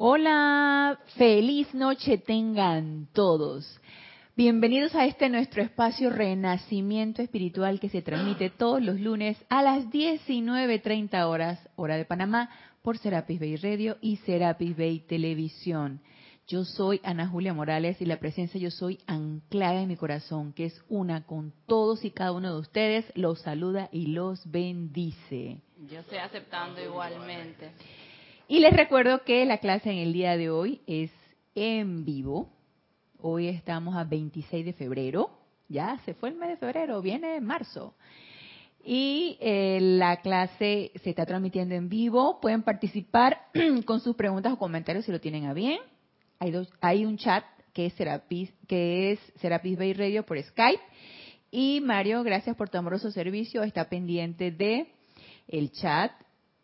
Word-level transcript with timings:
Hola, 0.00 0.96
feliz 1.16 1.74
noche 1.74 2.18
tengan 2.18 3.08
todos. 3.12 3.80
Bienvenidos 4.36 4.94
a 4.94 5.06
este 5.06 5.28
nuestro 5.28 5.60
espacio 5.60 6.10
Renacimiento 6.10 7.20
Espiritual 7.20 7.80
que 7.80 7.88
se 7.88 8.00
transmite 8.00 8.48
todos 8.48 8.80
los 8.80 9.00
lunes 9.00 9.36
a 9.48 9.60
las 9.60 9.86
19.30 9.86 11.24
horas, 11.26 11.68
hora 11.74 11.96
de 11.96 12.04
Panamá, 12.04 12.48
por 12.80 12.96
Serapis 12.98 13.40
Bay 13.40 13.56
Radio 13.56 13.96
y 14.00 14.18
Serapis 14.18 14.76
Bay 14.76 15.00
Televisión. 15.00 16.00
Yo 16.46 16.64
soy 16.64 17.00
Ana 17.02 17.26
Julia 17.26 17.52
Morales 17.52 18.00
y 18.00 18.04
la 18.04 18.20
presencia 18.20 18.60
yo 18.60 18.70
soy 18.70 19.00
anclada 19.08 19.82
en 19.82 19.88
mi 19.88 19.96
corazón, 19.96 20.52
que 20.52 20.66
es 20.66 20.80
una 20.88 21.26
con 21.26 21.52
todos 21.66 22.04
y 22.04 22.12
cada 22.12 22.30
uno 22.30 22.54
de 22.54 22.60
ustedes, 22.60 23.04
los 23.16 23.40
saluda 23.40 23.88
y 23.90 24.06
los 24.06 24.48
bendice. 24.48 25.60
Yo 25.90 25.98
estoy 25.98 26.18
aceptando 26.18 26.80
igualmente. 26.80 27.72
Y 28.50 28.60
les 28.60 28.72
recuerdo 28.72 29.24
que 29.24 29.44
la 29.44 29.58
clase 29.58 29.90
en 29.90 29.98
el 29.98 30.14
día 30.14 30.38
de 30.38 30.48
hoy 30.48 30.80
es 30.86 31.10
en 31.54 32.06
vivo. 32.06 32.48
Hoy 33.20 33.46
estamos 33.46 33.94
a 33.94 34.04
26 34.04 34.64
de 34.64 34.72
febrero. 34.72 35.28
Ya 35.68 36.00
se 36.06 36.14
fue 36.14 36.30
el 36.30 36.36
mes 36.36 36.48
de 36.48 36.56
febrero, 36.56 37.02
viene 37.02 37.42
marzo. 37.42 37.94
Y 38.82 39.36
eh, 39.42 39.80
la 39.82 40.22
clase 40.22 40.92
se 40.94 41.10
está 41.10 41.26
transmitiendo 41.26 41.74
en 41.74 41.90
vivo. 41.90 42.40
Pueden 42.40 42.62
participar 42.62 43.38
con 43.84 44.00
sus 44.00 44.16
preguntas 44.16 44.54
o 44.54 44.58
comentarios 44.58 45.04
si 45.04 45.12
lo 45.12 45.20
tienen 45.20 45.44
a 45.44 45.52
bien. 45.52 45.80
Hay, 46.38 46.54
hay 46.80 47.04
un 47.04 47.18
chat 47.18 47.44
que 47.74 47.84
es 47.84 47.92
Serapis, 47.92 48.50
que 48.66 49.12
es 49.12 49.20
Serapis 49.42 49.76
Bay 49.76 49.92
Radio 49.92 50.24
por 50.24 50.42
Skype. 50.42 50.82
Y 51.50 51.82
Mario, 51.82 52.22
gracias 52.22 52.56
por 52.56 52.70
tu 52.70 52.78
amoroso 52.78 53.10
servicio. 53.10 53.62
Está 53.62 53.90
pendiente 53.90 54.50
de 54.50 54.90
el 55.48 55.70
chat 55.70 56.12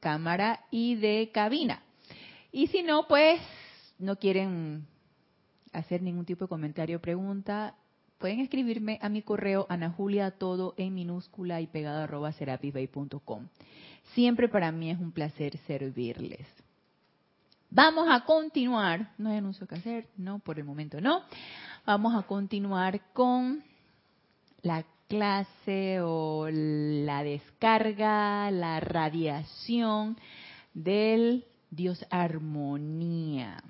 cámara 0.04 0.60
y 0.70 0.96
de 0.96 1.30
cabina. 1.32 1.82
Y 2.52 2.66
si 2.66 2.82
no, 2.82 3.08
pues 3.08 3.40
no 3.98 4.16
quieren 4.16 4.86
hacer 5.72 6.02
ningún 6.02 6.26
tipo 6.26 6.44
de 6.44 6.50
comentario 6.50 6.98
o 6.98 7.00
pregunta, 7.00 7.74
pueden 8.18 8.40
escribirme 8.40 8.98
a 9.00 9.08
mi 9.08 9.22
correo 9.22 9.64
anajulia 9.70 10.30
todo 10.32 10.74
en 10.76 10.94
minúscula 10.94 11.62
y 11.62 11.66
pegado 11.66 12.02
arroba 12.02 12.32
serapisbay.com. 12.32 13.48
Siempre 14.12 14.50
para 14.50 14.70
mí 14.72 14.90
es 14.90 14.98
un 14.98 15.10
placer 15.10 15.56
servirles. 15.66 16.46
Vamos 17.70 18.06
a 18.10 18.26
continuar, 18.26 19.10
no 19.16 19.30
hay 19.30 19.38
anuncio 19.38 19.66
que 19.66 19.76
hacer, 19.76 20.06
no, 20.18 20.38
por 20.38 20.58
el 20.58 20.64
momento 20.64 21.00
no. 21.00 21.22
Vamos 21.86 22.14
a 22.14 22.26
continuar 22.26 23.00
con 23.14 23.64
la 24.60 24.84
clase 25.14 26.00
o 26.00 26.48
la 26.50 27.22
descarga, 27.22 28.50
la 28.50 28.80
radiación 28.80 30.18
del 30.72 31.44
Dios 31.70 32.04
armonía, 32.10 33.62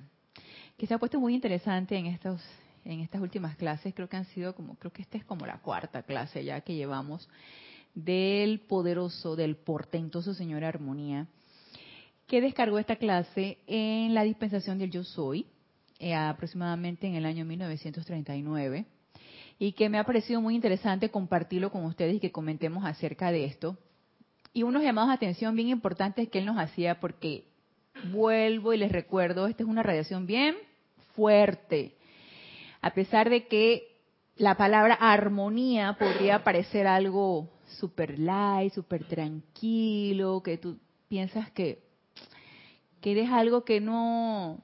que 0.78 0.87
se 0.87 0.95
ha 0.95 0.98
puesto 0.98 1.20
muy 1.20 1.34
interesante 1.34 1.97
en 1.98 2.06
estos 2.06 2.41
en 2.87 3.00
estas 3.00 3.20
últimas 3.20 3.56
clases, 3.56 3.95
creo 3.95 4.09
que 4.09 4.17
han 4.17 4.27
sido 4.27 4.55
como 4.55 4.77
creo 4.77 4.91
que 4.92 5.03
esta 5.03 5.19
es 5.19 5.25
como 5.25 5.45
la 5.45 5.59
cuarta 5.59 6.03
clase 6.03 6.45
ya 6.45 6.62
que 6.62 6.75
llevamos 6.75 7.28
del 7.95 8.61
poderoso, 8.61 9.37
del 9.37 9.56
portentoso 9.56 10.33
Señor 10.33 10.65
Armonía, 10.65 11.27
que 12.27 12.41
descargó 12.41 12.78
esta 12.78 12.97
clase 12.97 13.59
en 13.67 14.15
la 14.15 14.22
dispensación 14.25 14.78
del 14.78 14.91
Yo 14.91 15.05
Soy, 15.05 15.47
eh, 15.98 16.15
aproximadamente 16.15 17.06
en 17.06 17.17
el 17.17 17.27
año 17.27 17.45
1939 17.45 18.87
y 19.58 19.72
que 19.72 19.88
me 19.88 19.98
ha 19.98 20.05
parecido 20.05 20.41
muy 20.41 20.55
interesante 20.55 21.10
compartirlo 21.10 21.70
con 21.70 21.84
ustedes 21.84 22.16
y 22.16 22.20
que 22.20 22.33
comentemos 22.33 22.84
acerca 22.84 23.30
de 23.30 23.44
esto. 23.44 23.77
Y 24.52 24.62
unos 24.62 24.83
llamados 24.83 25.08
de 25.10 25.14
atención 25.14 25.55
bien 25.55 25.69
importantes 25.69 26.28
que 26.28 26.38
él 26.38 26.47
nos 26.47 26.58
hacía 26.58 27.00
porque 27.00 27.44
vuelvo 28.12 28.72
y 28.72 28.78
les 28.78 28.92
recuerdo, 28.92 29.47
esta 29.47 29.62
es 29.62 29.69
una 29.69 29.82
radiación 29.82 30.27
bien 30.27 30.56
fuerte. 31.14 31.94
A 32.80 32.91
pesar 32.91 33.30
de 33.30 33.47
que 33.47 33.94
la 34.36 34.56
palabra 34.56 34.94
armonía 34.94 35.97
podría 35.98 36.42
parecer 36.42 36.86
algo 36.86 37.48
super 37.78 38.19
light, 38.19 38.72
super 38.72 39.04
tranquilo, 39.04 40.43
que 40.43 40.59
tú 40.59 40.78
piensas 41.09 41.50
que, 41.53 41.82
que 43.00 43.12
eres 43.12 43.31
algo 43.31 43.64
que 43.64 43.81
no, 43.81 44.62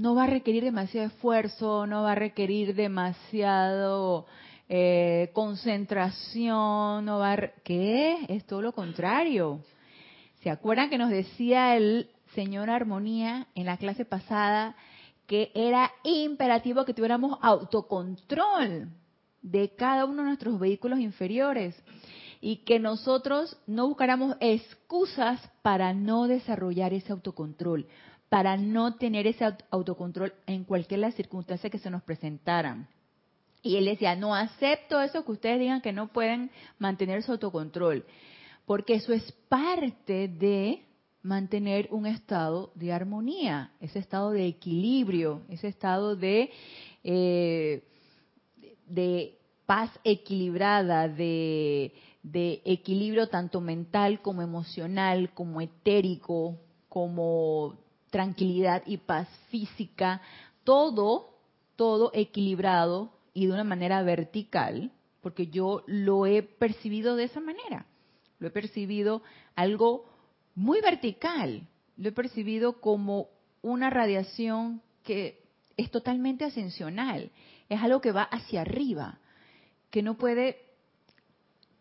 no 0.00 0.14
va 0.14 0.24
a 0.24 0.28
requerir 0.28 0.64
demasiado 0.64 1.08
esfuerzo, 1.08 1.86
no 1.86 2.02
va 2.02 2.12
a 2.12 2.14
requerir 2.14 2.74
demasiado 2.74 4.24
eh, 4.66 5.28
concentración, 5.34 7.04
no 7.04 7.18
va 7.18 7.32
a... 7.34 7.36
¿Qué? 7.62 8.16
Es 8.28 8.46
todo 8.46 8.62
lo 8.62 8.72
contrario. 8.72 9.60
¿Se 10.42 10.48
acuerdan 10.48 10.88
que 10.88 10.96
nos 10.96 11.10
decía 11.10 11.76
el 11.76 12.08
señor 12.34 12.70
Armonía 12.70 13.48
en 13.54 13.66
la 13.66 13.76
clase 13.76 14.06
pasada 14.06 14.74
que 15.26 15.52
era 15.54 15.90
imperativo 16.02 16.86
que 16.86 16.94
tuviéramos 16.94 17.38
autocontrol 17.42 18.88
de 19.42 19.74
cada 19.76 20.06
uno 20.06 20.22
de 20.22 20.28
nuestros 20.28 20.58
vehículos 20.58 20.98
inferiores 20.98 21.76
y 22.40 22.64
que 22.64 22.78
nosotros 22.78 23.54
no 23.66 23.86
buscáramos 23.86 24.34
excusas 24.40 25.46
para 25.60 25.92
no 25.92 26.26
desarrollar 26.26 26.94
ese 26.94 27.12
autocontrol, 27.12 27.86
para 28.30 28.56
no 28.56 28.94
tener 28.94 29.26
ese 29.26 29.44
autocontrol 29.70 30.32
en 30.46 30.64
cualquier 30.64 31.12
circunstancia 31.12 31.68
que 31.68 31.78
se 31.78 31.90
nos 31.90 32.02
presentaran. 32.04 32.88
Y 33.60 33.76
él 33.76 33.84
decía, 33.84 34.14
no 34.14 34.34
acepto 34.34 35.00
eso 35.02 35.24
que 35.24 35.32
ustedes 35.32 35.58
digan 35.58 35.82
que 35.82 35.92
no 35.92 36.08
pueden 36.08 36.50
mantener 36.78 37.22
su 37.22 37.32
autocontrol, 37.32 38.06
porque 38.64 38.94
eso 38.94 39.12
es 39.12 39.30
parte 39.48 40.28
de 40.28 40.84
mantener 41.22 41.88
un 41.90 42.06
estado 42.06 42.70
de 42.76 42.92
armonía, 42.92 43.72
ese 43.80 43.98
estado 43.98 44.30
de 44.30 44.46
equilibrio, 44.46 45.42
ese 45.48 45.66
estado 45.66 46.14
de, 46.14 46.50
eh, 47.02 47.82
de 48.86 49.36
paz 49.66 49.90
equilibrada, 50.04 51.08
de, 51.08 51.92
de 52.22 52.62
equilibrio 52.64 53.28
tanto 53.28 53.60
mental 53.60 54.22
como 54.22 54.40
emocional, 54.40 55.34
como 55.34 55.60
etérico, 55.60 56.56
como 56.88 57.76
tranquilidad 58.10 58.82
y 58.86 58.98
paz 58.98 59.28
física, 59.50 60.20
todo, 60.64 61.38
todo 61.76 62.10
equilibrado 62.12 63.12
y 63.32 63.46
de 63.46 63.52
una 63.52 63.64
manera 63.64 64.02
vertical, 64.02 64.92
porque 65.20 65.46
yo 65.46 65.82
lo 65.86 66.26
he 66.26 66.42
percibido 66.42 67.16
de 67.16 67.24
esa 67.24 67.40
manera. 67.40 67.86
Lo 68.38 68.48
he 68.48 68.50
percibido 68.50 69.22
algo 69.54 70.06
muy 70.54 70.80
vertical. 70.80 71.66
Lo 71.96 72.08
he 72.08 72.12
percibido 72.12 72.80
como 72.80 73.28
una 73.62 73.90
radiación 73.90 74.82
que 75.04 75.42
es 75.76 75.90
totalmente 75.90 76.44
ascensional. 76.44 77.30
Es 77.68 77.80
algo 77.82 78.00
que 78.00 78.12
va 78.12 78.22
hacia 78.22 78.62
arriba, 78.62 79.18
que 79.90 80.02
no 80.02 80.16
puede, 80.16 80.58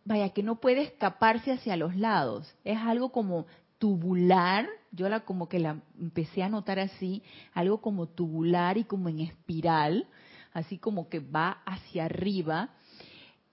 vaya, 0.05 0.29
que 0.29 0.43
no 0.43 0.59
puede 0.59 0.83
escaparse 0.83 1.51
hacia 1.51 1.77
los 1.77 1.95
lados. 1.95 2.53
Es 2.63 2.77
algo 2.77 3.11
como 3.11 3.47
tubular, 3.77 4.67
yo 4.91 5.09
la 5.09 5.21
como 5.21 5.49
que 5.49 5.59
la 5.59 5.81
empecé 5.99 6.43
a 6.43 6.49
notar 6.49 6.79
así, 6.79 7.23
algo 7.53 7.81
como 7.81 8.07
tubular 8.07 8.77
y 8.77 8.83
como 8.83 9.09
en 9.09 9.19
espiral, 9.19 10.07
así 10.53 10.77
como 10.77 11.09
que 11.09 11.19
va 11.19 11.61
hacia 11.65 12.05
arriba. 12.05 12.71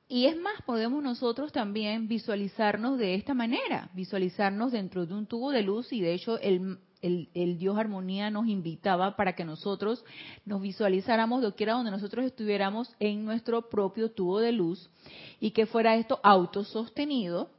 Y 0.08 0.26
es 0.26 0.36
más, 0.38 0.62
podemos 0.62 1.02
nosotros 1.02 1.52
también 1.52 2.06
visualizarnos 2.06 2.98
de 2.98 3.14
esta 3.14 3.34
manera, 3.34 3.90
visualizarnos 3.92 4.72
dentro 4.72 5.04
de 5.04 5.14
un 5.14 5.26
tubo 5.26 5.50
de 5.50 5.62
luz 5.62 5.92
y 5.92 6.00
de 6.00 6.14
hecho 6.14 6.38
el, 6.38 6.78
el, 7.02 7.58
Dios 7.58 7.76
Armonía 7.76 8.30
nos 8.30 8.46
invitaba 8.46 9.16
para 9.16 9.34
que 9.34 9.44
nosotros 9.44 10.04
nos 10.44 10.60
visualizáramos 10.60 11.42
de 11.42 11.52
quiera 11.54 11.74
donde 11.74 11.90
nosotros 11.90 12.24
estuviéramos 12.24 12.94
en 13.00 13.24
nuestro 13.24 13.68
propio 13.68 14.10
tubo 14.10 14.38
de 14.38 14.52
luz 14.52 14.90
y 15.40 15.50
que 15.50 15.66
fuera 15.66 15.96
esto 15.96 16.20
autosostenido 16.22 17.50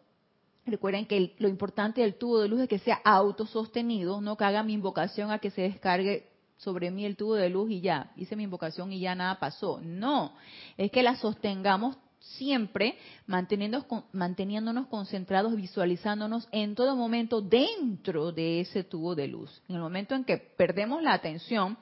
Recuerden 0.68 1.06
que 1.06 1.34
lo 1.40 1.48
importante 1.48 2.02
del 2.02 2.16
tubo 2.16 2.40
de 2.40 2.50
luz 2.50 2.62
es 2.62 2.70
que 2.70 2.80
sea 2.80 3.00
autosostenido, 3.04 4.20
no 4.20 4.36
que 4.36 4.44
haga 4.44 4.64
mi 4.64 4.74
invocación 4.74 5.32
a 5.32 5.40
que 5.40 5.50
se 5.50 5.62
descargue 5.62 6.28
sobre 6.58 6.92
mí 6.92 7.06
el 7.06 7.16
tubo 7.16 7.36
de 7.36 7.50
luz 7.50 7.72
y 7.72 7.82
ya, 7.82 8.12
hice 8.18 8.36
mi 8.36 8.44
invocación 8.44 8.92
y 8.92 9.00
ya 9.00 9.16
nada 9.16 9.40
pasó. 9.40 9.80
No, 9.82 10.34
es 10.76 10.92
que 10.92 11.04
la 11.04 11.16
sostengamos 11.16 11.98
siempre 12.20 12.98
manteniéndonos 13.28 14.88
concentrados, 14.88 15.56
visualizándonos 15.56 16.50
en 16.52 16.76
todo 16.76 16.96
momento 16.96 17.42
dentro 17.42 18.34
de 18.34 18.62
ese 18.62 18.84
tubo 18.84 19.16
de 19.16 19.28
luz. 19.28 19.62
En 19.70 19.76
el 19.76 19.82
momento 19.82 20.16
en 20.16 20.26
que 20.26 20.38
perdemos 20.38 21.02
la 21.02 21.14
atención 21.14 21.78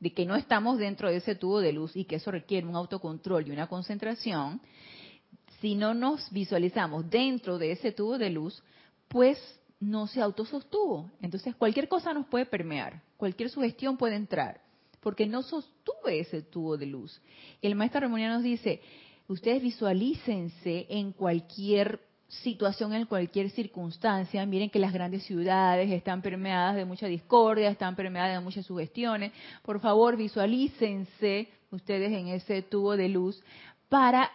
de 0.00 0.12
que 0.12 0.24
no 0.24 0.36
estamos 0.36 0.78
dentro 0.78 1.10
de 1.10 1.16
ese 1.16 1.34
tubo 1.34 1.60
de 1.60 1.72
luz 1.72 1.94
y 1.94 2.04
que 2.04 2.16
eso 2.16 2.30
requiere 2.30 2.66
un 2.66 2.76
autocontrol 2.76 3.46
y 3.46 3.50
una 3.50 3.66
concentración, 3.66 4.60
si 5.62 5.76
no 5.76 5.94
nos 5.94 6.28
visualizamos 6.32 7.08
dentro 7.08 7.56
de 7.56 7.70
ese 7.70 7.92
tubo 7.92 8.18
de 8.18 8.30
luz, 8.30 8.62
pues 9.06 9.38
no 9.78 10.08
se 10.08 10.20
autosostuvo. 10.20 11.08
Entonces 11.22 11.54
cualquier 11.54 11.88
cosa 11.88 12.12
nos 12.12 12.26
puede 12.26 12.46
permear, 12.46 13.00
cualquier 13.16 13.48
sugestión 13.48 13.96
puede 13.96 14.16
entrar, 14.16 14.60
porque 15.00 15.24
no 15.24 15.42
sostuve 15.42 16.18
ese 16.18 16.42
tubo 16.42 16.76
de 16.76 16.86
luz. 16.86 17.22
El 17.62 17.76
maestro 17.76 18.04
armonía 18.04 18.28
nos 18.28 18.42
dice, 18.42 18.80
ustedes 19.28 19.62
visualícense 19.62 20.86
en 20.90 21.12
cualquier 21.12 22.00
situación, 22.26 22.92
en 22.94 23.06
cualquier 23.06 23.50
circunstancia. 23.50 24.44
Miren 24.46 24.70
que 24.70 24.80
las 24.80 24.92
grandes 24.92 25.22
ciudades 25.24 25.92
están 25.92 26.22
permeadas 26.22 26.74
de 26.74 26.84
mucha 26.84 27.06
discordia, 27.06 27.70
están 27.70 27.94
permeadas 27.94 28.34
de 28.34 28.44
muchas 28.44 28.66
sugestiones. 28.66 29.32
Por 29.62 29.78
favor, 29.80 30.16
visualícense 30.16 31.48
ustedes 31.70 32.10
en 32.10 32.28
ese 32.28 32.62
tubo 32.62 32.96
de 32.96 33.08
luz 33.08 33.40
para 33.88 34.30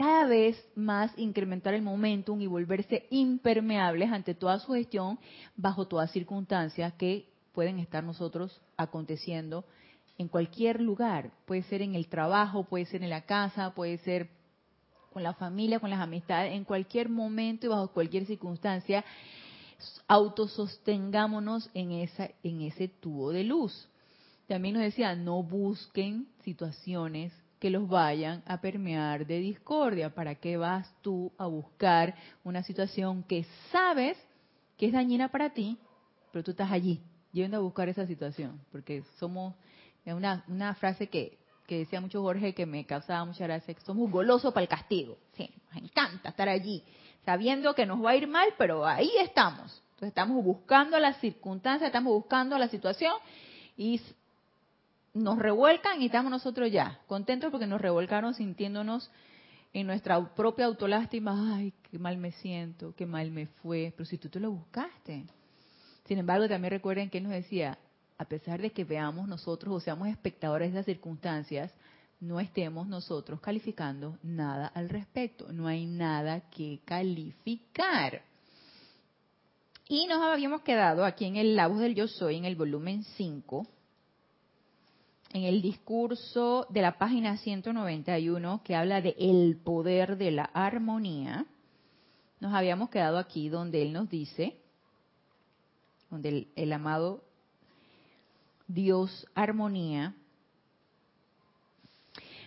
cada 0.00 0.24
vez 0.24 0.56
más 0.74 1.12
incrementar 1.18 1.74
el 1.74 1.82
momentum 1.82 2.40
y 2.40 2.46
volverse 2.46 3.06
impermeables 3.10 4.10
ante 4.10 4.34
toda 4.34 4.58
sugestión, 4.58 5.18
bajo 5.56 5.88
toda 5.88 6.08
circunstancia 6.08 6.92
que 6.92 7.28
pueden 7.52 7.78
estar 7.78 8.02
nosotros 8.02 8.62
aconteciendo 8.78 9.66
en 10.16 10.28
cualquier 10.28 10.80
lugar. 10.80 11.32
Puede 11.44 11.64
ser 11.64 11.82
en 11.82 11.94
el 11.94 12.08
trabajo, 12.08 12.64
puede 12.64 12.86
ser 12.86 13.02
en 13.02 13.10
la 13.10 13.26
casa, 13.26 13.74
puede 13.74 13.98
ser 13.98 14.30
con 15.12 15.22
la 15.22 15.34
familia, 15.34 15.80
con 15.80 15.90
las 15.90 16.00
amistades, 16.00 16.54
en 16.54 16.64
cualquier 16.64 17.10
momento 17.10 17.66
y 17.66 17.68
bajo 17.68 17.92
cualquier 17.92 18.24
circunstancia, 18.24 19.04
autosostengámonos 20.08 21.68
en, 21.74 21.92
esa, 21.92 22.30
en 22.42 22.62
ese 22.62 22.88
tubo 22.88 23.32
de 23.32 23.44
luz. 23.44 23.86
También 24.48 24.76
nos 24.76 24.82
decía, 24.82 25.14
no 25.14 25.42
busquen 25.42 26.26
situaciones 26.42 27.34
que 27.60 27.70
los 27.70 27.88
vayan 27.88 28.42
a 28.46 28.60
permear 28.60 29.26
de 29.26 29.38
discordia. 29.38 30.14
¿Para 30.14 30.34
qué 30.34 30.56
vas 30.56 30.92
tú 31.02 31.32
a 31.38 31.46
buscar 31.46 32.14
una 32.42 32.62
situación 32.62 33.22
que 33.22 33.46
sabes 33.70 34.16
que 34.76 34.86
es 34.86 34.92
dañina 34.92 35.28
para 35.28 35.50
ti, 35.50 35.78
pero 36.32 36.42
tú 36.42 36.50
estás 36.50 36.72
allí, 36.72 37.00
yendo 37.32 37.58
a 37.58 37.60
buscar 37.60 37.88
esa 37.88 38.06
situación? 38.06 38.60
Porque 38.72 39.04
somos, 39.18 39.54
una, 40.04 40.44
una 40.48 40.74
frase 40.74 41.08
que 41.08 41.38
que 41.70 41.78
decía 41.78 42.00
mucho 42.00 42.20
Jorge 42.20 42.52
que 42.52 42.66
me 42.66 42.84
causaba 42.84 43.24
mucha 43.24 43.44
gracia, 43.44 43.72
que 43.72 43.80
somos 43.82 44.10
golosos 44.10 44.52
para 44.52 44.62
el 44.64 44.68
castigo. 44.68 45.16
Sí, 45.36 45.48
nos 45.68 45.84
encanta 45.84 46.30
estar 46.30 46.48
allí, 46.48 46.82
sabiendo 47.24 47.76
que 47.76 47.86
nos 47.86 48.04
va 48.04 48.10
a 48.10 48.16
ir 48.16 48.26
mal, 48.26 48.48
pero 48.58 48.84
ahí 48.84 49.08
estamos. 49.20 49.80
Entonces 49.90 50.08
estamos 50.08 50.42
buscando 50.42 50.98
las 50.98 51.20
circunstancias, 51.20 51.86
estamos 51.86 52.12
buscando 52.12 52.58
la 52.58 52.66
situación 52.66 53.14
y 53.76 54.00
nos 55.14 55.38
revuelcan 55.38 56.00
y 56.00 56.06
estamos 56.06 56.30
nosotros 56.30 56.70
ya, 56.70 57.00
contentos 57.06 57.50
porque 57.50 57.66
nos 57.66 57.80
revolcaron 57.80 58.34
sintiéndonos 58.34 59.10
en 59.72 59.86
nuestra 59.86 60.34
propia 60.34 60.66
autolástima, 60.66 61.56
ay, 61.56 61.72
qué 61.90 61.98
mal 61.98 62.16
me 62.16 62.32
siento, 62.32 62.94
qué 62.96 63.06
mal 63.06 63.30
me 63.30 63.46
fue, 63.46 63.92
pero 63.96 64.04
si 64.04 64.18
tú 64.18 64.28
te 64.28 64.40
lo 64.40 64.50
buscaste. 64.50 65.24
Sin 66.06 66.18
embargo, 66.18 66.48
también 66.48 66.72
recuerden 66.72 67.08
que 67.08 67.18
él 67.18 67.24
nos 67.24 67.32
decía, 67.32 67.78
a 68.18 68.24
pesar 68.24 68.60
de 68.60 68.70
que 68.70 68.84
veamos 68.84 69.28
nosotros 69.28 69.72
o 69.74 69.80
seamos 69.80 70.08
espectadores 70.08 70.70
de 70.70 70.76
las 70.76 70.86
circunstancias, 70.86 71.72
no 72.20 72.38
estemos 72.38 72.86
nosotros 72.86 73.40
calificando 73.40 74.18
nada 74.22 74.66
al 74.66 74.88
respecto. 74.88 75.52
No 75.52 75.66
hay 75.66 75.86
nada 75.86 76.50
que 76.50 76.80
calificar. 76.84 78.22
Y 79.88 80.06
nos 80.06 80.20
habíamos 80.20 80.60
quedado 80.62 81.04
aquí 81.04 81.24
en 81.24 81.36
el 81.36 81.56
La 81.56 81.66
Voz 81.66 81.80
del 81.80 81.94
Yo 81.94 82.06
Soy, 82.08 82.36
en 82.36 82.44
el 82.44 82.56
volumen 82.56 83.04
5, 83.16 83.66
en 85.32 85.44
el 85.44 85.62
discurso 85.62 86.66
de 86.70 86.82
la 86.82 86.98
página 86.98 87.36
191 87.36 88.62
que 88.64 88.74
habla 88.74 89.00
de 89.00 89.14
el 89.18 89.56
poder 89.56 90.16
de 90.16 90.32
la 90.32 90.44
armonía. 90.44 91.46
Nos 92.40 92.52
habíamos 92.54 92.90
quedado 92.90 93.18
aquí 93.18 93.48
donde 93.48 93.82
él 93.82 93.92
nos 93.92 94.08
dice, 94.08 94.56
donde 96.10 96.48
el, 96.56 96.72
amado 96.72 97.22
Dios 98.66 99.26
armonía, 99.34 100.14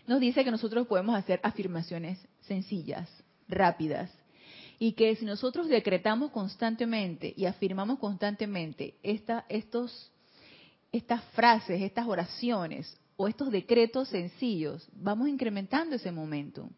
nos 0.06 0.20
dice 0.20 0.44
que 0.44 0.52
nosotros 0.52 0.88
podemos 0.88 1.16
hacer 1.16 1.40
afirmaciones 1.44 2.20
sencillas, 2.42 3.10
rápidas, 3.48 4.12
y 4.80 4.94
que 4.94 5.16
si 5.16 5.24
nosotros 5.24 5.70
decretamos 5.70 6.32
constantemente 6.32 7.34
y 7.38 7.46
afirmamos 7.46 8.00
constantemente 8.00 8.98
esta, 9.02 9.46
estos, 9.48 10.12
estas 10.94 11.24
frases, 11.32 11.82
estas 11.82 12.08
oraciones 12.08 12.98
o 13.18 13.28
estos 13.28 13.52
decretos 13.52 14.08
sencillos, 14.08 14.88
vamos 14.94 15.28
incrementando 15.28 15.96
ese 15.96 16.12
momento. 16.12 16.70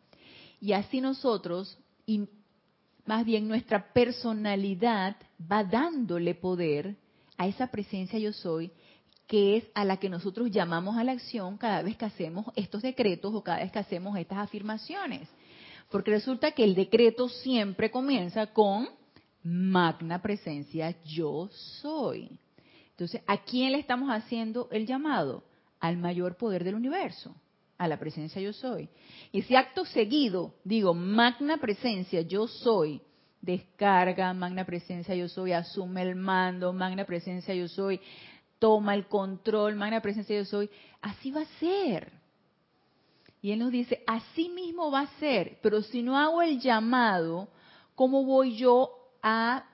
Y 0.59 0.73
así 0.73 1.01
nosotros, 1.01 1.77
y 2.07 2.27
más 3.05 3.25
bien 3.25 3.47
nuestra 3.47 3.93
personalidad 3.93 5.17
va 5.39 5.63
dándole 5.63 6.33
poder 6.33 6.95
a 7.37 7.45
esa 7.45 7.67
presencia 7.67 8.17
yo 8.17 8.33
soy 8.33 8.71
que 9.27 9.57
es 9.57 9.63
a 9.73 9.83
la 9.83 9.97
que 9.97 10.09
nosotros 10.09 10.51
llamamos 10.51 10.97
a 10.97 11.03
la 11.03 11.13
acción 11.13 11.57
cada 11.57 11.81
vez 11.81 11.97
que 11.97 12.05
hacemos 12.05 12.45
estos 12.55 12.83
decretos 12.83 13.33
o 13.33 13.43
cada 13.43 13.59
vez 13.59 13.71
que 13.71 13.79
hacemos 13.79 14.17
estas 14.17 14.37
afirmaciones. 14.37 15.27
Porque 15.89 16.11
resulta 16.11 16.51
que 16.51 16.63
el 16.63 16.75
decreto 16.75 17.27
siempre 17.27 17.89
comienza 17.89 18.47
con 18.47 18.87
magna 19.43 20.21
presencia 20.21 20.95
yo 21.03 21.49
soy. 21.81 22.39
Entonces, 22.95 23.21
¿a 23.27 23.43
quién 23.43 23.73
le 23.73 23.79
estamos 23.79 24.09
haciendo 24.09 24.69
el 24.71 24.87
llamado? 24.87 25.43
Al 25.81 25.97
mayor 25.97 26.37
poder 26.37 26.63
del 26.63 26.75
universo, 26.75 27.35
a 27.77 27.89
la 27.89 27.99
presencia 27.99 28.41
yo 28.41 28.53
soy. 28.53 28.87
Y 29.33 29.41
si 29.41 29.55
acto 29.57 29.83
seguido 29.85 30.55
digo 30.63 30.93
magna 30.93 31.57
presencia 31.57 32.21
yo 32.21 32.47
soy, 32.47 33.01
descarga, 33.41 34.33
magna 34.33 34.65
presencia 34.65 35.13
yo 35.13 35.27
soy, 35.27 35.51
asume 35.51 36.03
el 36.03 36.15
mando, 36.15 36.71
magna 36.71 37.03
presencia 37.03 37.53
yo 37.53 37.67
soy, 37.67 37.99
toma 38.59 38.95
el 38.95 39.07
control, 39.07 39.75
magna 39.75 40.01
presencia 40.01 40.37
yo 40.37 40.45
soy, 40.45 40.69
así 41.01 41.31
va 41.31 41.41
a 41.41 41.59
ser. 41.59 42.13
Y 43.41 43.51
él 43.51 43.59
nos 43.59 43.71
dice, 43.71 44.03
así 44.07 44.47
mismo 44.47 44.89
va 44.89 45.01
a 45.01 45.19
ser, 45.19 45.59
pero 45.61 45.81
si 45.81 46.01
no 46.01 46.17
hago 46.17 46.41
el 46.41 46.61
llamado, 46.61 47.49
¿cómo 47.93 48.23
voy 48.23 48.55
yo 48.55 48.89
a, 49.21 49.65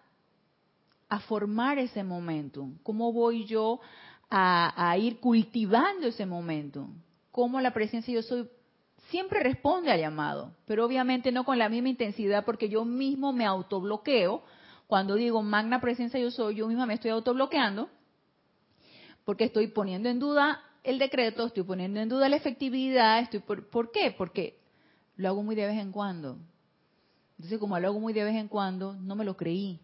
a 1.12 1.19
formar 1.19 1.78
ese 1.78 2.06
momentum? 2.06 2.78
¿Cómo 2.84 3.12
voy 3.12 3.44
yo 3.44 3.81
a, 4.30 4.96
ir 4.98 5.19
cultivando 5.19 6.08
ese 6.08 6.25
momentum? 6.25 6.96
¿Cómo 7.34 7.60
la 7.60 7.74
presencia 7.74 8.13
yo 8.13 8.24
soy 8.24 8.48
siempre 9.10 9.42
responde 9.42 9.92
al 9.92 10.00
llamado, 10.00 10.54
pero 10.66 10.86
obviamente 10.86 11.34
no 11.34 11.44
con 11.44 11.60
la 11.60 11.68
misma 11.68 11.90
intensidad 11.90 12.46
porque 12.46 12.69
yo 12.69 12.86
mismo 12.86 13.34
me 13.34 13.46
autobloqueo. 13.46 14.42
Cuando 14.88 15.16
digo 15.16 15.42
magna 15.42 15.81
presencia 15.81 16.18
yo 16.18 16.31
soy, 16.31 16.56
yo 16.56 16.68
misma 16.68 16.86
me 16.86 16.94
estoy 16.94 17.12
autobloqueando 17.12 17.90
porque 19.25 19.44
estoy 19.44 19.68
poniendo 19.68 20.08
en 20.08 20.18
duda 20.18 20.63
el 20.84 20.98
decreto, 20.98 21.46
estoy 21.46 21.63
poniendo 21.63 22.00
en 22.00 22.08
duda 22.08 22.30
la 22.30 22.38
efectividad, 22.38 23.19
estoy 23.19 23.42
por, 23.42 23.69
¿por 23.69 23.92
qué? 23.92 24.16
Porque 24.18 24.62
lo 25.18 25.28
hago 25.28 25.44
muy 25.44 25.56
de 25.56 25.66
vez 25.66 25.78
en 25.78 25.92
cuando. 25.92 26.38
Entonces, 27.38 27.60
como 27.60 27.78
lo 27.78 27.90
hago 27.90 28.00
muy 28.00 28.13
de 28.13 28.24
vez 28.24 28.36
en 28.36 28.48
cuando, 28.48 28.94
no 28.94 29.16
me 29.16 29.25
lo 29.25 29.36
creí. 29.36 29.81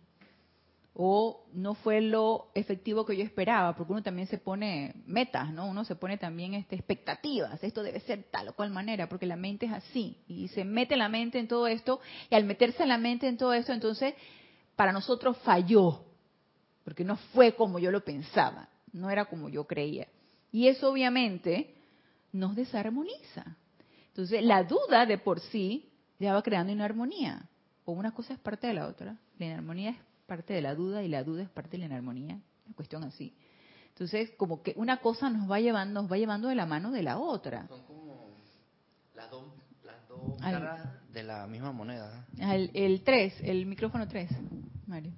O 1.00 1.46
no 1.54 1.76
fue 1.76 2.02
lo 2.02 2.50
efectivo 2.56 3.06
que 3.06 3.16
yo 3.16 3.24
esperaba, 3.24 3.76
porque 3.76 3.94
uno 3.94 4.02
también 4.02 4.28
se 4.28 4.40
pone 4.40 4.96
metas, 5.06 5.54
¿no? 5.54 5.68
Uno 5.68 5.86
se 5.86 5.96
pone 5.96 6.18
también 6.18 6.56
este, 6.56 6.76
expectativas, 6.76 7.64
esto 7.64 7.84
debe 7.84 8.00
ser 8.00 8.24
tal 8.32 8.48
o 8.48 8.54
cual 8.54 8.72
manera, 8.72 9.08
porque 9.08 9.28
la 9.28 9.36
mente 9.36 9.68
es 9.68 9.74
así. 9.74 10.18
Y 10.28 10.48
se 10.48 10.66
mete 10.66 10.98
la 10.98 11.08
mente 11.08 11.38
en 11.38 11.48
todo 11.48 11.68
esto, 11.68 12.00
y 12.32 12.36
al 12.36 12.46
meterse 12.46 12.86
la 12.88 12.98
mente 12.98 13.28
en 13.28 13.38
todo 13.38 13.54
esto, 13.54 13.74
entonces, 13.74 14.16
para 14.76 14.92
nosotros 14.92 15.38
falló, 15.44 16.04
porque 16.84 17.04
no 17.04 17.18
fue 17.34 17.54
como 17.54 17.78
yo 17.78 17.92
lo 17.92 18.04
pensaba 18.04 18.70
no 18.98 19.10
era 19.10 19.26
como 19.26 19.50
yo 19.50 19.66
creía. 19.66 20.08
Y 20.52 20.68
eso 20.68 20.92
obviamente 20.92 21.76
nos 22.32 22.56
desarmoniza. 22.56 23.58
Entonces, 24.10 24.44
la 24.44 24.64
duda 24.64 25.06
de 25.06 25.18
por 25.18 25.40
sí 25.40 25.90
ya 26.20 26.34
va 26.34 26.42
creando 26.42 26.72
inarmonía. 26.74 27.48
O 27.86 27.92
una 27.92 28.14
cosa 28.14 28.34
es 28.34 28.40
parte 28.40 28.68
de 28.68 28.74
la 28.74 28.88
otra. 28.88 29.18
La 29.38 29.46
inarmonía 29.46 29.92
es 29.92 29.98
parte 30.28 30.54
de 30.54 30.62
la 30.62 30.76
duda 30.76 31.02
y 31.02 31.08
la 31.08 31.24
duda 31.24 31.44
es 31.44 31.50
parte 31.50 31.72
de 31.72 31.80
la 31.80 31.86
inarmonía. 31.86 32.40
Una 32.66 32.76
cuestión 32.76 33.04
así. 33.04 33.34
Entonces, 33.90 34.30
como 34.38 34.62
que 34.62 34.74
una 34.76 34.98
cosa 34.98 35.30
nos 35.30 35.50
va 35.50 35.60
llevando, 35.60 36.04
nos 36.04 36.12
va 36.12 36.18
llevando 36.18 36.50
de 36.50 36.56
la 36.56 36.68
mano 36.68 36.92
de 36.92 37.02
la 37.02 37.18
otra. 37.18 37.68
Son 37.68 37.84
como 37.86 38.30
las 39.16 39.30
dos, 39.32 39.46
caras 40.40 40.88
de 41.12 41.24
la 41.24 41.48
misma 41.48 41.72
moneda. 41.72 42.28
El, 42.38 43.02
3, 43.04 43.42
el 43.42 43.66
micrófono 43.66 44.08
3, 44.08 44.30
Mario. 44.86 45.14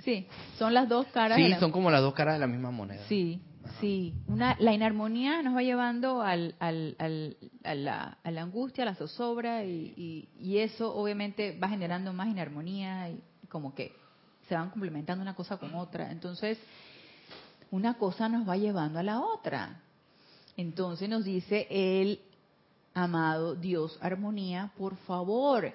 Sí, 0.00 0.26
son 0.58 0.74
las 0.74 0.88
dos 0.88 1.06
caras. 1.06 1.38
Sí, 1.38 1.50
son 1.58 1.72
como 1.72 1.90
las 1.90 2.02
dos 2.02 2.12
caras 2.12 2.34
de 2.34 2.40
la 2.40 2.46
misma 2.46 2.70
moneda. 2.70 3.02
Sí, 3.08 3.40
sí. 3.80 4.14
Una, 4.26 4.56
la 4.58 4.72
inarmonía 4.72 5.42
nos 5.42 5.54
va 5.54 5.62
llevando 5.62 6.22
al, 6.22 6.54
al, 6.58 6.96
al, 6.98 7.36
a, 7.64 7.74
la, 7.74 8.18
a, 8.22 8.30
la, 8.30 8.42
angustia, 8.42 8.84
a 8.84 8.86
la 8.86 8.94
zozobra 8.94 9.64
y, 9.64 10.28
y, 10.38 10.58
eso 10.58 10.94
obviamente 10.94 11.58
va 11.58 11.68
generando 11.68 12.12
más 12.12 12.28
inarmonía 12.28 13.10
y 13.10 13.22
como 13.48 13.74
que 13.74 13.94
se 14.48 14.54
van 14.54 14.70
complementando 14.70 15.22
una 15.22 15.34
cosa 15.34 15.56
con 15.56 15.74
otra. 15.74 16.10
Entonces, 16.10 16.58
una 17.70 17.94
cosa 17.94 18.28
nos 18.28 18.48
va 18.48 18.56
llevando 18.56 18.98
a 18.98 19.02
la 19.02 19.20
otra. 19.20 19.80
Entonces 20.56 21.08
nos 21.08 21.24
dice 21.24 21.66
el 21.70 22.20
amado 22.94 23.54
Dios 23.54 23.98
armonía, 24.00 24.72
por 24.76 24.96
favor, 24.96 25.72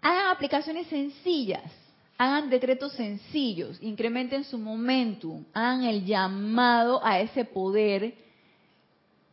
hagan 0.00 0.26
aplicaciones 0.28 0.86
sencillas 0.86 1.70
hagan 2.18 2.50
decretos 2.50 2.92
sencillos, 2.94 3.78
incrementen 3.80 4.42
su 4.44 4.58
momentum, 4.58 5.44
hagan 5.54 5.84
el 5.84 6.04
llamado 6.04 7.00
a 7.04 7.20
ese 7.20 7.44
poder 7.44 8.14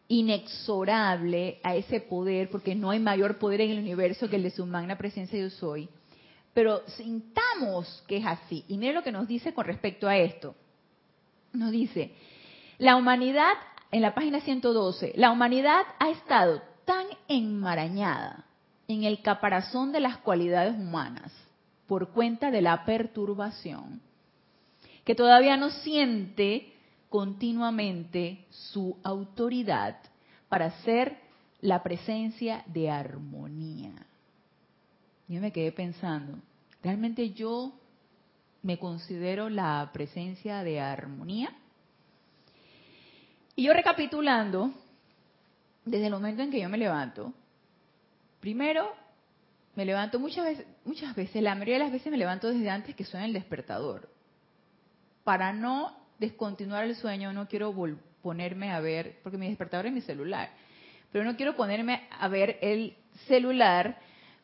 inexorable 0.07 1.59
a 1.63 1.75
ese 1.75 1.99
poder, 1.99 2.49
porque 2.49 2.75
no 2.75 2.91
hay 2.91 2.99
mayor 2.99 3.39
poder 3.39 3.61
en 3.61 3.71
el 3.71 3.79
universo 3.79 4.29
que 4.29 4.35
el 4.35 4.43
de 4.43 4.51
su 4.51 4.65
magna 4.67 4.97
presencia 4.97 5.39
yo 5.39 5.49
soy, 5.49 5.89
pero 6.53 6.83
sintamos 6.89 8.03
que 8.07 8.17
es 8.17 8.25
así. 8.25 8.63
Y 8.67 8.77
mire 8.77 8.93
lo 8.93 9.01
que 9.01 9.11
nos 9.11 9.27
dice 9.27 9.53
con 9.53 9.65
respecto 9.65 10.07
a 10.07 10.17
esto. 10.17 10.55
Nos 11.53 11.71
dice, 11.71 12.13
la 12.77 12.95
humanidad, 12.97 13.53
en 13.91 14.03
la 14.03 14.13
página 14.13 14.41
112, 14.41 15.13
la 15.15 15.31
humanidad 15.31 15.81
ha 15.99 16.11
estado 16.11 16.61
tan 16.85 17.07
enmarañada 17.27 18.45
en 18.87 19.03
el 19.03 19.23
caparazón 19.23 19.91
de 19.91 20.01
las 20.01 20.17
cualidades 20.17 20.75
humanas 20.75 21.31
por 21.87 22.09
cuenta 22.09 22.51
de 22.51 22.61
la 22.61 22.85
perturbación, 22.85 24.01
que 25.03 25.15
todavía 25.15 25.57
no 25.57 25.69
siente 25.69 26.73
continuamente 27.09 28.45
su 28.49 28.97
autoridad 29.03 29.97
para 30.49 30.71
ser 30.81 31.17
la 31.61 31.83
presencia 31.83 32.63
de 32.67 32.89
armonía. 32.89 33.93
Yo 35.27 35.41
me 35.41 35.51
quedé 35.51 35.71
pensando, 35.71 36.37
¿realmente 36.83 37.31
yo 37.31 37.73
me 38.61 38.77
considero 38.77 39.49
la 39.49 39.89
presencia 39.93 40.63
de 40.63 40.79
armonía? 40.79 41.55
Y 43.55 43.63
yo 43.63 43.73
recapitulando, 43.73 44.71
desde 45.85 46.07
el 46.07 46.13
momento 46.13 46.43
en 46.43 46.51
que 46.51 46.59
yo 46.59 46.69
me 46.69 46.77
levanto, 46.77 47.31
primero 48.39 48.91
me 49.75 49.85
levanto 49.85 50.19
muchas 50.19 50.45
veces, 50.45 50.67
muchas 50.85 51.15
veces, 51.15 51.41
la 51.41 51.55
mayoría 51.55 51.75
de 51.75 51.83
las 51.83 51.91
veces 51.91 52.11
me 52.11 52.17
levanto 52.17 52.47
desde 52.47 52.69
antes 52.69 52.95
que 52.95 53.03
suene 53.03 53.25
el 53.25 53.33
despertador. 53.33 54.09
Para 55.23 55.51
no 55.51 55.97
descontinuar 56.19 56.85
el 56.85 56.95
sueño, 56.95 57.33
no 57.33 57.47
quiero 57.47 57.73
ponerme 58.21 58.71
a 58.71 58.79
ver, 58.79 59.19
porque 59.23 59.37
mi 59.37 59.47
despertador 59.47 59.87
es 59.87 59.93
mi 59.93 60.01
celular, 60.01 60.49
pero 61.11 61.25
no 61.25 61.35
quiero 61.35 61.55
ponerme 61.55 62.07
a 62.11 62.27
ver 62.27 62.59
el 62.61 62.95
celular 63.27 63.97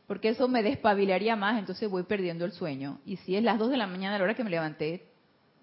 porque 0.07 0.29
eso 0.29 0.50
me 0.50 0.62
despabilaría 0.62 1.38
más, 1.38 1.57
entonces 1.57 1.89
voy 1.89 2.03
perdiendo 2.03 2.43
el 2.43 2.51
sueño. 2.51 3.00
Y 3.05 3.15
si 3.17 3.38
es 3.38 3.43
las 3.43 3.57
2 3.57 3.69
de 3.69 3.77
la 3.77 3.88
mañana 3.88 4.15
a 4.15 4.17
la 4.17 4.25
hora 4.25 4.33
que 4.33 4.43
me 4.43 4.50
levanté, 4.50 5.07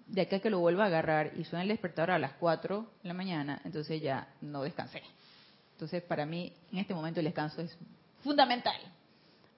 de 0.07 0.21
acá 0.21 0.39
que 0.39 0.49
lo 0.49 0.57
vuelva 0.57 0.85
a 0.85 0.87
agarrar 0.87 1.33
y 1.37 1.43
suena 1.43 1.61
el 1.61 1.67
despertador 1.69 2.11
a 2.11 2.17
las 2.17 2.33
4 2.33 2.91
de 3.03 3.07
la 3.07 3.13
mañana, 3.13 3.61
entonces 3.63 4.01
ya 4.01 4.27
no 4.41 4.63
descansé. 4.63 5.03
Entonces, 5.73 6.01
para 6.01 6.25
mí, 6.25 6.51
en 6.71 6.79
este 6.79 6.95
momento 6.95 7.19
el 7.19 7.25
descanso 7.25 7.61
es 7.61 7.77
fundamental 8.23 8.75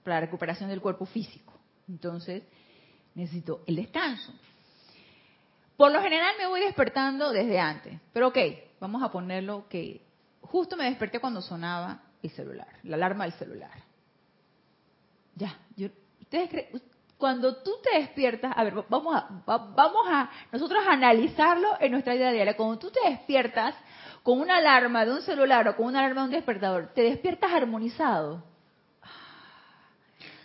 para 0.02 0.16
la 0.16 0.20
recuperación 0.22 0.68
del 0.68 0.80
cuerpo 0.80 1.06
físico. 1.06 1.52
Entonces, 1.88 2.42
necesito 3.14 3.62
el 3.66 3.76
descanso. 3.76 4.32
Por 5.76 5.92
lo 5.92 6.02
general 6.02 6.34
me 6.38 6.46
voy 6.46 6.60
despertando 6.60 7.32
desde 7.32 7.58
antes, 7.58 7.98
pero 8.12 8.28
ok, 8.28 8.38
vamos 8.80 9.02
a 9.02 9.10
ponerlo 9.10 9.66
que 9.68 10.04
justo 10.42 10.76
me 10.76 10.84
desperté 10.84 11.18
cuando 11.18 11.40
sonaba 11.40 12.02
el 12.22 12.30
celular, 12.30 12.68
la 12.84 12.96
alarma 12.96 13.24
del 13.24 13.32
celular. 13.34 13.70
Ya, 15.34 15.58
yo, 15.76 15.88
ustedes 16.20 16.68
cuando 17.22 17.62
tú 17.62 17.70
te 17.84 18.00
despiertas, 18.00 18.52
a 18.56 18.64
ver, 18.64 18.74
vamos 18.88 19.14
a, 19.14 19.28
vamos 19.46 20.06
a 20.08 20.28
nosotros 20.50 20.82
analizarlo 20.88 21.76
en 21.78 21.92
nuestra 21.92 22.14
vida 22.14 22.32
diaria. 22.32 22.56
Cuando 22.56 22.80
tú 22.80 22.90
te 22.90 23.08
despiertas 23.08 23.76
con 24.24 24.40
una 24.40 24.56
alarma 24.56 25.04
de 25.04 25.12
un 25.12 25.22
celular 25.22 25.68
o 25.68 25.76
con 25.76 25.86
una 25.86 26.00
alarma 26.00 26.22
de 26.22 26.26
un 26.26 26.32
despertador, 26.32 26.90
te 26.94 27.02
despiertas 27.02 27.52
armonizado. 27.52 28.42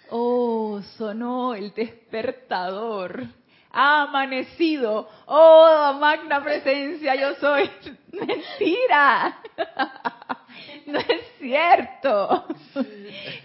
Oh, 0.10 0.82
sonó 0.98 1.54
el 1.54 1.74
despertador. 1.74 3.24
Ha 3.72 4.04
amanecido. 4.04 5.10
Oh, 5.26 5.98
magna 6.00 6.44
presencia, 6.44 7.16
yo 7.16 7.36
soy. 7.36 7.70
Mentira. 8.12 9.40
No 10.88 11.00
es 11.00 11.22
cierto. 11.38 12.48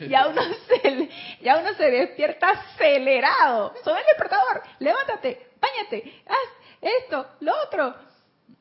Ya 0.08 0.28
uno 0.28 0.42
se, 0.66 1.10
ya 1.42 1.58
uno 1.58 1.74
se 1.74 1.90
despierta 1.90 2.50
acelerado. 2.50 3.74
Sonó 3.82 3.98
el 3.98 4.04
despertador. 4.06 4.62
Levántate, 4.78 5.50
bañate, 5.60 6.22
haz 6.26 6.62
esto, 6.80 7.26
lo 7.40 7.52
otro. 7.64 7.94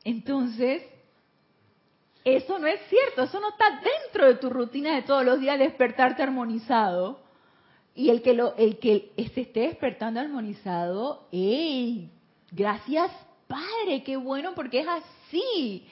Entonces, 0.03 0.83
eso 2.23 2.59
no 2.59 2.67
es 2.67 2.79
cierto, 2.87 3.23
eso 3.23 3.39
no 3.39 3.49
está 3.49 3.81
dentro 3.81 4.27
de 4.27 4.35
tu 4.35 4.49
rutina 4.49 4.95
de 4.95 5.01
todos 5.03 5.25
los 5.25 5.39
días 5.39 5.57
despertarte 5.57 6.23
armonizado. 6.23 7.19
Y 7.93 8.09
el 8.09 8.21
que 8.21 8.33
lo, 8.33 8.55
el 8.55 8.79
que 8.79 9.11
se 9.33 9.41
esté 9.41 9.61
despertando 9.61 10.19
armonizado, 10.19 11.27
¡ey! 11.31 12.09
Gracias, 12.51 13.11
Padre, 13.47 14.03
qué 14.03 14.15
bueno, 14.17 14.53
porque 14.55 14.79
es 14.79 14.87
así. 14.87 15.85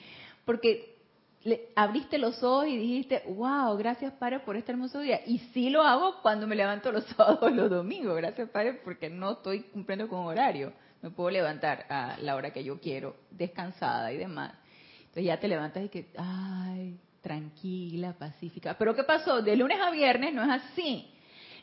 Porque 0.44 0.96
le, 1.42 1.68
abriste 1.74 2.18
los 2.18 2.42
ojos 2.42 2.68
y 2.68 2.76
dijiste, 2.76 3.22
wow, 3.28 3.76
gracias 3.76 4.12
Padre 4.14 4.40
por 4.40 4.56
este 4.56 4.72
hermoso 4.72 5.00
día. 5.00 5.20
Y 5.26 5.38
sí 5.52 5.70
lo 5.70 5.82
hago 5.82 6.20
cuando 6.22 6.46
me 6.46 6.56
levanto 6.56 6.92
los 6.92 7.04
sábados 7.16 7.52
los 7.52 7.70
domingos, 7.70 8.16
gracias 8.16 8.48
Padre 8.50 8.80
porque 8.84 9.08
no 9.08 9.32
estoy 9.32 9.62
cumpliendo 9.64 10.08
con 10.08 10.20
horario. 10.20 10.72
Me 11.02 11.10
puedo 11.10 11.30
levantar 11.30 11.86
a 11.88 12.18
la 12.20 12.36
hora 12.36 12.52
que 12.52 12.62
yo 12.62 12.78
quiero, 12.78 13.16
descansada 13.30 14.12
y 14.12 14.18
demás. 14.18 14.52
Entonces 14.98 15.24
ya 15.24 15.40
te 15.40 15.48
levantas 15.48 15.84
y 15.84 15.88
que, 15.88 16.08
ay, 16.16 16.98
tranquila, 17.22 18.12
pacífica. 18.12 18.76
Pero 18.78 18.94
¿qué 18.94 19.04
pasó? 19.04 19.40
De 19.40 19.56
lunes 19.56 19.78
a 19.80 19.90
viernes 19.90 20.34
no 20.34 20.42
es 20.42 20.62
así. 20.62 21.10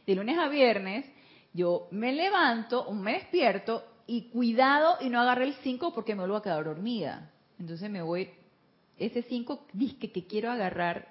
De 0.07 0.15
lunes 0.15 0.39
a 0.39 0.47
viernes 0.47 1.05
yo 1.53 1.89
me 1.91 2.13
levanto, 2.13 2.81
o 2.81 2.93
me 2.93 3.13
despierto 3.13 3.83
y 4.05 4.29
cuidado 4.29 4.95
y 5.01 5.09
no 5.09 5.19
agarré 5.19 5.45
el 5.45 5.53
5 5.55 5.93
porque 5.93 6.15
me 6.15 6.21
vuelvo 6.21 6.37
a 6.37 6.43
quedar 6.43 6.63
dormida. 6.63 7.29
Entonces 7.59 7.89
me 7.89 8.01
voy, 8.01 8.29
ese 8.97 9.21
5 9.21 9.67
disque 9.73 10.11
que 10.11 10.25
quiero 10.25 10.49
agarrar, 10.49 11.09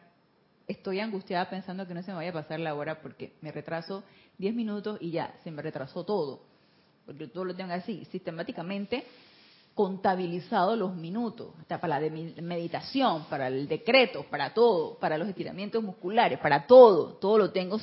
estoy 0.66 1.00
angustiada 1.00 1.50
pensando 1.50 1.86
que 1.86 1.92
no 1.92 2.02
se 2.02 2.10
me 2.10 2.16
vaya 2.16 2.30
a 2.30 2.32
pasar 2.32 2.58
la 2.58 2.74
hora 2.74 3.02
porque 3.02 3.34
me 3.42 3.52
retraso 3.52 4.02
10 4.38 4.54
minutos 4.54 4.96
y 5.00 5.10
ya, 5.10 5.34
se 5.44 5.50
me 5.50 5.60
retrasó 5.60 6.04
todo. 6.04 6.40
Porque 7.04 7.26
todo 7.26 7.44
lo 7.44 7.54
tengo 7.54 7.74
así, 7.74 8.04
sistemáticamente 8.06 9.04
contabilizado 9.74 10.74
los 10.74 10.94
minutos, 10.94 11.48
hasta 11.60 11.78
para 11.78 12.00
la 12.00 12.08
meditación, 12.40 13.26
para 13.28 13.48
el 13.48 13.68
decreto, 13.68 14.24
para 14.30 14.54
todo, 14.54 14.98
para 14.98 15.18
los 15.18 15.28
estiramientos 15.28 15.84
musculares, 15.84 16.38
para 16.38 16.66
todo, 16.66 17.14
todo 17.16 17.36
lo 17.36 17.50
tengo 17.52 17.78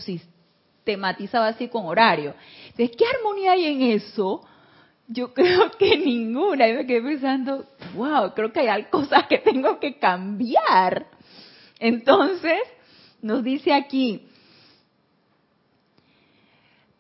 sistematizado 0.84 1.46
así 1.46 1.70
con 1.70 1.86
horario. 1.86 2.36
Entonces, 2.68 2.96
¿qué 2.98 3.06
armonía 3.06 3.54
hay 3.54 3.66
en 3.66 3.82
eso? 3.94 4.44
Yo 5.08 5.34
creo 5.34 5.72
que 5.72 5.98
ninguna. 5.98 6.68
Yo 6.68 6.76
me 6.76 6.86
quedé 6.86 7.02
pensando, 7.02 7.66
wow, 7.96 8.34
creo 8.36 8.52
que 8.52 8.70
hay 8.70 8.84
cosas 8.86 9.28
que 9.28 9.38
tengo 9.40 9.80
que 9.80 9.98
cambiar. 9.98 11.08
Entonces, 11.80 12.62
nos 13.22 13.44
dice 13.44 13.74
aquí, 13.74 14.28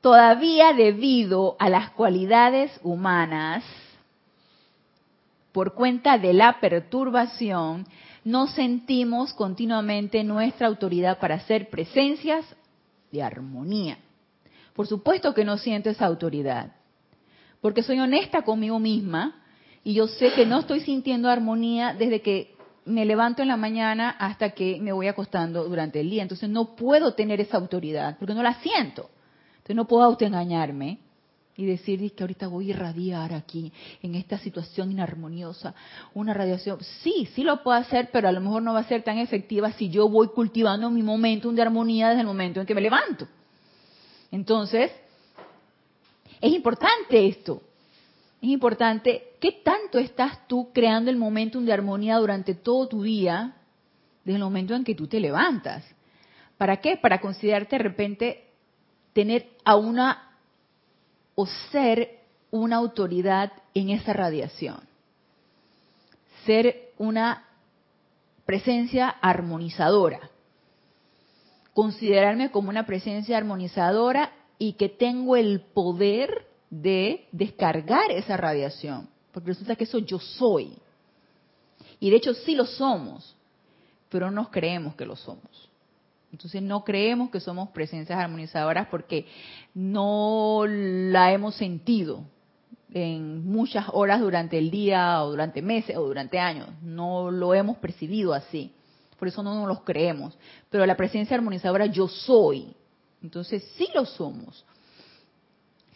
todavía 0.01 0.73
debido 0.73 1.55
a 1.59 1.69
las 1.69 1.91
cualidades 1.91 2.71
humanas, 2.83 3.63
por 5.51 5.75
cuenta 5.75 6.17
de 6.17 6.33
la 6.33 6.59
perturbación, 6.59 7.85
no 8.23 8.47
sentimos 8.47 9.33
continuamente 9.33 10.23
nuestra 10.23 10.67
autoridad 10.67 11.19
para 11.19 11.35
hacer 11.35 11.69
presencias 11.69 12.43
de 13.13 13.21
armonía. 13.21 13.99
Por 14.73 14.87
supuesto 14.87 15.33
que 15.33 15.45
no 15.45 15.57
siento 15.57 15.89
esa 15.89 16.07
autoridad, 16.07 16.73
porque 17.61 17.83
soy 17.83 17.99
honesta 17.99 18.41
conmigo 18.41 18.79
misma 18.79 19.43
y 19.83 19.93
yo 19.93 20.07
sé 20.07 20.33
que 20.33 20.45
no 20.45 20.59
estoy 20.59 20.81
sintiendo 20.81 21.29
armonía 21.29 21.93
desde 21.93 22.21
que 22.21 22.55
me 22.85 23.05
levanto 23.05 23.43
en 23.43 23.47
la 23.49 23.55
mañana 23.55 24.09
hasta 24.09 24.49
que 24.49 24.79
me 24.81 24.91
voy 24.91 25.07
acostando 25.07 25.63
durante 25.63 26.01
el 26.01 26.09
día. 26.09 26.23
Entonces 26.23 26.49
no 26.49 26.75
puedo 26.75 27.13
tener 27.13 27.39
esa 27.39 27.57
autoridad 27.57 28.17
porque 28.17 28.33
no 28.33 28.43
la 28.43 28.55
siento. 28.55 29.09
Entonces 29.51 29.75
no 29.75 29.87
puedo 29.87 30.03
autoengañarme 30.03 30.99
y 31.55 31.65
decir 31.65 32.13
que 32.13 32.23
ahorita 32.23 32.47
voy 32.47 32.67
a 32.67 32.69
irradiar 32.71 33.33
aquí, 33.33 33.71
en 34.01 34.15
esta 34.15 34.37
situación 34.39 34.91
inarmoniosa, 34.91 35.75
una 36.13 36.33
radiación. 36.33 36.79
Sí, 37.01 37.27
sí 37.35 37.43
lo 37.43 37.61
puedo 37.61 37.77
hacer, 37.77 38.09
pero 38.11 38.27
a 38.27 38.31
lo 38.31 38.41
mejor 38.41 38.63
no 38.63 38.73
va 38.73 38.79
a 38.79 38.87
ser 38.87 39.03
tan 39.03 39.19
efectiva 39.19 39.71
si 39.73 39.89
yo 39.89 40.09
voy 40.09 40.29
cultivando 40.29 40.89
mi 40.89 41.03
momento 41.03 41.51
de 41.51 41.61
armonía 41.61 42.09
desde 42.09 42.21
el 42.21 42.27
momento 42.27 42.59
en 42.59 42.65
que 42.65 42.75
me 42.75 42.81
levanto. 42.81 43.27
Entonces, 44.31 44.91
es 46.41 46.51
importante 46.51 47.27
esto. 47.27 47.61
Es 48.41 48.49
importante 48.49 49.35
qué 49.39 49.61
tanto 49.63 49.99
estás 49.99 50.47
tú 50.47 50.71
creando 50.73 51.11
el 51.11 51.17
momentum 51.17 51.63
de 51.63 51.71
armonía 51.71 52.17
durante 52.17 52.55
todo 52.55 52.87
tu 52.87 53.03
día, 53.03 53.55
desde 54.25 54.37
el 54.37 54.43
momento 54.43 54.73
en 54.75 54.83
que 54.83 54.95
tú 54.95 55.07
te 55.07 55.19
levantas. 55.19 55.85
¿Para 56.57 56.77
qué? 56.77 56.97
Para 56.97 57.21
considerarte 57.21 57.77
de 57.77 57.83
repente 57.83 58.47
tener 59.13 59.51
a 59.63 59.75
una 59.75 60.32
o 61.35 61.45
ser 61.71 62.19
una 62.51 62.77
autoridad 62.77 63.51
en 63.73 63.89
esa 63.89 64.13
radiación. 64.13 64.79
Ser 66.45 66.91
una 66.97 67.45
presencia 68.45 69.09
armonizadora. 69.09 70.29
Considerarme 71.73 72.51
como 72.51 72.69
una 72.69 72.85
presencia 72.85 73.37
armonizadora 73.37 74.31
y 74.59 74.73
que 74.73 74.89
tengo 74.89 75.35
el 75.35 75.61
poder 75.61 76.47
de 76.69 77.27
descargar 77.31 78.11
esa 78.11 78.37
radiación. 78.37 79.09
Porque 79.31 79.49
resulta 79.49 79.75
que 79.75 79.85
eso 79.85 79.97
yo 79.99 80.19
soy. 80.19 80.77
Y 81.99 82.09
de 82.11 82.17
hecho 82.17 82.33
sí 82.33 82.53
lo 82.53 82.65
somos. 82.65 83.35
pero 84.09 84.29
no 84.29 84.43
nos 84.43 84.49
creemos 84.49 84.93
que 84.93 85.07
lo 85.07 85.15
somos. 85.15 85.72
Entonces 86.33 86.63
no 86.63 86.83
creemos 86.83 87.29
que 87.29 87.39
somos 87.39 87.69
presencias 87.69 88.17
armonizadoras 88.19 88.87
porque 88.87 89.27
no 89.75 90.63
la 90.67 91.31
hemos 91.31 91.53
sentido 91.53 92.23
en 92.91 93.45
muchas 93.45 93.85
horas 93.93 94.19
durante 94.19 94.57
el 94.57 94.71
día 94.71 95.21
o 95.23 95.29
durante 95.29 95.61
meses 95.61 95.95
o 95.95 96.01
durante 96.01 96.39
años. 96.39 96.69
No 96.81 97.29
lo 97.29 97.53
hemos 97.53 97.77
percibido 97.77 98.33
así. 98.33 98.73
Por 99.19 99.27
eso 99.27 99.43
no 99.43 99.53
nos 99.53 99.67
los 99.67 99.81
creemos. 99.81 100.35
Pero 100.71 100.83
la 100.87 100.97
presencia 100.97 101.37
armonizadora 101.37 101.85
yo 101.85 102.07
soy. 102.07 102.73
Entonces 103.21 103.63
sí 103.77 103.87
lo 103.93 104.03
somos. 104.03 104.65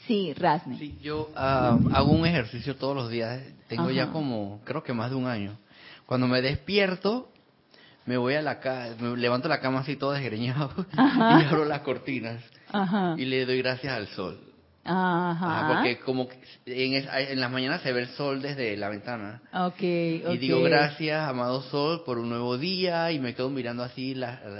Sí, 0.05 0.35
Rasne. 0.35 0.77
Sí, 0.77 0.99
yo 1.01 1.31
ah, 1.35 1.79
hago 1.93 2.11
un 2.11 2.27
ejercicio 2.27 2.75
todos 2.75 2.95
los 2.95 3.09
días. 3.09 3.41
Tengo 3.67 3.89
ya 3.89 4.11
como, 4.11 4.61
creo 4.65 4.83
que 4.83 4.93
más 4.93 5.09
de 5.09 5.15
un 5.15 5.25
año. 5.25 5.57
Cuando 6.05 6.27
me 6.27 6.43
despierto, 6.43 7.29
me 8.07 8.17
voy 8.17 8.35
a 8.35 8.41
la 8.41 8.59
cama, 8.59 8.87
me 8.99 9.17
levanto 9.17 9.47
la 9.47 9.59
cama 9.59 9.81
así 9.81 9.97
todo 9.97 10.13
desgreñado 10.13 10.71
y 10.93 11.45
abro 11.45 11.65
las 11.65 11.81
cortinas 11.81 12.41
y 13.17 13.25
le 13.25 13.45
doy 13.45 13.59
gracias 13.61 13.93
al 13.93 14.07
sol. 14.07 14.39
Ajá. 14.89 15.73
porque 15.73 15.99
como 15.99 16.29
en, 16.65 17.05
en, 17.09 17.39
las 17.41 17.51
mañanas 17.51 17.81
se 17.81 17.91
ve 17.91 18.03
el 18.03 18.07
sol 18.07 18.41
desde 18.41 18.77
la 18.77 18.87
ventana. 18.87 19.41
Okay, 19.51 20.23
Y 20.29 20.37
digo 20.37 20.61
gracias, 20.61 21.27
amado 21.27 21.61
sol, 21.63 22.03
por 22.05 22.17
un 22.17 22.29
nuevo 22.29 22.57
día 22.57 23.11
y 23.11 23.19
me 23.19 23.35
quedo 23.35 23.49
mirando 23.49 23.83
así 23.83 24.15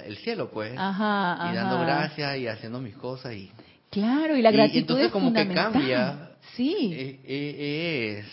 el 0.06 0.18
cielo, 0.18 0.52
pues. 0.52 0.74
Ajá, 0.78 1.50
y 1.50 1.56
dando 1.56 1.80
gracias 1.80 2.38
y 2.38 2.48
haciendo 2.48 2.82
mis 2.82 2.96
cosas 2.96 3.34
y... 3.34 3.50
Claro, 3.90 4.36
y 4.36 4.42
la 4.42 4.52
gratitud 4.52 4.76
y 4.76 4.80
entonces 4.80 5.12
como 5.12 5.32
que 5.32 5.48
cambia. 5.48 6.32
Sí. 6.58 6.92
Eh, 6.94 7.20
eh, 7.24 8.18
es, 8.20 8.26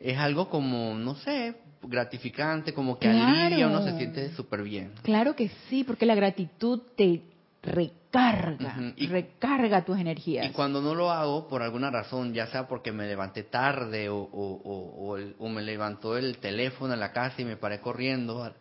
es 0.00 0.18
algo 0.18 0.48
como, 0.48 0.94
no 0.96 1.14
sé, 1.14 1.54
gratificante, 1.88 2.72
como 2.72 2.98
que 2.98 3.08
alivia, 3.08 3.66
uno 3.66 3.82
se 3.82 3.96
siente 3.96 4.32
súper 4.34 4.62
bien. 4.62 4.92
Claro 5.02 5.34
que 5.36 5.50
sí, 5.68 5.84
porque 5.84 6.06
la 6.06 6.14
gratitud 6.14 6.80
te 6.96 7.22
recarga, 7.62 8.76
recarga 9.08 9.84
tus 9.84 9.98
energías. 9.98 10.46
Y 10.46 10.50
cuando 10.50 10.80
no 10.80 10.94
lo 10.94 11.10
hago, 11.10 11.48
por 11.48 11.62
alguna 11.62 11.90
razón, 11.90 12.34
ya 12.34 12.46
sea 12.48 12.68
porque 12.68 12.92
me 12.92 13.06
levanté 13.06 13.44
tarde 13.44 14.08
o, 14.08 14.18
o, 14.18 15.16
o, 15.38 15.48
me 15.48 15.62
levantó 15.62 16.16
el 16.16 16.38
teléfono 16.38 16.94
en 16.94 17.00
la 17.00 17.12
casa 17.12 17.40
y 17.40 17.44
me 17.44 17.56
paré 17.56 17.80
corriendo, 17.80 18.52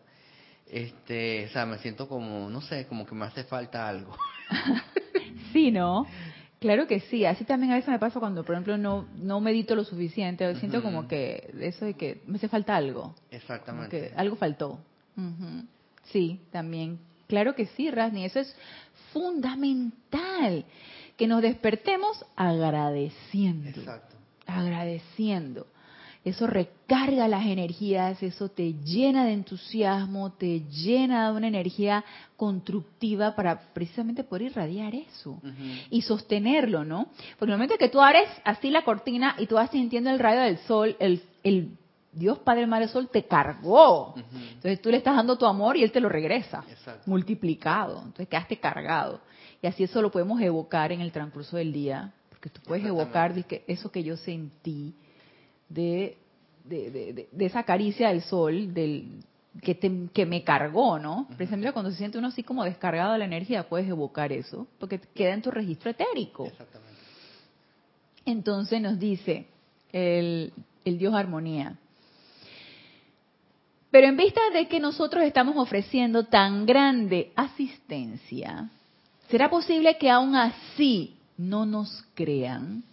este, 0.68 1.46
o 1.46 1.50
sea, 1.50 1.66
me 1.66 1.78
siento 1.80 2.08
como, 2.08 2.50
no 2.50 2.62
sé, 2.62 2.88
como 2.88 3.06
que 3.06 3.16
me 3.16 3.26
hace 3.26 3.44
falta 3.44 3.88
algo. 3.88 4.16
sí, 5.54 5.72
¿no? 5.72 6.08
Claro 6.64 6.88
que 6.88 7.02
sí, 7.02 7.26
así 7.26 7.44
también 7.44 7.74
a 7.74 7.76
veces 7.76 7.90
me 7.90 8.00
pasa 8.00 8.22
cuando, 8.22 8.46
por 8.46 8.56
ejemplo, 8.56 8.78
no, 8.78 9.06
no 9.18 9.42
medito 9.42 9.76
lo 9.76 9.84
suficiente, 9.84 10.56
siento 10.56 10.82
como 10.82 11.10
que 11.10 11.54
eso 11.60 11.84
de 11.84 11.96
que 11.96 12.22
me 12.26 12.38
hace 12.38 12.48
falta 12.48 12.74
algo. 12.74 13.14
Exactamente. 13.32 14.12
Que 14.12 14.16
algo 14.16 14.38
faltó. 14.38 14.80
Sí, 16.04 16.40
también. 16.54 17.00
Claro 17.28 17.54
que 17.54 17.66
sí, 17.66 17.92
Rasni, 17.92 18.24
eso 18.24 18.40
es 18.40 18.56
fundamental, 19.12 20.64
que 21.18 21.28
nos 21.28 21.42
despertemos 21.42 22.26
agradeciendo. 22.38 23.68
Exacto. 23.68 24.16
Agradeciendo. 24.48 25.68
Eso 26.24 26.48
recarga 26.48 27.28
las 27.28 27.46
energías, 27.46 28.24
eso 28.24 28.48
te 28.48 28.74
llena 28.76 29.26
de 29.26 29.34
entusiasmo, 29.34 30.32
te 30.32 30.62
llena 30.70 31.30
de 31.30 31.38
una 31.38 31.48
energía 31.50 32.06
constructiva 32.38 33.36
para 33.36 33.60
precisamente 33.74 34.24
poder 34.24 34.44
irradiar 34.44 34.96
eso 34.96 35.42
y 35.90 36.02
sostenerlo, 36.02 36.86
¿no? 36.86 37.10
Porque 37.38 37.52
el 37.52 37.58
momento 37.58 37.78
que 37.78 37.90
tú 37.90 38.00
abres 38.00 38.30
así 38.46 38.70
la 38.70 38.86
cortina 38.86 39.36
y 39.38 39.48
tú 39.48 39.56
vas 39.56 39.70
sintiendo 39.72 40.12
el 40.12 40.20
rayo 40.20 40.42
del 40.42 40.60
sol, 40.60 40.96
el, 41.00 41.22
el 41.44 41.78
Dios 42.14 42.40
Padre 42.40 42.68
Madre 42.68 42.88
Sol 42.88 43.10
te 43.12 43.26
cargó. 43.26 44.14
Entonces 44.16 44.82
tú 44.82 44.92
le 44.92 44.98
estás 44.98 45.18
dando 45.18 45.38
tu 45.38 45.46
amor 45.46 45.76
y 45.76 45.84
Él 45.84 45.92
te 45.92 46.00
lo 46.00 46.08
regresa, 46.08 46.64
multiplicado. 47.06 47.98
Entonces 47.98 48.30
quedaste 48.30 48.58
cargado. 48.60 49.20
Y 49.62 49.68
así 49.68 49.84
eso 49.84 50.02
lo 50.02 50.10
podemos 50.10 50.40
evocar 50.42 50.94
en 50.94 51.02
el 51.02 51.12
transcurso 51.12 51.58
del 51.58 51.74
día, 51.74 52.14
porque 52.30 52.50
tú 52.50 52.62
puedes 52.66 52.86
evocar 52.86 53.34
eso 53.68 53.92
que 53.92 54.04
yo 54.04 54.16
sentí 54.16 54.96
de, 55.74 56.18
de, 56.66 57.28
esa 57.40 57.64
caricia 57.64 58.10
del 58.10 58.22
sol, 58.22 58.74
del 58.74 59.24
que, 59.62 59.78
que 60.14 60.26
me 60.26 60.44
cargó, 60.44 61.00
¿no? 61.00 61.28
Precisamente 61.36 61.72
cuando 61.74 61.92
se 61.92 61.98
siente 61.98 62.18
uno 62.18 62.28
así 62.28 62.44
como 62.44 62.64
descargado 62.64 63.14
de 63.14 63.20
la 63.20 63.26
energía, 63.26 63.68
puedes 63.68 63.88
evocar 63.88 64.32
eso, 64.32 64.68
porque 64.80 65.00
queda 65.00 65.34
en 65.34 65.42
tu 65.42 65.52
registro 65.52 65.92
etérico. 65.92 66.46
Exactamente. 66.46 66.94
Entonces 68.26 68.82
nos 68.82 69.00
dice 69.00 69.48
el, 69.92 70.54
el 70.86 70.98
Dios 70.98 71.14
Armonía. 71.14 71.78
Pero 73.92 74.08
en 74.08 74.18
vista 74.18 74.42
de 74.54 74.68
que 74.68 74.80
nosotros 74.80 75.24
estamos 75.24 75.56
ofreciendo 75.56 76.24
tan 76.26 76.66
grande 76.66 77.32
asistencia, 77.36 78.72
¿será 79.30 79.52
posible 79.52 79.98
que 80.00 80.10
aún 80.10 80.36
así 80.36 81.16
no 81.38 81.68
nos 81.68 82.04
crean? 82.16 82.84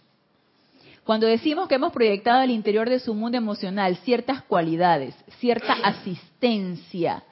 Cuando 1.03 1.25
decimos 1.27 1.67
que 1.67 1.75
hemos 1.75 1.91
proyectado 1.91 2.41
al 2.41 2.51
interior 2.51 2.89
de 2.89 2.99
su 2.99 3.13
mundo 3.13 3.37
emocional 3.37 3.97
ciertas 3.97 4.43
cualidades, 4.43 5.15
cierta 5.39 5.73
asistencia, 5.83 7.23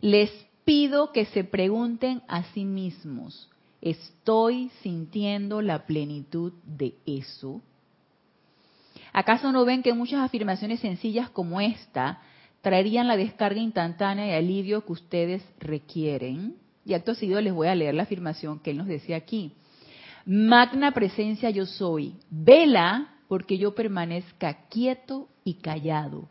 les 0.00 0.30
pido 0.64 1.12
que 1.12 1.24
se 1.26 1.44
pregunten 1.44 2.22
a 2.28 2.44
sí 2.52 2.64
mismos, 2.64 3.48
¿estoy 3.80 4.70
sintiendo 4.82 5.62
la 5.62 5.86
plenitud 5.86 6.52
de 6.64 6.94
eso? 7.06 7.60
¿Acaso 9.12 9.50
no 9.50 9.64
ven 9.64 9.82
que 9.82 9.94
muchas 9.94 10.20
afirmaciones 10.20 10.80
sencillas 10.80 11.30
como 11.30 11.60
esta 11.60 12.22
traerían 12.60 13.08
la 13.08 13.16
descarga 13.16 13.60
instantánea 13.60 14.26
y 14.26 14.32
alivio 14.32 14.84
que 14.84 14.92
ustedes 14.92 15.42
requieren? 15.58 16.56
Y 16.84 16.94
acto 16.94 17.14
seguido 17.14 17.40
les 17.40 17.52
voy 17.52 17.68
a 17.68 17.74
leer 17.74 17.94
la 17.94 18.04
afirmación 18.04 18.60
que 18.60 18.70
él 18.70 18.76
nos 18.76 18.86
decía 18.86 19.16
aquí. 19.16 19.54
Magna 20.30 20.92
presencia 20.92 21.48
yo 21.48 21.64
soy. 21.64 22.14
Vela 22.28 23.14
porque 23.28 23.56
yo 23.56 23.74
permanezca 23.74 24.68
quieto 24.68 25.26
y 25.42 25.54
callado. 25.54 26.28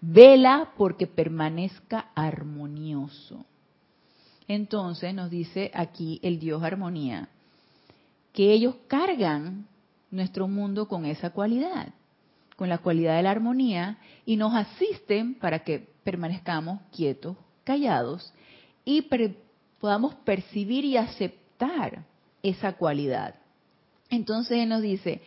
Vela 0.00 0.70
porque 0.76 1.08
permanezca 1.08 2.12
armonioso. 2.14 3.44
Entonces 4.46 5.12
nos 5.14 5.30
dice 5.30 5.72
aquí 5.74 6.20
el 6.22 6.38
Dios 6.38 6.62
armonía, 6.62 7.28
que 8.32 8.52
ellos 8.52 8.76
cargan 8.86 9.66
nuestro 10.12 10.46
mundo 10.46 10.86
con 10.86 11.04
esa 11.04 11.30
cualidad, 11.30 11.88
con 12.54 12.68
la 12.68 12.78
cualidad 12.78 13.16
de 13.16 13.24
la 13.24 13.32
armonía, 13.32 13.98
y 14.24 14.36
nos 14.36 14.54
asisten 14.54 15.34
para 15.34 15.64
que 15.64 15.88
permanezcamos 16.04 16.82
quietos, 16.94 17.36
callados, 17.64 18.32
y 18.84 19.08
podamos 19.80 20.14
percibir 20.14 20.84
y 20.84 20.96
aceptar 20.96 22.04
esa 22.44 22.74
cualidad. 22.74 23.39
Entonces 24.10 24.58
Él 24.58 24.68
nos 24.68 24.82
dice, 24.82 25.22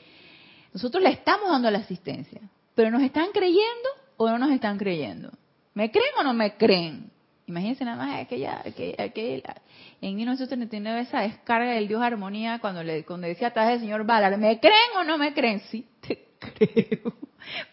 nosotros 0.73 1.01
le 1.01 1.09
estamos 1.09 1.49
dando 1.49 1.71
la 1.71 1.79
asistencia, 1.79 2.41
pero 2.75 2.91
¿nos 2.91 3.01
están 3.01 3.31
creyendo 3.31 3.89
o 4.17 4.29
no 4.29 4.37
nos 4.37 4.51
están 4.51 4.77
creyendo? 4.77 5.31
¿Me 5.73 5.91
creen 5.91 6.11
o 6.19 6.23
no 6.23 6.33
me 6.33 6.55
creen? 6.57 7.11
Imagínense 7.45 7.83
nada 7.83 7.97
más 7.97 8.21
aquella, 8.21 8.61
aquella, 8.97 9.61
en 10.01 10.15
1939 10.15 11.01
esa 11.01 11.21
descarga 11.21 11.71
del 11.71 11.87
Dios 11.87 12.01
Armonía 12.01 12.59
cuando 12.59 12.83
le 12.83 13.03
cuando 13.03 13.27
decía 13.27 13.49
atrás 13.49 13.67
del 13.69 13.79
señor 13.81 14.05
Ballard, 14.05 14.37
¿me 14.37 14.59
creen 14.59 14.97
o 14.97 15.03
no 15.03 15.17
me 15.17 15.33
creen? 15.33 15.59
Sí, 15.69 15.85
te 15.99 16.25
creo. 16.39 17.13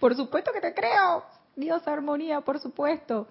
Por 0.01 0.17
supuesto 0.17 0.53
que 0.53 0.61
te 0.61 0.75
creo. 0.75 1.25
Dios 1.55 1.87
Armonía, 1.87 2.41
por 2.41 2.59
supuesto. 2.59 3.29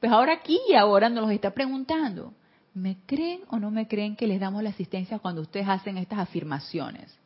Pues 0.00 0.10
ahora 0.10 0.34
aquí 0.34 0.58
y 0.68 0.74
ahora 0.74 1.08
nos 1.08 1.24
los 1.24 1.32
está 1.32 1.50
preguntando. 1.50 2.32
¿Me 2.74 2.96
creen 3.06 3.42
o 3.50 3.58
no 3.58 3.70
me 3.70 3.86
creen 3.86 4.16
que 4.16 4.26
les 4.26 4.40
damos 4.40 4.62
la 4.62 4.70
asistencia 4.70 5.20
cuando 5.20 5.42
ustedes 5.42 5.68
hacen 5.68 5.96
estas 5.96 6.18
afirmaciones? 6.18 7.16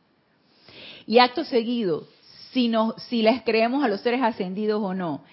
Y 1.07 1.17
acto 1.17 1.43
seguido, 1.43 2.07
si, 2.51 2.71
si 3.07 3.23
les 3.23 3.41
creemos 3.41 3.83
a 3.83 3.87
los 3.87 4.01
seres 4.01 4.21
ascendidos 4.21 4.81
o 4.81 4.93
no, 4.93 5.23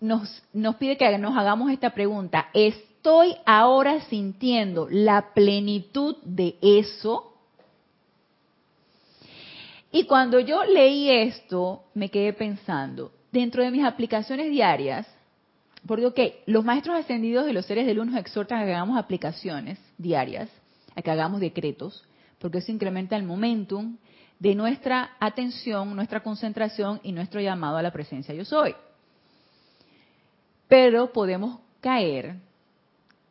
nos, 0.00 0.42
nos 0.54 0.76
pide 0.76 0.96
que 0.96 1.18
nos 1.18 1.36
hagamos 1.36 1.70
esta 1.70 1.90
pregunta. 1.90 2.48
¿Estoy 2.54 3.36
ahora 3.44 4.00
sintiendo 4.02 4.88
la 4.90 5.34
plenitud 5.34 6.16
de 6.24 6.56
eso? 6.62 7.34
Y 9.92 10.04
cuando 10.04 10.40
yo 10.40 10.64
leí 10.64 11.10
esto, 11.10 11.84
me 11.94 12.10
quedé 12.10 12.32
pensando, 12.32 13.12
dentro 13.32 13.62
de 13.62 13.70
mis 13.70 13.84
aplicaciones 13.84 14.50
diarias, 14.50 15.06
porque, 15.88 16.06
ok, 16.06 16.20
los 16.46 16.64
maestros 16.66 16.96
ascendidos 16.96 17.48
y 17.48 17.52
los 17.54 17.64
seres 17.64 17.86
de 17.86 17.94
luz 17.94 18.06
nos 18.06 18.20
exhortan 18.20 18.60
a 18.60 18.66
que 18.66 18.74
hagamos 18.74 18.98
aplicaciones 18.98 19.78
diarias, 19.96 20.50
a 20.94 21.00
que 21.00 21.10
hagamos 21.10 21.40
decretos, 21.40 22.04
porque 22.38 22.58
eso 22.58 22.70
incrementa 22.70 23.16
el 23.16 23.22
momentum 23.22 23.96
de 24.38 24.54
nuestra 24.54 25.16
atención, 25.18 25.96
nuestra 25.96 26.22
concentración 26.22 27.00
y 27.02 27.12
nuestro 27.12 27.40
llamado 27.40 27.78
a 27.78 27.82
la 27.82 27.90
presencia 27.90 28.34
yo 28.34 28.44
soy. 28.44 28.74
Pero 30.68 31.10
podemos 31.10 31.58
caer 31.80 32.36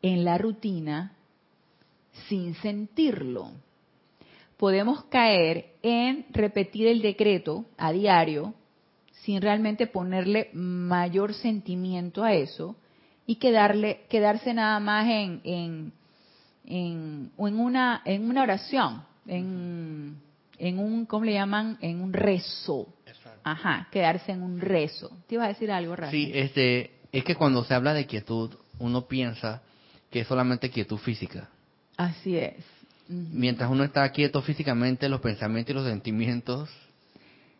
en 0.02 0.24
la 0.24 0.36
rutina 0.36 1.12
sin 2.28 2.56
sentirlo. 2.56 3.52
Podemos 4.56 5.04
caer 5.04 5.74
en 5.82 6.26
repetir 6.30 6.88
el 6.88 7.02
decreto 7.02 7.66
a 7.76 7.92
diario 7.92 8.52
sin 9.28 9.42
realmente 9.42 9.86
ponerle 9.86 10.48
mayor 10.54 11.34
sentimiento 11.34 12.24
a 12.24 12.32
eso 12.32 12.76
y 13.26 13.36
quedarle, 13.36 14.06
quedarse 14.08 14.54
nada 14.54 14.80
más 14.80 15.06
en, 15.06 15.42
en, 15.44 15.92
en, 16.64 17.30
en, 17.36 17.60
una, 17.60 18.00
en 18.06 18.26
una 18.26 18.44
oración, 18.44 19.02
en, 19.26 20.16
en 20.56 20.78
un, 20.78 21.04
¿cómo 21.04 21.26
le 21.26 21.34
llaman? 21.34 21.76
En 21.82 22.00
un 22.00 22.14
rezo. 22.14 22.88
Ajá, 23.44 23.88
quedarse 23.92 24.32
en 24.32 24.42
un 24.42 24.62
rezo. 24.62 25.10
¿Te 25.26 25.34
ibas 25.34 25.44
a 25.44 25.48
decir 25.48 25.70
algo, 25.70 25.94
Rafa? 25.94 26.10
Sí, 26.10 26.32
este, 26.34 26.92
es 27.12 27.22
que 27.22 27.34
cuando 27.34 27.62
se 27.64 27.74
habla 27.74 27.92
de 27.92 28.06
quietud, 28.06 28.54
uno 28.78 29.08
piensa 29.08 29.60
que 30.10 30.20
es 30.20 30.26
solamente 30.26 30.70
quietud 30.70 30.96
física. 30.96 31.50
Así 31.98 32.38
es. 32.38 32.64
Mientras 33.08 33.70
uno 33.70 33.84
está 33.84 34.10
quieto 34.10 34.40
físicamente, 34.40 35.06
los 35.06 35.20
pensamientos 35.20 35.72
y 35.72 35.74
los 35.74 35.86
sentimientos 35.86 36.70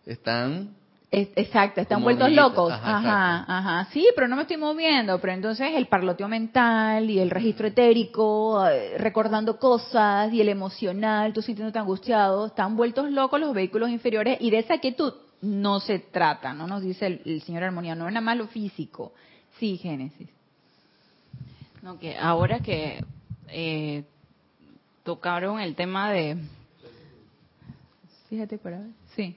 están 0.07 0.79
exacto, 1.11 1.81
están 1.81 2.03
vueltos 2.03 2.31
locos. 2.33 2.73
Ajá, 2.73 3.45
ajá, 3.47 3.89
Sí, 3.93 4.07
pero 4.15 4.29
no 4.29 4.37
me 4.37 4.43
estoy 4.43 4.59
moviendo. 4.59 5.19
Pero 5.21 5.33
entonces 5.33 5.73
el 5.75 5.87
parloteo 5.87 6.29
mental 6.29 7.09
y 7.09 7.19
el 7.19 7.31
registro 7.31 7.67
etérico, 7.67 8.67
eh, 8.67 8.99
recordando 8.99 9.59
cosas, 9.59 10.33
y 10.33 10.41
el 10.41 10.49
emocional, 10.49 11.33
tú 11.33 11.43
sintiéndote 11.43 11.79
angustiado, 11.79 12.47
están 12.47 12.77
vueltos 12.77 13.11
locos 13.11 13.41
los 13.41 13.55
vehículos 13.55 13.91
inferiores 13.91 14.39
y 14.41 14.51
de 14.51 14.59
esa 14.59 14.79
quietud 14.79 15.15
no 15.41 15.81
se 15.81 15.99
trata, 15.99 16.53
¿no? 16.53 16.67
Nos 16.67 16.83
dice 16.83 17.21
el, 17.25 17.43
señor 17.43 17.63
Armonía, 17.63 17.95
no 17.95 18.07
es 18.07 18.13
nada 18.13 18.25
más 18.25 18.37
lo 18.37 18.49
físico. 18.49 19.13
Sí, 19.59 19.77
Génesis. 19.77 20.29
No, 21.83 21.99
que 21.99 22.17
ahora 22.19 22.61
que 22.61 23.05
eh, 23.49 24.05
tocaron 25.05 25.61
el 25.61 25.75
tema 25.75 26.11
de... 26.11 26.37
Fíjate 28.29 28.59
para 28.59 28.79
ver. 28.79 28.91
Sí. 29.17 29.37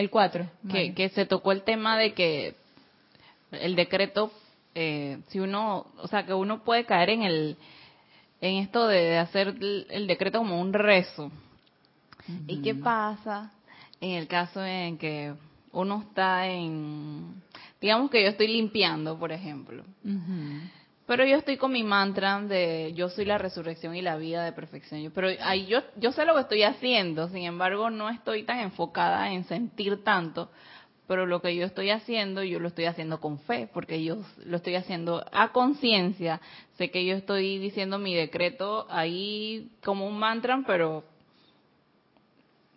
El 0.00 0.08
4. 0.08 0.46
Que, 0.70 0.94
que, 0.94 1.10
se 1.10 1.26
tocó 1.26 1.52
el 1.52 1.62
tema 1.62 1.98
de 1.98 2.14
que 2.14 2.54
el 3.52 3.76
decreto, 3.76 4.32
eh, 4.74 5.18
si 5.28 5.40
uno, 5.40 5.88
o 5.98 6.08
sea, 6.08 6.24
que 6.24 6.32
uno 6.32 6.64
puede 6.64 6.86
caer 6.86 7.10
en 7.10 7.22
el 7.22 7.58
en 8.40 8.54
esto 8.56 8.86
de, 8.86 9.18
hacer 9.18 9.48
el, 9.58 10.06
decreto 10.06 10.38
como 10.38 10.58
un 10.58 10.72
rezo. 10.72 11.30
¿Y 12.46 12.62
qué 12.62 12.74
pasa 12.74 13.52
en 14.00 14.12
el 14.12 14.26
caso 14.26 14.64
en 14.64 14.96
que 14.96 15.34
uno 15.72 16.06
está 16.08 16.46
en, 16.46 17.42
digamos 17.78 18.10
que 18.10 18.22
yo 18.22 18.30
estoy 18.30 18.48
limpiando, 18.48 19.18
por 19.18 19.32
ejemplo, 19.32 19.84
pero 21.10 21.24
yo 21.24 21.38
estoy 21.38 21.56
con 21.56 21.72
mi 21.72 21.82
mantra 21.82 22.40
de 22.40 22.92
yo 22.94 23.08
soy 23.08 23.24
la 23.24 23.36
resurrección 23.36 23.96
y 23.96 24.00
la 24.00 24.14
vida 24.16 24.44
de 24.44 24.52
perfección. 24.52 25.10
Pero 25.12 25.26
ahí 25.40 25.66
yo, 25.66 25.80
yo 25.96 26.12
sé 26.12 26.24
lo 26.24 26.36
que 26.36 26.42
estoy 26.42 26.62
haciendo, 26.62 27.26
sin 27.30 27.42
embargo 27.42 27.90
no 27.90 28.08
estoy 28.08 28.44
tan 28.44 28.60
enfocada 28.60 29.32
en 29.32 29.42
sentir 29.42 30.04
tanto, 30.04 30.52
pero 31.08 31.26
lo 31.26 31.42
que 31.42 31.56
yo 31.56 31.66
estoy 31.66 31.90
haciendo, 31.90 32.44
yo 32.44 32.60
lo 32.60 32.68
estoy 32.68 32.84
haciendo 32.84 33.18
con 33.18 33.40
fe, 33.40 33.68
porque 33.74 34.04
yo 34.04 34.18
lo 34.44 34.58
estoy 34.58 34.76
haciendo 34.76 35.24
a 35.32 35.50
conciencia. 35.50 36.40
Sé 36.78 36.92
que 36.92 37.04
yo 37.04 37.16
estoy 37.16 37.58
diciendo 37.58 37.98
mi 37.98 38.14
decreto 38.14 38.86
ahí 38.88 39.68
como 39.82 40.06
un 40.06 40.16
mantra, 40.16 40.62
pero 40.64 41.02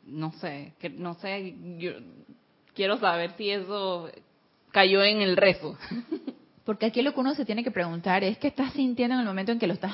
no 0.07 0.31
sé, 0.39 0.73
no 0.97 1.13
sé, 1.19 1.53
yo 1.77 1.91
quiero 2.73 2.97
saber 2.97 3.33
si 3.37 3.51
eso 3.51 4.09
cayó 4.71 5.03
en 5.03 5.21
el 5.21 5.37
rezo. 5.37 5.77
Porque 6.65 6.85
aquí 6.85 7.01
lo 7.01 7.13
que 7.13 7.19
uno 7.19 7.35
se 7.35 7.45
tiene 7.45 7.63
que 7.63 7.71
preguntar 7.71 8.23
es 8.23 8.37
qué 8.37 8.47
estás 8.47 8.73
sintiendo 8.73 9.15
en 9.15 9.21
el 9.21 9.25
momento 9.25 9.51
en 9.51 9.59
que 9.59 9.67
lo 9.67 9.73
estás, 9.73 9.93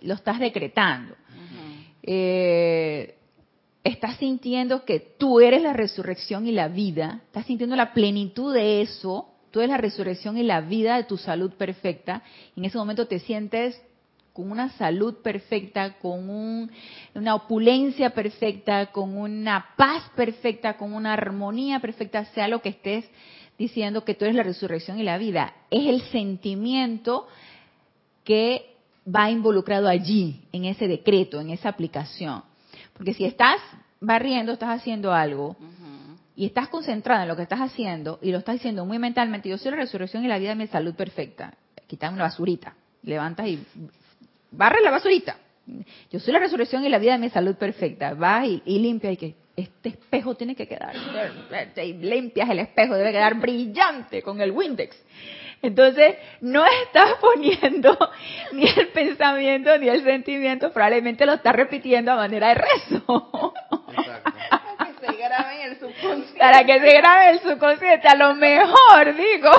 lo 0.00 0.14
estás 0.14 0.40
decretando. 0.40 1.14
Eh, 2.02 3.14
estás 3.84 4.16
sintiendo 4.16 4.84
que 4.84 5.00
tú 5.00 5.40
eres 5.40 5.62
la 5.62 5.72
resurrección 5.72 6.46
y 6.46 6.52
la 6.52 6.68
vida, 6.68 7.20
estás 7.26 7.46
sintiendo 7.46 7.76
la 7.76 7.92
plenitud 7.92 8.52
de 8.52 8.82
eso, 8.82 9.28
tú 9.50 9.60
eres 9.60 9.70
la 9.70 9.76
resurrección 9.76 10.36
y 10.36 10.42
la 10.42 10.60
vida 10.60 10.96
de 10.96 11.04
tu 11.04 11.16
salud 11.16 11.52
perfecta, 11.52 12.22
en 12.56 12.64
ese 12.64 12.78
momento 12.78 13.06
te 13.06 13.20
sientes 13.20 13.80
con 14.32 14.50
una 14.50 14.70
salud 14.70 15.16
perfecta, 15.16 15.98
con 15.98 16.70
una 17.14 17.34
opulencia 17.34 18.10
perfecta, 18.10 18.86
con 18.86 19.16
una 19.16 19.74
paz 19.76 20.10
perfecta, 20.16 20.76
con 20.78 20.94
una 20.94 21.12
armonía 21.12 21.80
perfecta, 21.80 22.24
sea 22.26 22.48
lo 22.48 22.62
que 22.62 22.70
estés 22.70 23.04
diciendo 23.58 24.04
que 24.04 24.14
tú 24.14 24.24
eres 24.24 24.36
la 24.36 24.42
resurrección 24.42 24.98
y 24.98 25.02
la 25.02 25.18
vida. 25.18 25.54
Es 25.70 25.86
el 25.86 26.02
sentimiento 26.02 27.26
que 28.24 28.74
va 29.06 29.30
involucrado 29.30 29.88
allí, 29.88 30.42
en 30.52 30.64
ese 30.64 30.86
decreto, 30.88 31.40
en 31.40 31.50
esa 31.50 31.68
aplicación. 31.68 32.42
Porque 32.92 33.14
si 33.14 33.24
estás 33.24 33.60
barriendo, 34.00 34.52
estás 34.52 34.80
haciendo 34.80 35.12
algo 35.12 35.56
y 36.34 36.46
estás 36.46 36.68
concentrado 36.68 37.22
en 37.22 37.28
lo 37.28 37.36
que 37.36 37.42
estás 37.42 37.60
haciendo 37.60 38.18
y 38.22 38.30
lo 38.30 38.38
estás 38.38 38.54
diciendo 38.54 38.84
muy 38.84 38.98
mentalmente, 38.98 39.48
yo 39.48 39.58
soy 39.58 39.72
la 39.72 39.78
resurrección 39.78 40.24
y 40.24 40.28
la 40.28 40.38
vida 40.38 40.50
de 40.50 40.56
mi 40.56 40.66
salud 40.66 40.94
perfecta. 40.94 41.54
Quitas 41.86 42.12
una 42.12 42.24
basurita, 42.24 42.74
levantas 43.02 43.46
y 43.48 43.62
barre 44.50 44.82
la 44.82 44.90
basurita. 44.90 45.36
Yo 46.10 46.18
soy 46.18 46.32
la 46.32 46.40
resurrección 46.40 46.84
y 46.84 46.88
la 46.88 46.98
vida 46.98 47.12
de 47.12 47.18
mi 47.18 47.28
salud 47.28 47.54
perfecta. 47.56 48.14
Vas 48.14 48.46
y, 48.46 48.62
y 48.64 48.78
limpia 48.78 49.12
y 49.12 49.16
que 49.16 49.34
este 49.56 49.90
espejo 49.90 50.34
tiene 50.34 50.54
que 50.54 50.66
quedar, 50.66 50.94
y 51.76 51.92
limpias 51.94 52.48
el 52.50 52.60
espejo, 52.60 52.94
debe 52.94 53.12
quedar 53.12 53.34
brillante 53.34 54.22
con 54.22 54.40
el 54.40 54.50
Windex. 54.50 54.96
Entonces, 55.62 56.16
no 56.40 56.64
estás 56.66 57.14
poniendo 57.20 57.96
ni 58.52 58.66
el 58.66 58.88
pensamiento 58.88 59.78
ni 59.78 59.88
el 59.88 60.02
sentimiento, 60.02 60.72
probablemente 60.72 61.24
lo 61.24 61.34
estás 61.34 61.54
repitiendo 61.54 62.12
a 62.12 62.16
manera 62.16 62.48
de 62.48 62.54
rezo. 62.54 63.52
Para 64.50 64.94
que 65.00 65.06
se 65.06 65.16
grabe 65.16 65.54
en 65.54 65.70
el 65.70 65.78
subconsciente. 65.78 66.38
Para 66.38 66.64
que 66.64 66.80
se 66.80 66.96
grabe 66.96 67.24
en 67.24 67.30
el 67.30 67.40
subconsciente, 67.40 68.08
a 68.08 68.16
lo 68.16 68.34
mejor, 68.34 69.16
digo. 69.16 69.50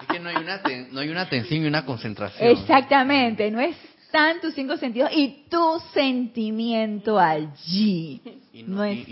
Es 0.00 0.06
que 0.08 0.20
no 0.20 0.30
hay 0.30 0.36
una, 0.36 0.62
no 0.90 1.00
hay 1.00 1.08
una 1.10 1.22
atención 1.22 1.64
y 1.64 1.66
una 1.66 1.84
concentración. 1.84 2.48
Exactamente, 2.48 3.50
no 3.50 3.60
es 3.60 3.76
están 4.14 4.40
tus 4.40 4.54
cinco 4.54 4.76
sentidos 4.76 5.10
y 5.12 5.44
tu 5.50 5.80
sentimiento 5.92 7.18
allí. 7.18 8.22
Y 8.52 8.62
no, 8.62 8.82
hay, 8.82 9.04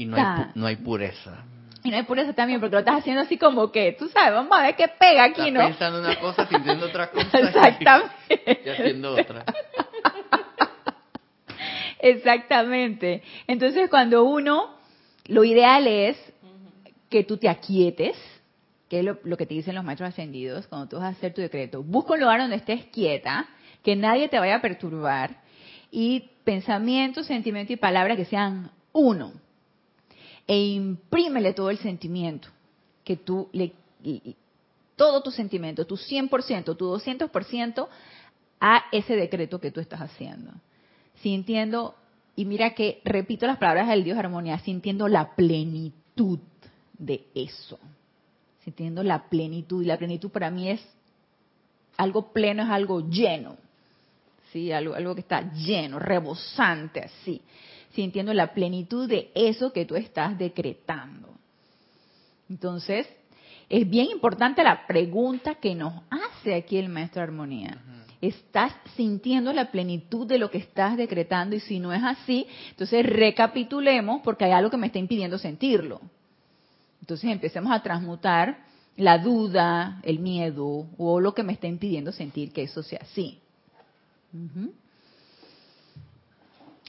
no 0.54 0.64
hay 0.64 0.76
pureza. 0.76 1.44
Y 1.82 1.90
no 1.90 1.96
hay 1.96 2.04
pureza 2.04 2.32
también 2.32 2.60
porque 2.60 2.76
lo 2.76 2.78
estás 2.78 3.00
haciendo 3.00 3.22
así 3.22 3.36
como 3.36 3.72
que, 3.72 3.96
tú 3.98 4.08
sabes, 4.08 4.32
vamos 4.32 4.56
a 4.56 4.62
ver 4.62 4.76
qué 4.76 4.86
pega 4.86 5.24
aquí, 5.24 5.48
estás 5.48 5.52
¿no? 5.52 5.60
pensando 5.60 5.98
una 5.98 6.20
cosa, 6.20 6.46
sintiendo 6.46 6.86
otra 6.86 7.10
cosa. 7.10 7.38
Exactamente. 7.38 8.12
Y, 8.64 8.68
haciendo 8.68 9.12
otra. 9.14 9.44
Exactamente. 11.98 13.22
Entonces 13.48 13.90
cuando 13.90 14.22
uno, 14.22 14.76
lo 15.26 15.42
ideal 15.42 15.88
es 15.88 16.16
que 17.10 17.24
tú 17.24 17.38
te 17.38 17.48
aquietes, 17.48 18.16
que 18.88 19.00
es 19.00 19.04
lo, 19.04 19.18
lo, 19.24 19.36
que 19.36 19.46
te 19.46 19.54
dicen 19.54 19.74
los 19.74 19.84
maestros 19.84 20.10
ascendidos, 20.10 20.68
cuando 20.68 20.88
tú 20.88 20.96
vas 20.96 21.06
a 21.06 21.18
hacer 21.18 21.34
tu 21.34 21.40
decreto. 21.40 21.82
Busca 21.82 22.12
un 22.12 22.20
lugar 22.20 22.40
donde 22.40 22.56
estés 22.56 22.84
quieta, 22.86 23.48
que 23.83 23.97
nadie 23.97 24.29
te 24.29 24.38
vaya 24.38 24.57
a 24.57 24.62
perturbar 24.62 25.40
y 25.90 26.31
pensamientos, 26.45 27.27
sentimientos 27.27 27.73
y 27.73 27.77
palabras 27.77 28.16
que 28.16 28.25
sean 28.25 28.71
uno. 28.92 29.33
E 30.47 30.59
imprímele 30.59 31.53
todo 31.53 31.71
el 31.71 31.79
sentimiento 31.79 32.49
que 33.05 33.16
tú 33.16 33.49
le 33.53 33.73
todo 34.97 35.23
tu 35.23 35.31
sentimiento, 35.31 35.87
tu 35.87 35.97
100%, 35.97 36.77
tu 36.77 36.87
200% 36.87 37.88
a 38.61 38.85
ese 38.92 39.16
decreto 39.16 39.61
que 39.61 39.71
tú 39.71 39.81
estás 39.81 40.01
haciendo. 40.01 40.53
Sintiendo, 41.16 41.97
y 42.37 42.45
mira 42.45 42.75
que 42.75 43.01
repito 43.05 43.47
las 43.47 43.59
palabras 43.59 43.88
del 43.88 44.05
Dios 44.05 44.18
Armonía, 44.18 44.59
sintiendo 44.61 45.09
la 45.09 45.35
plenitud 45.35 46.38
de 46.99 47.27
eso. 47.35 47.79
Sintiendo 48.64 49.03
la 49.03 49.29
plenitud. 49.29 49.83
Y 49.83 49.87
la 49.87 49.99
plenitud 49.99 50.31
para 50.31 50.51
mí 50.51 50.68
es 50.68 50.81
algo 51.97 52.33
pleno, 52.33 52.62
es 52.62 52.71
algo 52.71 53.09
lleno. 53.09 53.57
¿Sí? 54.52 54.72
Algo, 54.72 54.94
algo 54.94 55.14
que 55.14 55.22
está 55.22 55.52
lleno, 55.52 55.98
rebosante 55.98 57.00
así, 57.00 57.40
sintiendo 57.92 58.32
la 58.34 58.52
plenitud 58.52 59.08
de 59.08 59.30
eso 59.34 59.72
que 59.72 59.84
tú 59.84 59.96
estás 59.96 60.38
decretando. 60.38 61.28
Entonces, 62.48 63.08
es 63.68 63.88
bien 63.88 64.08
importante 64.10 64.62
la 64.62 64.86
pregunta 64.86 65.54
que 65.54 65.74
nos 65.74 65.94
hace 66.10 66.54
aquí 66.54 66.76
el 66.76 66.88
maestro 66.88 67.22
Armonía. 67.22 67.78
¿Estás 68.20 68.72
sintiendo 68.94 69.52
la 69.52 69.70
plenitud 69.72 70.26
de 70.26 70.38
lo 70.38 70.50
que 70.50 70.58
estás 70.58 70.96
decretando? 70.96 71.56
Y 71.56 71.60
si 71.60 71.80
no 71.80 71.92
es 71.92 72.04
así, 72.04 72.46
entonces 72.70 73.04
recapitulemos 73.04 74.20
porque 74.22 74.44
hay 74.44 74.52
algo 74.52 74.70
que 74.70 74.76
me 74.76 74.86
está 74.86 74.98
impidiendo 74.98 75.38
sentirlo. 75.38 76.00
Entonces 77.00 77.30
empecemos 77.30 77.72
a 77.72 77.82
transmutar 77.82 78.58
la 78.96 79.18
duda, 79.18 80.00
el 80.04 80.20
miedo 80.20 80.86
o 80.98 81.18
lo 81.18 81.34
que 81.34 81.42
me 81.42 81.54
está 81.54 81.66
impidiendo 81.66 82.12
sentir 82.12 82.52
que 82.52 82.62
eso 82.62 82.82
sea 82.82 83.00
así. 83.02 83.40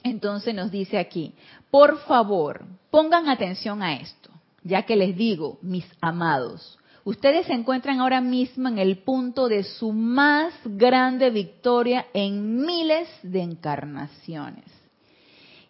Entonces 0.02 0.54
nos 0.54 0.70
dice 0.70 0.98
aquí, 0.98 1.34
por 1.70 1.98
favor, 2.00 2.64
pongan 2.90 3.28
atención 3.28 3.82
a 3.82 3.96
esto, 3.96 4.30
ya 4.62 4.82
que 4.82 4.96
les 4.96 5.16
digo, 5.16 5.58
mis 5.62 5.86
amados, 6.00 6.78
ustedes 7.04 7.46
se 7.46 7.52
encuentran 7.52 8.00
ahora 8.00 8.20
mismo 8.20 8.68
en 8.68 8.78
el 8.78 8.98
punto 8.98 9.48
de 9.48 9.62
su 9.64 9.92
más 9.92 10.54
grande 10.64 11.30
victoria 11.30 12.06
en 12.12 12.64
miles 12.64 13.08
de 13.22 13.42
encarnaciones. 13.42 14.64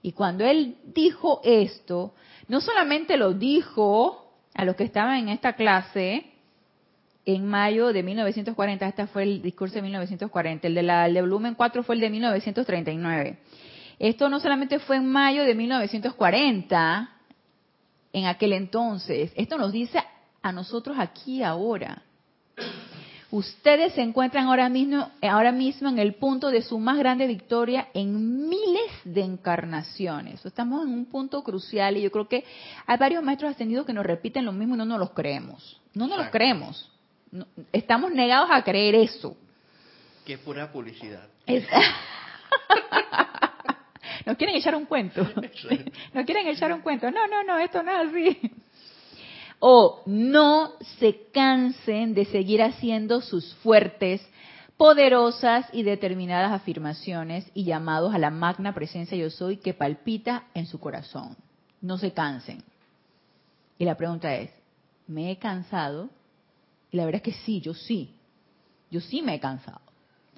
Y 0.03 0.13
cuando 0.13 0.45
él 0.45 0.77
dijo 0.95 1.41
esto, 1.45 2.15
no 2.49 2.61
solamente 2.61 3.17
lo 3.17 3.33
dijo 3.33 4.33
a 4.53 4.65
los 4.65 4.77
que 4.77 4.85
estaban 4.85 5.17
en 5.19 5.29
esta 5.31 5.55
clase, 5.55 6.34
en 7.27 7.47
mayo 7.47 7.93
de 7.93 8.03
1940, 8.03 8.87
este 8.87 9.07
fue 9.07 9.23
el 9.23 9.43
discurso 9.43 9.77
de 9.77 9.83
1940, 9.83 10.67
el 10.69 10.75
de 10.75 10.83
la 10.83 11.07
el 11.07 11.15
de 11.15 11.21
volumen 11.21 11.55
4 11.55 11.83
fue 11.83 11.95
el 11.95 12.01
de 12.01 12.11
1939. 12.11 13.39
Esto 13.99 14.29
no 14.29 14.41
solamente 14.41 14.79
fue 14.79 14.97
en 14.97 15.07
mayo 15.07 15.45
de 15.45 15.55
1940, 15.55 17.11
en 18.13 18.27
aquel 18.27 18.53
entonces, 18.53 19.33
esto 19.37 19.59
nos 19.59 19.73
dice 19.73 20.03
a 20.43 20.53
nosotros 20.53 20.97
aquí 20.99 21.43
ahora. 21.43 22.03
Ustedes 23.31 23.95
se 23.95 24.03
encuentran 24.03 24.47
ahora 24.47 24.69
mismo, 24.69 25.11
ahora 25.21 25.51
mismo 25.51 25.89
en 25.89 25.99
el 25.99 26.15
punto 26.15 26.51
de 26.51 26.63
su 26.63 26.79
más 26.79 26.97
grande 26.99 27.27
victoria 27.27 27.89
en 27.93 28.49
miles 28.49 28.93
de 29.03 29.23
encarnaciones. 29.23 30.45
Estamos 30.47 30.87
en 30.87 30.93
un 30.93 31.07
punto 31.07 31.43
crucial 31.43 31.97
y 31.97 32.03
yo 32.03 32.13
creo 32.13 32.29
que 32.29 32.45
hay 32.87 32.97
varios 32.97 33.25
maestros 33.25 33.51
ascendidos 33.51 33.87
que 33.87 33.93
nos 33.93 34.07
repiten 34.07 34.45
lo 34.45 34.53
mismo 34.53 34.77
y 34.77 34.79
no 34.79 34.85
nos 34.85 35.01
los 35.01 35.11
creemos. 35.11 35.81
No 35.95 36.07
nos 36.07 36.19
los 36.19 36.29
creemos. 36.29 36.94
Estamos 37.73 38.13
negados 38.13 38.51
a 38.51 38.63
creer 38.63 38.95
eso. 38.95 39.37
Que 40.25 40.35
es 40.35 40.41
pura 40.41 40.71
publicidad. 40.73 41.29
nos 44.27 44.37
quieren 44.37 44.57
echar 44.57 44.75
un 44.75 44.87
cuento. 44.87 45.23
nos 46.15 46.25
quieren 46.25 46.49
echar 46.49 46.73
un 46.73 46.81
cuento. 46.81 47.11
No, 47.11 47.27
no, 47.27 47.43
no, 47.43 47.59
esto 47.59 47.83
no 47.83 47.91
es 47.91 48.09
así. 48.09 48.41
O 49.59 50.03
no 50.07 50.73
se 50.99 51.29
cansen 51.33 52.15
de 52.15 52.25
seguir 52.27 52.63
haciendo 52.63 53.21
sus 53.21 53.55
fuertes, 53.57 54.27
poderosas 54.77 55.67
y 55.73 55.85
determinadas 55.85 56.53
afirmaciones 56.53 57.51
y 57.55 57.65
llamados 57.65 58.15
a 58.15 58.19
la 58.19 58.31
magna 58.31 58.75
presencia 58.75 59.17
yo 59.17 59.31
soy 59.31 59.59
que 59.59 59.73
palpita 59.73 60.45
en 60.55 60.67
su 60.67 60.81
corazón. 60.81 61.37
No 61.81 61.99
se 61.99 62.13
cansen. 62.13 62.65
Y 63.79 63.85
la 63.85 63.97
pregunta 63.97 64.35
es, 64.35 64.51
¿me 65.07 65.31
he 65.31 65.39
cansado? 65.39 66.11
Y 66.95 66.97
la 66.97 67.07
verdad 67.07 67.23
es 67.27 67.35
que 67.35 67.41
sí, 67.45 67.61
yo 67.61 67.75
sí. 67.75 68.15
Yo 68.89 69.01
sí 69.01 69.21
me 69.21 69.35
he 69.35 69.41
cansado. 69.41 69.81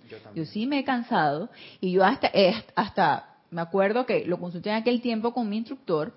Yo, 0.08 0.16
yo 0.34 0.46
sí 0.46 0.66
me 0.66 0.78
he 0.78 0.84
cansado 0.84 1.50
y 1.82 1.92
yo 1.92 2.02
hasta, 2.02 2.28
eh, 2.32 2.54
hasta 2.74 3.36
me 3.50 3.60
acuerdo 3.60 4.06
que 4.06 4.24
lo 4.24 4.40
consulté 4.40 4.70
en 4.70 4.76
aquel 4.76 5.02
tiempo 5.02 5.34
con 5.34 5.50
mi 5.50 5.58
instructor 5.58 6.14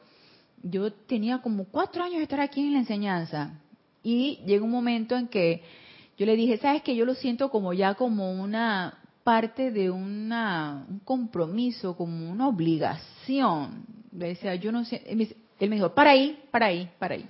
yo 0.64 0.94
tenía 0.94 1.40
como 1.40 1.66
cuatro 1.66 2.04
años 2.06 2.20
de 2.20 2.24
estar 2.24 2.40
aquí 2.40 2.62
en 2.62 2.72
la 2.72 2.80
enseñanza 2.80 3.60
y 4.02 4.40
llegó 4.46 4.64
un 4.64 4.72
momento 4.72 5.18
en 5.18 5.28
que 5.28 5.62
yo 6.18 6.26
le 6.26 6.38
dije, 6.38 6.58
sabes 6.58 6.84
que 6.84 6.96
yo 6.96 7.04
lo 7.04 7.16
siento 7.16 7.50
como 7.50 7.74
ya 7.74 7.96
como 7.96 8.32
una 8.32 8.98
parte 9.26 9.72
de 9.72 9.90
una, 9.90 10.86
un 10.90 11.00
compromiso, 11.00 11.98
como 11.98 12.32
una 12.32 12.48
obligación. 12.48 13.84
Le 14.18 14.30
decía, 14.30 14.56
yo 14.56 14.72
no 14.72 14.86
sé, 14.86 15.04
él 15.06 15.70
me 15.70 15.76
dijo, 15.76 15.94
para 15.94 16.12
ahí, 16.12 16.40
para 16.50 16.68
ahí, 16.68 16.90
para 16.98 17.16
ahí. 17.16 17.28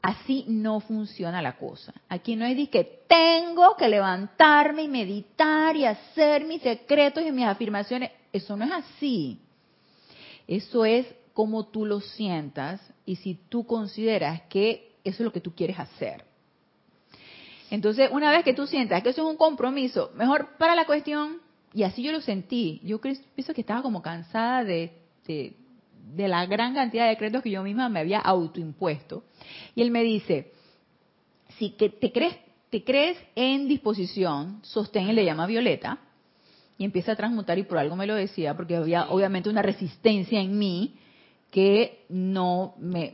Así 0.00 0.44
no 0.46 0.80
funciona 0.80 1.42
la 1.42 1.56
cosa. 1.56 1.92
Aquí 2.08 2.36
no 2.36 2.44
de 2.44 2.70
que 2.70 3.02
tengo 3.08 3.76
que 3.76 3.88
levantarme 3.88 4.84
y 4.84 4.88
meditar 4.88 5.76
y 5.76 5.84
hacer 5.84 6.44
mis 6.44 6.62
secretos 6.62 7.24
y 7.24 7.32
mis 7.32 7.46
afirmaciones. 7.46 8.12
Eso 8.32 8.56
no 8.56 8.64
es 8.64 8.72
así. 8.72 9.40
Eso 10.46 10.84
es 10.84 11.06
cómo 11.32 11.66
tú 11.66 11.84
lo 11.84 12.00
sientas 12.00 12.80
y 13.04 13.16
si 13.16 13.34
tú 13.48 13.66
consideras 13.66 14.42
que 14.48 14.96
eso 15.04 15.22
es 15.22 15.24
lo 15.24 15.32
que 15.32 15.40
tú 15.40 15.54
quieres 15.54 15.78
hacer. 15.78 16.24
Entonces, 17.70 18.08
una 18.12 18.30
vez 18.30 18.44
que 18.44 18.54
tú 18.54 18.66
sientas 18.66 19.02
que 19.02 19.10
eso 19.10 19.22
es 19.22 19.28
un 19.28 19.36
compromiso, 19.36 20.10
mejor 20.14 20.56
para 20.58 20.74
la 20.74 20.86
cuestión, 20.86 21.40
y 21.74 21.82
así 21.82 22.02
yo 22.02 22.12
lo 22.12 22.20
sentí, 22.20 22.80
yo 22.82 23.00
pienso 23.00 23.54
que 23.54 23.60
estaba 23.60 23.82
como 23.82 24.00
cansada 24.00 24.64
de, 24.64 24.92
la 26.16 26.46
gran 26.46 26.74
cantidad 26.74 27.04
de 27.04 27.10
decretos 27.10 27.42
que 27.42 27.50
yo 27.50 27.62
misma 27.62 27.88
me 27.88 28.00
había 28.00 28.18
autoimpuesto. 28.18 29.24
Y 29.74 29.82
él 29.82 29.90
me 29.90 30.02
dice, 30.02 30.52
si 31.58 31.70
que 31.70 31.90
te 31.90 32.12
crees, 32.12 32.36
te 32.70 32.84
crees 32.84 33.18
en 33.34 33.68
disposición, 33.68 34.60
sostén 34.62 35.14
le 35.14 35.24
llama 35.24 35.46
Violeta, 35.46 35.98
y 36.76 36.84
empieza 36.84 37.12
a 37.12 37.16
transmutar, 37.16 37.58
y 37.58 37.64
por 37.64 37.78
algo 37.78 37.96
me 37.96 38.06
lo 38.06 38.14
decía, 38.14 38.56
porque 38.56 38.76
había 38.76 39.08
obviamente 39.08 39.50
una 39.50 39.62
resistencia 39.62 40.40
en 40.40 40.56
mí, 40.58 40.94
que 41.50 42.04
no 42.08 42.74
me, 42.78 43.10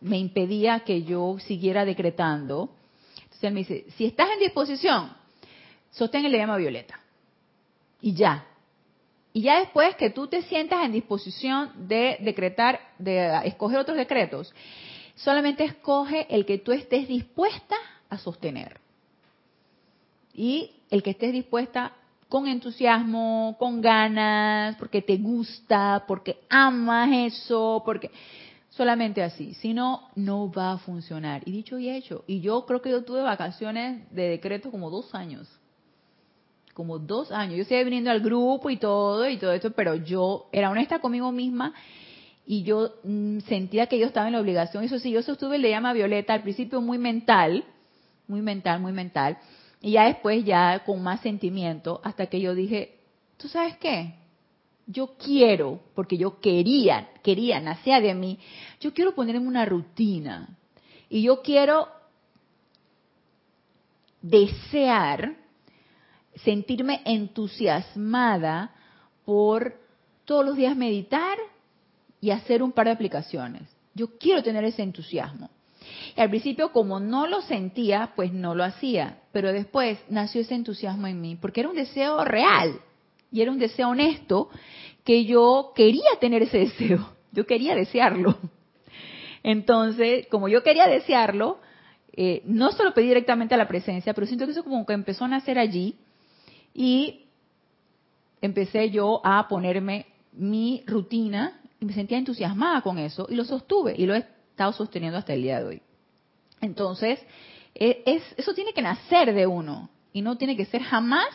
me, 0.00 0.18
impedía 0.18 0.80
que 0.80 1.02
yo 1.02 1.38
siguiera 1.40 1.84
decretando. 1.84 2.70
Entonces 3.16 3.44
él 3.44 3.54
me 3.54 3.60
dice, 3.60 3.86
si 3.96 4.04
estás 4.04 4.28
en 4.30 4.40
disposición, 4.40 5.10
sostén 5.90 6.24
el 6.24 6.32
llama 6.32 6.56
violeta. 6.56 7.00
Y 8.00 8.14
ya. 8.14 8.46
Y 9.32 9.42
ya 9.42 9.60
después 9.60 9.94
que 9.96 10.10
tú 10.10 10.26
te 10.26 10.42
sientas 10.42 10.84
en 10.84 10.92
disposición 10.92 11.70
de 11.88 12.18
decretar, 12.20 12.80
de 12.98 13.40
escoger 13.44 13.78
otros 13.78 13.96
decretos, 13.96 14.54
solamente 15.14 15.64
escoge 15.64 16.26
el 16.34 16.46
que 16.46 16.58
tú 16.58 16.72
estés 16.72 17.08
dispuesta 17.08 17.76
a 18.08 18.18
sostener. 18.18 18.80
Y 20.32 20.70
el 20.90 21.02
que 21.02 21.10
estés 21.10 21.32
dispuesta 21.32 21.92
con 22.28 22.46
entusiasmo, 22.46 23.56
con 23.58 23.80
ganas, 23.80 24.76
porque 24.76 25.02
te 25.02 25.16
gusta, 25.16 26.04
porque 26.06 26.40
amas 26.48 27.10
eso, 27.12 27.82
porque 27.84 28.10
solamente 28.70 29.22
así, 29.22 29.54
si 29.54 29.72
no, 29.72 30.08
no 30.14 30.50
va 30.50 30.72
a 30.72 30.78
funcionar. 30.78 31.42
Y 31.46 31.52
dicho 31.52 31.78
y 31.78 31.88
hecho, 31.88 32.24
y 32.26 32.40
yo 32.40 32.64
creo 32.66 32.82
que 32.82 32.90
yo 32.90 33.02
tuve 33.04 33.22
vacaciones 33.22 34.08
de 34.12 34.28
decreto 34.28 34.70
como 34.70 34.90
dos 34.90 35.14
años, 35.14 35.48
como 36.78 37.00
dos 37.00 37.32
años. 37.32 37.58
Yo 37.58 37.64
seguía 37.64 37.82
viniendo 37.82 38.12
al 38.12 38.20
grupo 38.20 38.70
y 38.70 38.76
todo 38.76 39.28
y 39.28 39.36
todo 39.36 39.50
esto, 39.52 39.72
pero 39.72 39.96
yo 39.96 40.46
era 40.52 40.70
honesta 40.70 41.00
conmigo 41.00 41.32
misma 41.32 41.74
y 42.46 42.62
yo 42.62 42.92
mm, 43.02 43.40
sentía 43.40 43.88
que 43.88 43.98
yo 43.98 44.06
estaba 44.06 44.28
en 44.28 44.34
la 44.34 44.40
obligación. 44.40 44.84
Eso 44.84 45.00
sí, 45.00 45.10
yo 45.10 45.20
sostuve 45.22 45.58
le 45.58 45.70
llama 45.70 45.92
Violeta 45.92 46.34
al 46.34 46.42
principio 46.42 46.80
muy 46.80 46.96
mental, 46.96 47.64
muy 48.28 48.42
mental, 48.42 48.80
muy 48.80 48.92
mental 48.92 49.38
y 49.80 49.90
ya 49.90 50.04
después, 50.04 50.44
ya 50.44 50.84
con 50.84 51.02
más 51.02 51.20
sentimiento, 51.20 52.00
hasta 52.04 52.26
que 52.26 52.40
yo 52.40 52.54
dije, 52.54 53.00
¿tú 53.38 53.48
sabes 53.48 53.76
qué? 53.78 54.14
Yo 54.86 55.16
quiero, 55.18 55.80
porque 55.96 56.16
yo 56.16 56.38
quería, 56.38 57.08
quería, 57.24 57.58
nacía 57.58 58.00
de 58.00 58.14
mí, 58.14 58.38
yo 58.80 58.94
quiero 58.94 59.16
ponerme 59.16 59.48
una 59.48 59.64
rutina. 59.64 60.56
Y 61.08 61.22
yo 61.22 61.42
quiero 61.42 61.88
desear 64.22 65.47
sentirme 66.44 67.00
entusiasmada 67.04 68.72
por 69.24 69.74
todos 70.24 70.44
los 70.44 70.56
días 70.56 70.76
meditar 70.76 71.38
y 72.20 72.30
hacer 72.30 72.62
un 72.62 72.72
par 72.72 72.86
de 72.86 72.92
aplicaciones. 72.92 73.62
Yo 73.94 74.18
quiero 74.18 74.42
tener 74.42 74.64
ese 74.64 74.82
entusiasmo. 74.82 75.50
Y 76.16 76.20
al 76.20 76.28
principio, 76.28 76.72
como 76.72 77.00
no 77.00 77.26
lo 77.26 77.40
sentía, 77.42 78.12
pues 78.14 78.32
no 78.32 78.54
lo 78.54 78.64
hacía. 78.64 79.18
Pero 79.32 79.52
después 79.52 79.98
nació 80.08 80.42
ese 80.42 80.54
entusiasmo 80.54 81.06
en 81.06 81.20
mí, 81.20 81.36
porque 81.36 81.60
era 81.60 81.70
un 81.70 81.76
deseo 81.76 82.24
real 82.24 82.80
y 83.30 83.42
era 83.42 83.50
un 83.50 83.58
deseo 83.58 83.88
honesto 83.88 84.50
que 85.04 85.24
yo 85.24 85.72
quería 85.74 86.10
tener 86.20 86.42
ese 86.42 86.58
deseo. 86.66 87.12
Yo 87.32 87.46
quería 87.46 87.74
desearlo. 87.74 88.36
Entonces, 89.42 90.26
como 90.28 90.48
yo 90.48 90.62
quería 90.62 90.86
desearlo, 90.88 91.58
eh, 92.12 92.42
no 92.44 92.72
solo 92.72 92.94
pedí 92.94 93.06
directamente 93.06 93.54
a 93.54 93.58
la 93.58 93.68
presencia, 93.68 94.12
pero 94.12 94.26
siento 94.26 94.44
que 94.44 94.52
eso 94.52 94.64
como 94.64 94.84
que 94.84 94.92
empezó 94.92 95.24
a 95.24 95.28
nacer 95.28 95.58
allí 95.58 95.96
y 96.78 97.26
empecé 98.40 98.90
yo 98.90 99.20
a 99.24 99.48
ponerme 99.48 100.06
mi 100.30 100.84
rutina 100.86 101.60
y 101.80 101.84
me 101.84 101.92
sentía 101.92 102.18
entusiasmada 102.18 102.82
con 102.82 102.98
eso 102.98 103.26
y 103.28 103.34
lo 103.34 103.44
sostuve 103.44 103.96
y 103.98 104.06
lo 104.06 104.14
he 104.14 104.18
estado 104.18 104.72
sosteniendo 104.72 105.18
hasta 105.18 105.34
el 105.34 105.42
día 105.42 105.58
de 105.58 105.64
hoy. 105.66 105.82
Entonces, 106.60 107.18
e, 107.74 108.04
es, 108.06 108.22
eso 108.36 108.54
tiene 108.54 108.72
que 108.72 108.80
nacer 108.80 109.34
de 109.34 109.44
uno 109.44 109.90
y 110.12 110.22
no 110.22 110.38
tiene 110.38 110.56
que 110.56 110.66
ser 110.66 110.84
jamás 110.84 111.26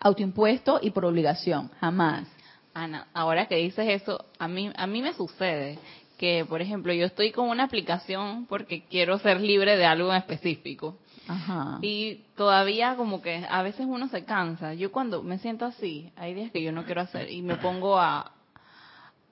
autoimpuesto 0.00 0.78
y 0.80 0.90
por 0.92 1.04
obligación, 1.04 1.70
jamás. 1.78 2.26
Ana, 2.72 3.08
ahora 3.12 3.48
que 3.48 3.56
dices 3.56 4.02
eso, 4.02 4.24
a 4.38 4.48
mí, 4.48 4.72
a 4.74 4.86
mí 4.86 5.02
me 5.02 5.12
sucede 5.12 5.78
que, 6.16 6.44
por 6.48 6.62
ejemplo, 6.62 6.92
yo 6.92 7.06
estoy 7.06 7.32
con 7.32 7.48
una 7.48 7.64
aplicación 7.64 8.46
porque 8.46 8.84
quiero 8.84 9.18
ser 9.18 9.40
libre 9.40 9.76
de 9.76 9.86
algo 9.86 10.10
en 10.10 10.16
específico. 10.16 10.98
Ajá. 11.28 11.78
Y 11.82 12.22
todavía 12.36 12.94
como 12.96 13.20
que 13.20 13.44
a 13.48 13.62
veces 13.62 13.86
uno 13.88 14.08
se 14.08 14.24
cansa. 14.24 14.74
Yo 14.74 14.92
cuando 14.92 15.22
me 15.22 15.38
siento 15.38 15.64
así, 15.64 16.12
hay 16.16 16.34
días 16.34 16.52
que 16.52 16.62
yo 16.62 16.72
no 16.72 16.84
quiero 16.84 17.00
hacer 17.00 17.30
y 17.30 17.42
me 17.42 17.56
pongo 17.56 17.98
a, 17.98 18.32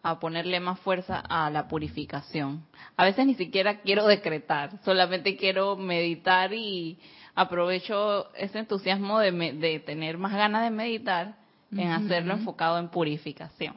a 0.05 0.21
ponerle 0.21 0.61
más 0.61 0.79
fuerza 0.81 1.19
a 1.19 1.49
la 1.51 1.67
purificación. 1.67 2.65
A 2.97 3.05
veces 3.05 3.27
ni 3.27 3.35
siquiera 3.35 3.81
quiero 3.81 4.07
decretar, 4.07 4.79
solamente 4.85 5.37
quiero 5.37 5.77
meditar 5.77 6.53
y 6.53 6.99
aprovecho 7.35 8.31
ese 8.37 8.59
entusiasmo 8.59 9.19
de, 9.19 9.83
tener 9.87 10.19
más 10.19 10.33
ganas 10.33 10.63
de 10.63 10.71
meditar 10.71 11.37
en 11.73 11.89
hacerlo 11.89 12.35
enfocado 12.35 12.79
en 12.79 12.89
purificación. 12.89 13.77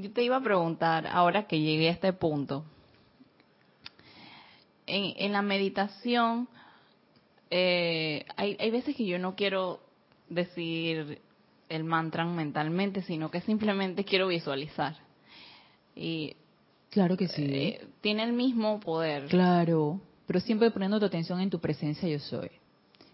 Yo 0.00 0.10
te 0.12 0.22
iba 0.22 0.36
a 0.36 0.40
preguntar, 0.40 1.06
ahora 1.06 1.46
que 1.46 1.60
llegué 1.60 1.88
a 1.88 1.92
este 1.92 2.12
punto, 2.14 2.64
en, 4.86 5.32
la 5.32 5.42
meditación, 5.42 6.48
eh, 7.50 8.24
hay, 8.36 8.56
hay 8.58 8.70
veces 8.70 8.96
que 8.96 9.04
yo 9.04 9.18
no 9.18 9.34
quiero 9.36 9.80
decir 10.30 11.20
el 11.68 11.84
mantra 11.84 12.24
mentalmente, 12.24 13.02
sino 13.02 13.30
que 13.30 13.42
simplemente 13.42 14.04
quiero 14.04 14.28
visualizar. 14.28 14.96
Y 15.94 16.34
claro 16.90 17.16
que 17.16 17.28
sí. 17.28 17.44
Eh, 17.44 17.86
tiene 18.00 18.24
el 18.24 18.32
mismo 18.32 18.80
poder. 18.80 19.26
Claro, 19.26 20.00
pero 20.26 20.40
siempre 20.40 20.70
poniendo 20.70 20.98
tu 20.98 21.04
atención 21.04 21.40
en 21.40 21.50
tu 21.50 21.60
presencia 21.60 22.08
yo 22.08 22.18
soy. 22.18 22.50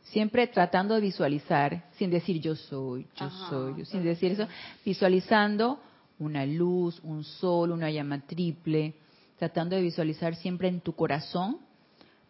Siempre 0.05 0.47
tratando 0.47 0.95
de 0.95 1.01
visualizar, 1.01 1.85
sin 1.97 2.11
decir 2.11 2.41
yo 2.41 2.55
soy, 2.55 3.09
yo 3.17 3.29
soy, 3.51 3.85
sin 3.87 4.05
decir 4.05 4.33
eso, 4.33 4.47
visualizando 4.85 5.81
una 6.19 6.47
luz, 6.47 7.01
un 7.03 7.25
sol, 7.25 7.71
una 7.71 7.91
llama 7.91 8.21
triple, 8.27 8.95
tratando 9.39 9.77
de 9.77 9.83
visualizar 9.83 10.35
siempre 10.35 10.69
en 10.69 10.81
tu 10.81 10.95
corazón, 10.95 11.59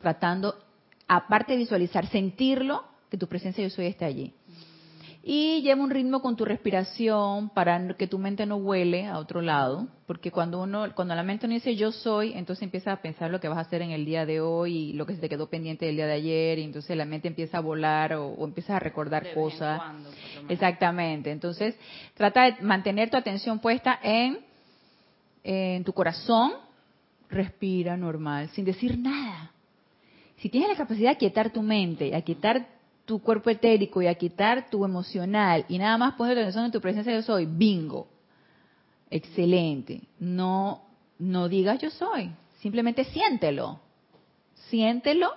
tratando, 0.01 0.57
aparte 1.07 1.53
de 1.53 1.59
visualizar, 1.59 2.07
sentirlo, 2.09 2.85
que 3.11 3.17
tu 3.17 3.29
presencia 3.29 3.63
yo 3.63 3.71
soy 3.71 3.87
está 3.87 4.07
allí. 4.07 4.35
Y 5.29 5.61
lleva 5.63 5.83
un 5.83 5.91
ritmo 5.91 6.23
con 6.23 6.37
tu 6.37 6.45
respiración 6.45 7.49
para 7.49 7.97
que 7.97 8.07
tu 8.07 8.17
mente 8.17 8.47
no 8.47 8.59
huele 8.59 9.09
a 9.09 9.19
otro 9.19 9.43
lado, 9.43 9.89
porque 10.07 10.31
cuando 10.31 10.63
uno, 10.63 10.95
cuando 10.95 11.17
la 11.17 11.25
mente 11.25 11.49
no 11.49 11.55
dice 11.55 11.75
yo 11.75 11.91
soy, 11.91 12.33
entonces 12.35 12.63
empieza 12.63 12.93
a 12.93 13.03
pensar 13.03 13.33
lo 13.33 13.41
que 13.41 13.49
vas 13.49 13.59
a 13.59 13.63
hacer 13.63 13.83
en 13.83 13.91
el 13.91 14.05
día 14.05 14.25
de 14.25 14.41
hoy 14.41 14.77
y 14.77 14.93
lo 14.93 15.05
que 15.05 15.17
se 15.17 15.21
te 15.21 15.29
quedó 15.29 15.51
pendiente 15.51 15.85
del 15.85 15.97
día 15.97 16.07
de 16.07 16.13
ayer, 16.13 16.61
y 16.61 16.63
entonces 16.63 16.97
la 16.97 17.05
mente 17.05 17.27
empieza 17.27 17.59
a 17.59 17.61
volar 17.61 18.13
o, 18.13 18.29
o 18.29 18.45
empiezas 18.45 18.77
a 18.77 18.79
recordar 18.79 19.35
cosas. 19.35 19.83
Exactamente. 20.49 21.33
Entonces, 21.33 21.77
trata 22.15 22.45
de 22.45 22.63
mantener 22.63 23.11
tu 23.11 23.17
atención 23.17 23.59
puesta 23.59 23.99
en, 24.01 24.39
en 25.43 25.83
tu 25.83 25.93
corazón, 25.93 26.53
respira 27.29 27.97
normal, 27.97 28.49
sin 28.51 28.65
decir 28.65 28.97
nada. 28.97 29.51
Si 30.37 30.49
tienes 30.51 30.69
la 30.69 30.77
capacidad 30.77 31.11
de 31.11 31.17
quietar 31.17 31.51
tu 31.51 31.63
mente, 31.63 32.15
a 32.15 32.21
quitar 32.21 32.76
tu 33.07 33.21
cuerpo 33.21 33.49
etérico 33.49 34.03
y 34.03 34.09
a 34.09 34.15
quitar 34.17 34.69
tu 34.69 34.85
emocional 34.85 35.65
y 35.69 35.79
nada 35.79 35.97
más 35.97 36.15
poner 36.15 36.39
atención 36.39 36.67
en 36.67 36.73
tu 36.73 36.81
presencia 36.81 37.15
yo 37.15 37.23
soy, 37.23 37.47
bingo. 37.47 38.09
Excelente. 39.09 40.03
No, 40.19 40.83
no 41.19 41.49
digas 41.49 41.81
yo 41.81 41.89
soy, 41.91 42.31
simplemente 42.61 43.05
siéntelo. 43.05 43.81
Siéntelo, 44.69 45.33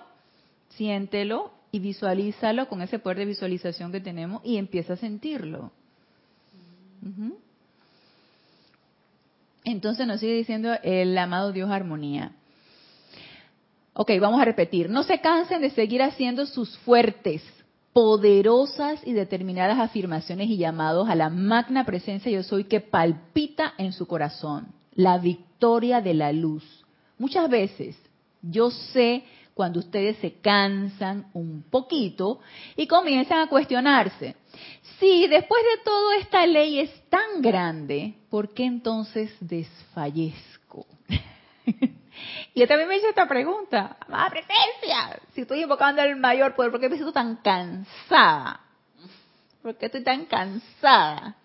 siéntelo 0.70 1.52
y 1.70 1.78
visualízalo 1.78 2.68
con 2.68 2.82
ese 2.82 2.98
poder 2.98 3.18
de 3.18 3.26
visualización 3.26 3.92
que 3.92 4.00
tenemos 4.00 4.42
y 4.44 4.56
empieza 4.56 4.94
a 4.94 4.96
sentirlo. 4.96 5.70
Entonces 9.62 10.06
nos 10.08 10.18
sigue 10.18 10.34
diciendo 10.34 10.74
el 10.82 11.16
amado 11.16 11.52
Dios 11.52 11.70
Armonía. 11.70 12.32
Ok, 13.92 14.10
vamos 14.20 14.40
a 14.40 14.44
repetir. 14.44 14.90
No 14.90 15.04
se 15.04 15.20
cansen 15.20 15.60
de 15.60 15.70
seguir 15.70 16.02
haciendo 16.02 16.46
sus 16.46 16.76
fuertes, 16.78 17.42
poderosas 17.92 19.00
y 19.04 19.12
determinadas 19.12 19.78
afirmaciones 19.78 20.48
y 20.48 20.56
llamados 20.56 21.08
a 21.08 21.14
la 21.14 21.28
magna 21.28 21.84
presencia 21.84 22.30
yo 22.30 22.42
soy 22.42 22.64
que 22.64 22.80
palpita 22.80 23.74
en 23.78 23.92
su 23.92 24.06
corazón, 24.06 24.68
la 24.94 25.18
victoria 25.18 26.00
de 26.00 26.14
la 26.14 26.32
luz. 26.32 26.64
Muchas 27.18 27.50
veces 27.50 27.96
yo 28.42 28.70
sé 28.70 29.24
cuando 29.54 29.80
ustedes 29.80 30.16
se 30.18 30.34
cansan 30.34 31.26
un 31.34 31.62
poquito 31.68 32.40
y 32.76 32.86
comienzan 32.86 33.40
a 33.40 33.48
cuestionarse, 33.48 34.36
si 34.98 35.26
después 35.26 35.62
de 35.62 35.84
todo 35.84 36.12
esta 36.12 36.46
ley 36.46 36.78
es 36.78 36.90
tan 37.10 37.42
grande, 37.42 38.14
¿por 38.30 38.54
qué 38.54 38.64
entonces 38.64 39.30
desfallezco? 39.40 40.86
Y 42.54 42.60
yo 42.60 42.66
también 42.66 42.88
me 42.88 42.96
hice 42.96 43.08
esta 43.08 43.28
pregunta, 43.28 43.96
amada 44.00 44.30
presencia, 44.30 45.20
si 45.34 45.42
estoy 45.42 45.62
invocando 45.62 46.02
el 46.02 46.16
mayor 46.16 46.54
poder, 46.54 46.70
¿por 46.70 46.80
qué 46.80 46.88
me 46.88 46.96
siento 46.96 47.12
tan 47.12 47.36
cansada? 47.36 48.60
¿Por 49.62 49.76
qué 49.76 49.86
estoy 49.86 50.02
tan 50.02 50.24
cansada? 50.24 51.36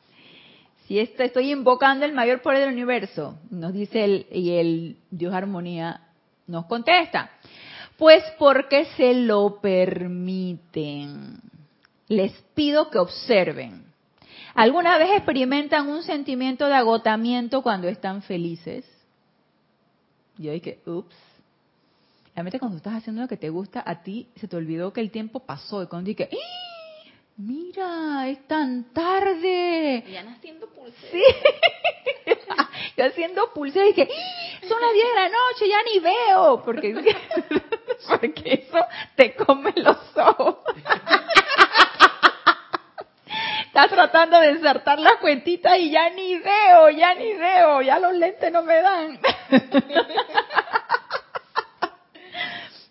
Si 0.88 1.00
estoy 1.00 1.52
invocando 1.52 2.06
el 2.06 2.14
mayor 2.14 2.42
poder 2.42 2.60
del 2.60 2.74
universo, 2.74 3.38
nos 3.50 3.74
dice 3.74 4.04
el, 4.04 4.28
y 4.32 4.52
el 4.52 4.98
Dios 5.10 5.34
Armonía 5.34 6.02
nos 6.48 6.66
contesta, 6.66 7.32
pues 7.98 8.24
porque 8.38 8.86
se 8.98 9.14
lo 9.16 9.60
permiten. 9.62 11.40
Les 12.08 12.32
pido 12.54 12.92
que 12.92 13.00
observen. 13.00 13.86
¿Alguna 14.54 14.98
vez 14.98 15.10
experimentan 15.12 15.90
un 15.90 16.04
sentimiento 16.04 16.68
de 16.68 16.76
agotamiento 16.76 17.62
cuando 17.62 17.88
están 17.88 18.22
felices? 18.22 18.86
Yo 20.38 20.52
dije, 20.52 20.80
ups. 20.86 21.16
Realmente 22.36 22.60
cuando 22.60 22.78
estás 22.78 22.96
haciendo 22.96 23.22
lo 23.22 23.28
que 23.30 23.38
te 23.38 23.50
gusta, 23.50 23.82
a 23.86 24.04
ti 24.04 24.28
se 24.36 24.48
te 24.48 24.58
olvidó 24.58 24.92
que 24.92 25.00
el 25.00 25.10
tiempo 25.10 25.40
pasó. 25.40 25.82
Y 25.84 25.88
cuando 25.88 26.10
dije, 26.10 26.30
¡Ah! 26.32 27.10
mira, 27.38 28.28
es 28.28 28.46
tan 28.48 28.92
tarde. 28.94 30.04
Y 30.06 30.12
ya 30.12 30.22
haciendo 30.30 30.68
pulsera. 30.76 31.12
Sí. 31.12 31.24
Yo 32.98 33.06
haciendo 33.06 33.54
pulsera 33.54 33.86
y 33.86 33.94
dije, 33.94 34.10
¡Ah! 34.12 34.68
son 34.68 34.82
las 34.82 34.94
10 34.94 35.08
de 35.08 35.16
la 35.16 35.30
noche, 35.30 35.70
ya 35.70 35.78
ni 35.94 36.00
veo. 36.00 36.62
Porque, 36.64 36.94
porque 38.10 38.68
eso 38.68 38.86
te 39.16 39.34
come 39.36 39.74
los 39.78 39.98
ojos. 40.18 40.58
Estás 43.76 43.92
tratando 43.92 44.40
de 44.40 44.52
insertar 44.52 44.98
las 45.00 45.18
cuentitas 45.18 45.78
y 45.78 45.92
ya 45.92 46.10
ni 46.10 46.38
veo, 46.38 46.90
ya 46.92 47.14
ni 47.14 47.34
veo, 47.34 47.82
ya 47.82 48.00
los 48.00 48.14
lentes 48.14 48.50
no 48.50 48.64
me 48.64 48.82
dan. 48.82 49.20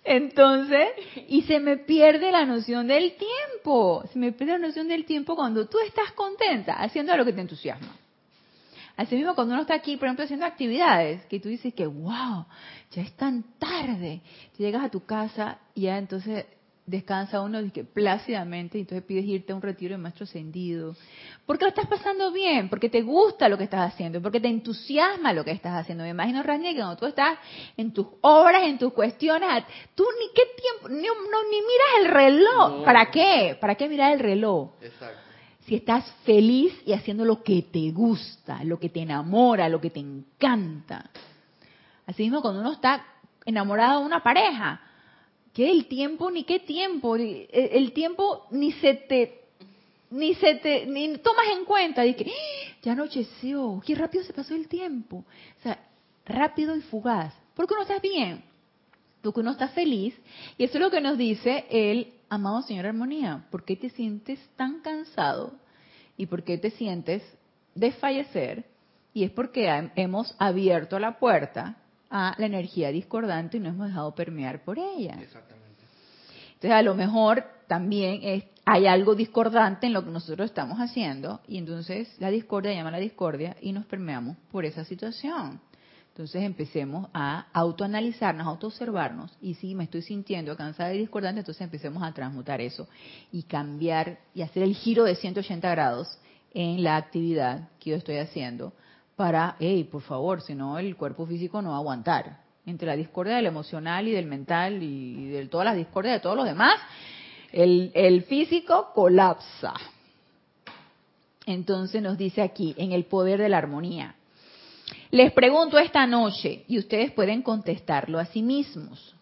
Entonces, 0.05 0.88
y 1.27 1.40
se 1.44 1.59
me 1.59 1.79
pierde 1.79 2.31
la 2.31 2.44
noción 2.44 2.87
del 2.87 3.16
tiempo. 3.16 4.05
Se 4.12 4.18
me 4.18 4.33
pierde 4.33 4.59
la 4.59 4.66
noción 4.66 4.87
del 4.87 5.07
tiempo 5.07 5.35
cuando 5.35 5.66
tú 5.66 5.79
estás 5.79 6.12
contenta 6.12 6.75
haciendo 6.75 7.16
lo 7.16 7.25
que 7.25 7.33
te 7.33 7.40
entusiasma. 7.40 7.97
Así 8.94 9.16
mismo 9.16 9.35
cuando 9.35 9.55
uno 9.55 9.62
está 9.62 9.73
aquí, 9.73 9.97
por 9.97 10.09
ejemplo, 10.09 10.27
haciendo 10.27 10.44
actividades, 10.44 11.25
que 11.25 11.40
tú 11.40 11.49
dices 11.49 11.73
que, 11.73 11.87
wow, 11.87 12.44
ya 12.90 13.01
es 13.01 13.16
tan 13.16 13.42
tarde. 13.59 14.20
llegas 14.59 14.85
a 14.85 14.90
tu 14.90 15.07
casa 15.07 15.61
y 15.75 15.85
ya 15.85 15.97
entonces 15.97 16.44
descansa 16.87 17.40
uno 17.40 17.61
que 17.73 17.83
plácidamente 17.83 18.77
y 18.77 18.83
entonces 18.83 19.05
pides 19.07 19.25
irte 19.25 19.53
a 19.53 19.57
un 19.57 19.62
retiro 19.62 19.94
de 19.94 19.99
maestro 19.99 20.25
ascendido. 20.25 20.94
Porque 21.47 21.64
lo 21.64 21.70
estás 21.70 21.87
pasando 21.87 22.31
bien, 22.31 22.68
porque 22.68 22.88
te 22.88 23.03
gusta 23.03 23.49
lo 23.49 23.57
que 23.57 23.64
estás 23.64 23.92
haciendo, 23.92 24.20
porque 24.20 24.40
te 24.40 24.49
entusiasma 24.49 25.33
lo 25.33 25.44
que 25.44 25.51
estás 25.51 25.75
haciendo. 25.75 26.05
Me 26.05 26.11
imagino, 26.11 26.42
Rani, 26.42 26.75
que 26.75 26.77
cuando 26.77 26.97
tú 26.97 27.07
estás 27.07 27.38
en 27.77 27.92
tus 27.92 28.07
obras, 28.20 28.62
en 28.64 28.79
tus 28.79 28.92
cuestiones, 28.92 29.64
tú 29.94 30.05
ni 30.20 30.29
qué 30.35 30.42
tiempo, 30.61 30.88
ni, 30.88 31.07
no, 31.07 31.42
ni 31.51 31.57
miras 31.57 32.01
el 32.01 32.09
reloj. 32.12 32.85
¿Para 32.85 33.11
qué? 33.11 33.57
¿Para 33.61 33.75
qué 33.77 33.88
mirar 33.88 34.12
el 34.12 34.20
reloj? 34.20 34.73
Exacto. 34.83 35.20
Si 35.66 35.75
estás 35.77 36.05
feliz 36.25 36.75
y 36.85 36.92
haciendo 36.92 37.25
lo 37.25 37.42
que 37.42 37.62
te 37.62 37.90
gusta, 37.90 38.62
lo 38.64 38.79
que 38.79 38.90
te 38.90 39.01
enamora, 39.01 39.70
lo 39.70 39.81
que 39.81 39.88
te 39.88 40.01
encanta. 40.01 41.11
Así 42.07 42.25
mismo 42.25 42.42
cuando 42.42 42.61
uno 42.61 42.73
está 42.73 43.03
enamorado 43.47 44.01
de 44.01 44.07
una 44.07 44.23
pareja, 44.23 44.81
¿Qué 45.55 45.71
el 45.71 45.87
tiempo 45.87 46.33
ni 46.33 46.43
qué 46.43 46.59
tiempo? 46.59 47.14
El 47.17 47.93
tiempo 47.93 48.47
ni 48.51 48.73
se 48.73 48.95
te 48.95 49.40
ni 50.11 50.35
se 50.35 50.57
te 50.57 50.85
ni 50.87 51.17
tomas 51.19 51.47
en 51.57 51.64
cuenta 51.64 52.03
de 52.03 52.14
que 52.14 52.25
¡Ah! 52.25 52.77
ya 52.83 52.93
anocheció, 52.93 53.81
qué 53.87 53.95
rápido 53.95 54.25
se 54.25 54.33
pasó 54.33 54.55
el 54.55 54.69
tiempo. 54.69 55.19
O 55.59 55.62
sea, 55.62 55.79
rápido 56.27 56.77
y 56.77 56.81
fugaz. 56.83 57.33
Porque 57.55 57.73
uno 57.73 57.83
está 57.83 58.01
bien, 58.01 58.43
porque 59.23 59.40
uno 59.40 59.53
está 59.53 59.69
feliz 59.69 60.14
y 60.59 60.64
eso 60.64 60.75
es 60.75 60.81
lo 60.81 60.90
que 60.90 61.01
nos 61.01 61.17
dice 61.17 61.67
el 61.71 62.12
amado 62.29 62.62
Señor 62.62 62.87
Armonía. 62.87 63.47
¿Por 63.53 63.64
qué 63.64 63.77
te 63.77 63.90
sientes 63.90 64.40
tan 64.57 64.81
cansado 64.81 65.53
y 66.17 66.27
por 66.27 66.43
qué 66.43 66.59
te 66.59 66.71
sientes 66.73 67.23
desfallecer? 67.77 68.64
Y 69.12 69.23
es 69.23 69.31
porque 69.31 69.69
hemos 69.95 70.35
abierto 70.40 70.99
la 70.99 71.21
puerta 71.21 71.77
a 72.16 72.33
la 72.38 72.46
energía 72.46 72.92
discordante 72.92 73.57
y 73.57 73.61
no 73.61 73.70
hemos 73.70 73.88
dejado 73.88 74.14
permear 74.14 74.62
por 74.62 74.79
ella. 74.79 75.18
Exactamente. 75.20 75.83
Entonces, 76.55 76.70
a 76.70 76.83
lo 76.83 76.94
mejor 76.94 77.44
también 77.66 78.20
es, 78.22 78.44
hay 78.64 78.87
algo 78.87 79.16
discordante 79.16 79.88
en 79.88 79.94
lo 79.94 80.05
que 80.05 80.12
nosotros 80.12 80.48
estamos 80.48 80.79
haciendo 80.79 81.40
y 81.48 81.59
entonces 81.59 82.14
la 82.20 82.31
discordia 82.31 82.72
llama 82.72 82.90
a 82.90 82.92
la 82.92 82.98
discordia 82.98 83.57
y 83.61 83.72
nos 83.72 83.85
permeamos 83.87 84.37
por 84.53 84.64
esa 84.64 84.85
situación. 84.85 85.61
Entonces 86.11 86.44
empecemos 86.44 87.09
a 87.12 87.48
autoanalizarnos, 87.53 88.46
a 88.46 88.50
autoobservarnos 88.50 89.37
y 89.42 89.55
si 89.55 89.74
me 89.74 89.83
estoy 89.83 90.03
sintiendo 90.03 90.57
cansada 90.57 90.94
y 90.94 90.98
discordante, 90.98 91.40
entonces 91.40 91.62
empecemos 91.62 92.05
a 92.05 92.12
transmutar 92.12 92.61
eso 92.61 92.87
y 93.33 93.42
cambiar 93.42 94.20
y 94.33 94.42
hacer 94.42 94.62
el 94.62 94.77
giro 94.77 95.03
de 95.03 95.16
180 95.16 95.68
grados 95.68 96.16
en 96.53 96.85
la 96.85 96.94
actividad 96.94 97.70
que 97.81 97.90
yo 97.90 97.96
estoy 97.96 98.18
haciendo 98.18 98.72
para, 99.16 99.57
hey, 99.61 99.85
por 99.85 100.03
favor, 100.03 100.40
si 100.40 100.55
no 100.55 100.79
el 100.79 100.96
cuerpo 100.96 101.27
físico 101.27 101.62
no 101.62 101.71
va 101.71 101.77
a 101.77 101.79
aguantar. 101.79 102.38
Entre 102.67 102.87
la 102.87 102.96
discordia 102.96 103.37
del 103.37 103.46
emocional 103.46 104.08
y 104.08 104.12
del 104.12 104.27
mental 104.27 104.83
y 104.83 105.29
de 105.29 105.46
todas 105.46 105.67
las 105.67 105.77
discordias 105.77 106.15
de 106.15 106.21
todos 106.21 106.37
los 106.37 106.46
demás, 106.46 106.75
el, 107.52 107.92
el 107.94 108.23
físico 108.23 108.90
colapsa. 108.94 109.75
Entonces 111.46 112.00
nos 112.02 112.17
dice 112.17 112.42
aquí, 112.42 112.75
en 112.79 112.92
el 112.92 113.04
poder 113.04 113.40
de 113.40 113.48
la 113.48 113.58
armonía. 113.58 114.15
Les 115.10 115.33
pregunto 115.33 115.79
esta 115.79 116.06
noche, 116.06 116.65
y 116.67 116.79
ustedes 116.79 117.12
pueden 117.12 117.42
contestarlo 117.42 118.19
a 118.19 118.25
sí 118.25 118.42
mismos. 118.42 119.15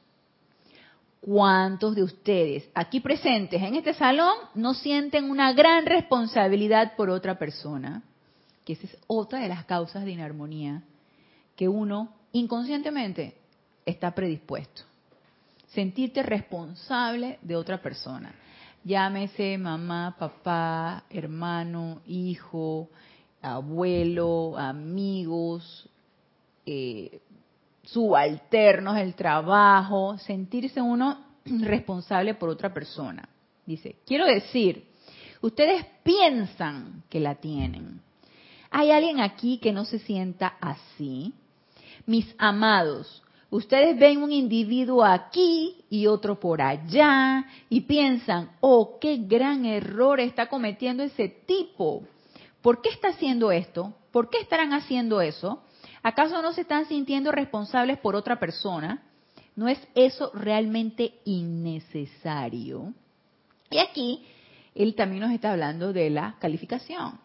¿Cuántos 1.20 1.94
de 1.94 2.02
ustedes 2.02 2.68
aquí 2.74 3.00
presentes 3.00 3.62
en 3.62 3.76
este 3.76 3.94
salón 3.94 4.34
no 4.54 4.74
sienten 4.74 5.30
una 5.30 5.52
gran 5.52 5.86
responsabilidad 5.86 6.96
por 6.96 7.10
otra 7.10 7.38
persona? 7.38 8.02
Que 8.64 8.74
esa 8.74 8.86
es 8.86 8.96
otra 9.06 9.40
de 9.40 9.48
las 9.48 9.64
causas 9.64 10.04
de 10.04 10.12
inarmonía, 10.12 10.82
que 11.56 11.68
uno 11.68 12.14
inconscientemente 12.32 13.36
está 13.84 14.14
predispuesto. 14.14 14.82
sentirte 15.68 16.22
responsable 16.22 17.38
de 17.40 17.56
otra 17.56 17.80
persona. 17.80 18.34
Llámese 18.84 19.56
mamá, 19.56 20.14
papá, 20.18 21.04
hermano, 21.08 22.02
hijo, 22.06 22.90
abuelo, 23.40 24.58
amigos, 24.58 25.88
eh, 26.66 27.20
subalternos, 27.84 28.98
el 28.98 29.14
trabajo, 29.14 30.18
sentirse 30.18 30.82
uno 30.82 31.18
responsable 31.44 32.34
por 32.34 32.50
otra 32.50 32.74
persona. 32.74 33.26
Dice, 33.64 33.96
quiero 34.06 34.26
decir, 34.26 34.84
ustedes 35.40 35.86
piensan 36.02 37.04
que 37.08 37.20
la 37.20 37.36
tienen. 37.36 38.00
¿Hay 38.74 38.90
alguien 38.90 39.20
aquí 39.20 39.58
que 39.58 39.70
no 39.70 39.84
se 39.84 39.98
sienta 39.98 40.56
así? 40.58 41.34
Mis 42.06 42.34
amados, 42.38 43.22
ustedes 43.50 43.98
ven 43.98 44.22
un 44.22 44.32
individuo 44.32 45.04
aquí 45.04 45.84
y 45.90 46.06
otro 46.06 46.40
por 46.40 46.62
allá 46.62 47.44
y 47.68 47.82
piensan, 47.82 48.50
oh, 48.60 48.98
qué 48.98 49.18
gran 49.18 49.66
error 49.66 50.20
está 50.20 50.46
cometiendo 50.46 51.02
ese 51.02 51.28
tipo. 51.28 52.04
¿Por 52.62 52.80
qué 52.80 52.88
está 52.88 53.08
haciendo 53.08 53.52
esto? 53.52 53.94
¿Por 54.10 54.30
qué 54.30 54.38
estarán 54.38 54.72
haciendo 54.72 55.20
eso? 55.20 55.62
¿Acaso 56.02 56.40
no 56.40 56.54
se 56.54 56.62
están 56.62 56.86
sintiendo 56.86 57.30
responsables 57.30 57.98
por 57.98 58.16
otra 58.16 58.40
persona? 58.40 59.02
¿No 59.54 59.68
es 59.68 59.78
eso 59.94 60.30
realmente 60.32 61.20
innecesario? 61.26 62.94
Y 63.70 63.76
aquí 63.76 64.24
él 64.74 64.94
también 64.94 65.20
nos 65.20 65.32
está 65.32 65.52
hablando 65.52 65.92
de 65.92 66.08
la 66.08 66.36
calificación. 66.38 67.20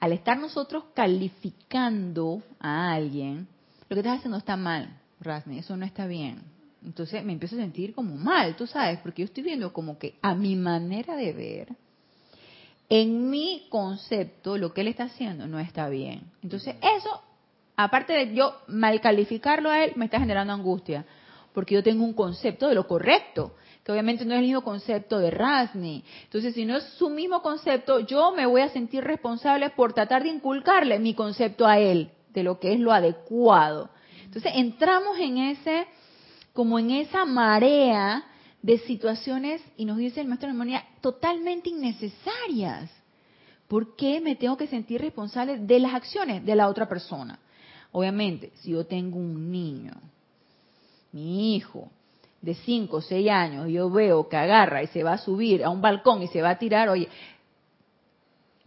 Al 0.00 0.12
estar 0.12 0.38
nosotros 0.38 0.84
calificando 0.94 2.42
a 2.58 2.92
alguien, 2.92 3.46
lo 3.88 3.94
que 3.94 4.00
estás 4.00 4.18
haciendo 4.18 4.38
está 4.38 4.56
mal, 4.56 4.98
Rasmi, 5.20 5.58
eso 5.58 5.76
no 5.76 5.84
está 5.84 6.06
bien. 6.06 6.42
Entonces 6.82 7.22
me 7.22 7.34
empiezo 7.34 7.56
a 7.56 7.58
sentir 7.58 7.94
como 7.94 8.16
mal, 8.16 8.56
tú 8.56 8.66
sabes, 8.66 8.98
porque 9.00 9.22
yo 9.22 9.26
estoy 9.26 9.42
viendo 9.42 9.72
como 9.72 9.98
que 9.98 10.14
a 10.22 10.34
mi 10.34 10.56
manera 10.56 11.14
de 11.14 11.32
ver, 11.34 11.68
en 12.88 13.30
mi 13.30 13.66
concepto, 13.68 14.56
lo 14.56 14.72
que 14.72 14.80
él 14.80 14.88
está 14.88 15.04
haciendo 15.04 15.46
no 15.46 15.60
está 15.60 15.88
bien. 15.88 16.22
Entonces 16.42 16.76
eso, 16.96 17.22
aparte 17.76 18.14
de 18.14 18.34
yo 18.34 18.56
mal 18.66 19.00
calificarlo 19.00 19.70
a 19.70 19.84
él, 19.84 19.92
me 19.96 20.06
está 20.06 20.18
generando 20.18 20.54
angustia, 20.54 21.04
porque 21.52 21.74
yo 21.74 21.82
tengo 21.82 22.04
un 22.04 22.14
concepto 22.14 22.68
de 22.68 22.74
lo 22.74 22.88
correcto 22.88 23.54
obviamente 23.90 24.24
no 24.24 24.34
es 24.34 24.40
el 24.40 24.46
mismo 24.46 24.62
concepto 24.62 25.18
de 25.18 25.30
Rasni. 25.30 26.04
Entonces, 26.24 26.54
si 26.54 26.64
no 26.64 26.76
es 26.76 26.84
su 26.98 27.10
mismo 27.10 27.42
concepto, 27.42 28.00
yo 28.00 28.32
me 28.32 28.46
voy 28.46 28.62
a 28.62 28.68
sentir 28.68 29.04
responsable 29.04 29.70
por 29.70 29.92
tratar 29.92 30.22
de 30.22 30.30
inculcarle 30.30 30.98
mi 30.98 31.14
concepto 31.14 31.66
a 31.66 31.78
él, 31.78 32.10
de 32.30 32.42
lo 32.42 32.58
que 32.58 32.72
es 32.72 32.80
lo 32.80 32.92
adecuado. 32.92 33.90
Entonces, 34.24 34.52
entramos 34.54 35.18
en 35.18 35.38
ese, 35.38 35.86
como 36.52 36.78
en 36.78 36.90
esa 36.90 37.24
marea 37.24 38.24
de 38.62 38.78
situaciones, 38.78 39.62
y 39.76 39.84
nos 39.84 39.96
dice 39.96 40.20
el 40.20 40.28
maestro 40.28 40.48
de 40.48 40.52
armonía, 40.52 40.84
totalmente 41.00 41.70
innecesarias. 41.70 42.90
¿Por 43.68 43.96
qué 43.96 44.20
me 44.20 44.36
tengo 44.36 44.56
que 44.56 44.66
sentir 44.66 45.00
responsable 45.00 45.58
de 45.58 45.78
las 45.78 45.94
acciones 45.94 46.44
de 46.44 46.56
la 46.56 46.68
otra 46.68 46.88
persona? 46.88 47.38
Obviamente, 47.92 48.52
si 48.56 48.72
yo 48.72 48.84
tengo 48.84 49.18
un 49.18 49.50
niño, 49.50 49.92
mi 51.12 51.56
hijo, 51.56 51.90
de 52.40 52.54
5 52.54 52.96
o 52.96 53.00
6 53.00 53.30
años, 53.30 53.68
yo 53.68 53.90
veo 53.90 54.28
que 54.28 54.36
agarra 54.36 54.82
y 54.82 54.86
se 54.88 55.02
va 55.02 55.14
a 55.14 55.18
subir 55.18 55.64
a 55.64 55.70
un 55.70 55.80
balcón 55.80 56.22
y 56.22 56.28
se 56.28 56.40
va 56.40 56.50
a 56.50 56.58
tirar, 56.58 56.88
oye, 56.88 57.08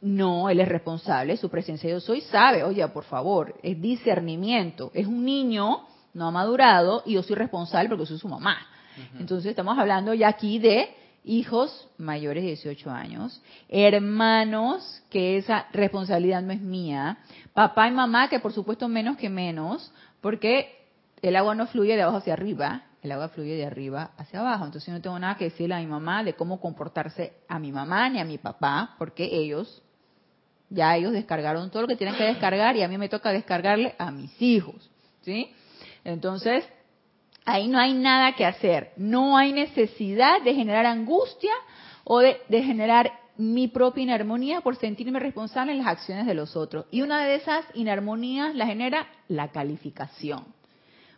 no, 0.01 0.49
él 0.49 0.59
es 0.59 0.67
responsable, 0.67 1.37
su 1.37 1.49
presencia 1.49 1.89
yo 1.89 1.99
soy, 1.99 2.21
sabe, 2.21 2.63
oye, 2.63 2.85
por 2.89 3.05
favor, 3.05 3.55
es 3.63 3.81
discernimiento, 3.81 4.91
es 4.93 5.07
un 5.07 5.23
niño 5.23 5.87
no 6.13 6.27
ha 6.27 6.31
madurado 6.31 7.03
y 7.05 7.13
yo 7.13 7.23
soy 7.23 7.35
responsable 7.35 7.89
porque 7.89 8.05
soy 8.05 8.19
su 8.19 8.27
mamá. 8.27 8.57
Entonces 9.19 9.49
estamos 9.49 9.77
hablando 9.79 10.13
ya 10.13 10.27
aquí 10.27 10.59
de 10.59 10.95
hijos 11.23 11.89
mayores 11.97 12.43
de 12.43 12.49
18 12.49 12.91
años, 12.91 13.41
hermanos, 13.69 15.01
que 15.09 15.37
esa 15.37 15.67
responsabilidad 15.71 16.43
no 16.43 16.51
es 16.51 16.61
mía, 16.61 17.17
papá 17.53 17.87
y 17.87 17.91
mamá, 17.91 18.29
que 18.29 18.39
por 18.39 18.53
supuesto 18.53 18.87
menos 18.87 19.17
que 19.17 19.29
menos, 19.29 19.91
porque 20.21 20.85
el 21.21 21.35
agua 21.35 21.55
no 21.55 21.65
fluye 21.67 21.95
de 21.95 22.03
abajo 22.03 22.17
hacia 22.17 22.33
arriba, 22.33 22.83
el 23.03 23.11
agua 23.11 23.27
fluye 23.29 23.55
de 23.55 23.65
arriba 23.65 24.11
hacia 24.17 24.39
abajo. 24.39 24.65
Entonces 24.65 24.87
yo 24.87 24.93
no 24.93 25.01
tengo 25.01 25.19
nada 25.19 25.35
que 25.35 25.45
decirle 25.45 25.75
a 25.75 25.79
mi 25.79 25.87
mamá 25.87 26.23
de 26.23 26.33
cómo 26.33 26.59
comportarse 26.59 27.33
a 27.49 27.59
mi 27.59 27.71
mamá 27.71 28.09
ni 28.09 28.19
a 28.19 28.25
mi 28.25 28.37
papá, 28.37 28.95
porque 28.97 29.25
ellos, 29.25 29.83
ya 30.69 30.95
ellos 30.95 31.11
descargaron 31.11 31.69
todo 31.69 31.83
lo 31.83 31.87
que 31.87 31.97
tienen 31.97 32.15
que 32.15 32.23
descargar 32.23 32.75
y 32.77 32.81
a 32.81 32.87
mí 32.87 32.97
me 32.97 33.09
toca 33.09 33.31
descargarle 33.31 33.93
a 33.99 34.09
mis 34.09 34.41
hijos. 34.41 34.89
¿Sí? 35.21 35.51
Entonces, 36.05 36.65
ahí 37.45 37.67
no 37.67 37.77
hay 37.77 37.93
nada 37.93 38.35
que 38.35 38.45
hacer. 38.45 38.93
No 38.95 39.37
hay 39.37 39.51
necesidad 39.51 40.41
de 40.41 40.55
generar 40.55 40.85
angustia 40.85 41.51
o 42.05 42.19
de, 42.19 42.37
de 42.47 42.63
generar 42.63 43.11
mi 43.35 43.67
propia 43.67 44.03
inarmonía 44.03 44.61
por 44.61 44.77
sentirme 44.77 45.19
responsable 45.19 45.73
en 45.73 45.79
las 45.79 45.87
acciones 45.87 46.25
de 46.25 46.35
los 46.35 46.55
otros. 46.55 46.85
Y 46.89 47.01
una 47.01 47.25
de 47.25 47.35
esas 47.35 47.65
inarmonías 47.73 48.55
la 48.55 48.65
genera 48.65 49.07
la 49.27 49.51
calificación. 49.51 50.45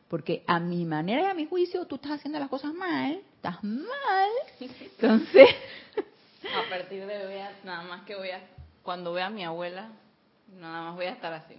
Porque 0.07 0.43
a 0.45 0.59
mi 0.59 0.85
manera 0.85 1.23
y 1.23 1.25
a 1.25 1.33
mi 1.33 1.45
juicio 1.47 1.85
tú 1.85 1.95
estás 1.95 2.13
haciendo 2.13 2.39
las 2.39 2.49
cosas 2.49 2.73
mal, 2.73 3.21
estás 3.35 3.63
mal. 3.63 4.29
Entonces, 4.59 5.49
a 6.43 6.69
partir 6.69 7.05
de 7.05 7.25
hoy, 7.25 7.35
nada 7.63 7.81
más 7.83 8.03
que 8.03 8.15
voy 8.15 8.29
a, 8.29 8.41
cuando 8.83 9.13
vea 9.13 9.27
a 9.27 9.29
mi 9.31 9.43
abuela, 9.43 9.89
nada 10.59 10.83
más 10.83 10.95
voy 10.95 11.05
a 11.05 11.11
estar 11.11 11.33
así. 11.33 11.55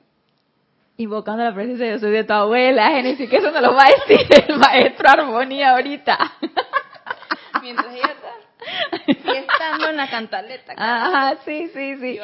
Invocando 0.99 1.45
la 1.45 1.55
presencia 1.55 1.91
yo 1.91 1.99
soy 1.99 2.13
de 2.13 2.25
tu 2.25 2.33
abuela, 2.33 2.89
Génesis, 2.89 3.29
que 3.29 3.37
eso 3.37 3.51
no 3.51 3.61
lo 3.61 3.75
va 3.75 3.85
a 3.85 3.91
decir 4.09 4.27
el 4.49 4.59
maestro 4.59 5.09
Armonía 5.09 5.73
ahorita. 5.73 6.19
Mientras 7.63 7.93
ella 7.93 8.15
está, 8.15 8.37
en 9.89 9.97
la 9.97 10.09
cantaleta. 10.09 10.75
Ajá, 10.77 11.37
sí, 11.45 11.71
sí, 11.73 11.97
sí. 11.97 12.19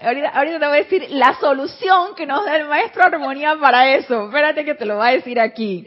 Ahorita, 0.00 0.28
ahorita 0.30 0.58
te 0.58 0.66
voy 0.66 0.76
a 0.76 0.82
decir 0.82 1.06
la 1.10 1.34
solución 1.40 2.14
que 2.14 2.26
nos 2.26 2.44
da 2.44 2.56
el 2.56 2.66
maestro 2.68 3.04
Armonía 3.04 3.56
para 3.60 3.94
eso. 3.94 4.26
Espérate 4.26 4.64
que 4.64 4.74
te 4.74 4.84
lo 4.84 4.96
va 4.96 5.08
a 5.08 5.12
decir 5.12 5.40
aquí. 5.40 5.86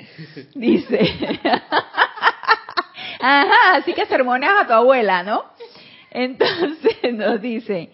Dice. 0.55 1.39
Ajá, 3.19 3.75
así 3.75 3.93
que 3.93 4.05
sermoneas 4.05 4.63
a 4.63 4.67
tu 4.67 4.73
abuela, 4.73 5.23
¿no? 5.23 5.45
Entonces 6.09 6.97
nos 7.13 7.41
dice, 7.41 7.91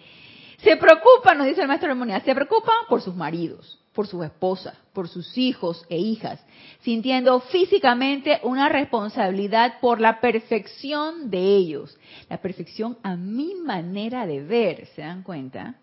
se 0.60 0.78
preocupa, 0.78 1.34
nos 1.34 1.48
dice 1.48 1.62
el 1.62 1.68
maestro 1.68 1.92
Armonía, 1.92 2.20
se 2.22 2.34
preocupa 2.34 2.72
por 2.88 3.02
sus 3.02 3.16
maridos 3.16 3.80
por 3.98 4.06
sus 4.06 4.24
esposas, 4.24 4.76
por 4.94 5.08
sus 5.08 5.36
hijos 5.40 5.84
e 5.90 5.98
hijas, 5.98 6.40
sintiendo 6.82 7.40
físicamente 7.40 8.40
una 8.44 8.70
responsabilidad 8.70 9.80
por 9.82 10.00
la 10.00 10.22
perfección 10.22 11.32
de 11.32 11.40
ellos. 11.40 11.98
La 12.30 12.38
perfección 12.38 13.00
a 13.02 13.16
mi 13.16 13.56
manera 13.56 14.28
de 14.28 14.44
ver, 14.44 14.86
¿se 14.94 15.02
dan 15.02 15.24
cuenta? 15.24 15.78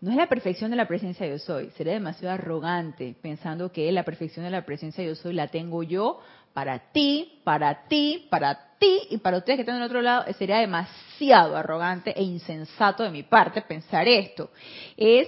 No 0.00 0.12
es 0.12 0.16
la 0.16 0.28
perfección 0.28 0.70
de 0.70 0.76
la 0.76 0.86
presencia 0.86 1.26
yo 1.26 1.40
soy. 1.40 1.70
Sería 1.70 1.94
demasiado 1.94 2.32
arrogante 2.34 3.16
pensando 3.20 3.72
que 3.72 3.90
la 3.90 4.04
perfección 4.04 4.44
de 4.44 4.52
la 4.52 4.64
presencia 4.64 5.02
yo 5.02 5.16
soy 5.16 5.34
la 5.34 5.48
tengo 5.48 5.82
yo 5.82 6.20
para 6.52 6.92
ti, 6.92 7.40
para 7.42 7.88
ti, 7.88 8.28
para 8.30 8.76
ti 8.78 9.08
y 9.10 9.18
para 9.18 9.38
ustedes 9.38 9.56
que 9.56 9.62
están 9.62 9.74
del 9.74 9.86
otro 9.86 10.02
lado. 10.02 10.32
Sería 10.34 10.58
demasiado 10.58 11.56
arrogante 11.56 12.12
e 12.16 12.22
insensato 12.22 13.02
de 13.02 13.10
mi 13.10 13.24
parte 13.24 13.60
pensar 13.62 14.06
esto. 14.06 14.52
Es 14.96 15.26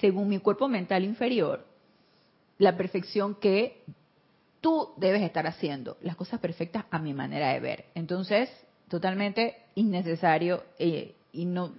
según 0.00 0.28
mi 0.28 0.38
cuerpo 0.38 0.68
mental 0.68 1.04
inferior, 1.04 1.64
la 2.58 2.76
perfección 2.76 3.34
que 3.34 3.82
tú 4.60 4.90
debes 4.96 5.22
estar 5.22 5.46
haciendo, 5.46 5.96
las 6.00 6.16
cosas 6.16 6.40
perfectas 6.40 6.84
a 6.90 6.98
mi 6.98 7.12
manera 7.12 7.52
de 7.52 7.60
ver. 7.60 7.84
Entonces, 7.94 8.48
totalmente 8.88 9.56
innecesario 9.74 10.64
eh, 10.78 11.14
y 11.32 11.44
no 11.44 11.72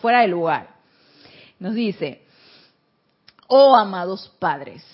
fuera 0.00 0.20
de 0.20 0.28
lugar. 0.28 0.74
Nos 1.58 1.74
dice, 1.74 2.22
oh 3.48 3.74
amados 3.74 4.32
padres, 4.38 4.84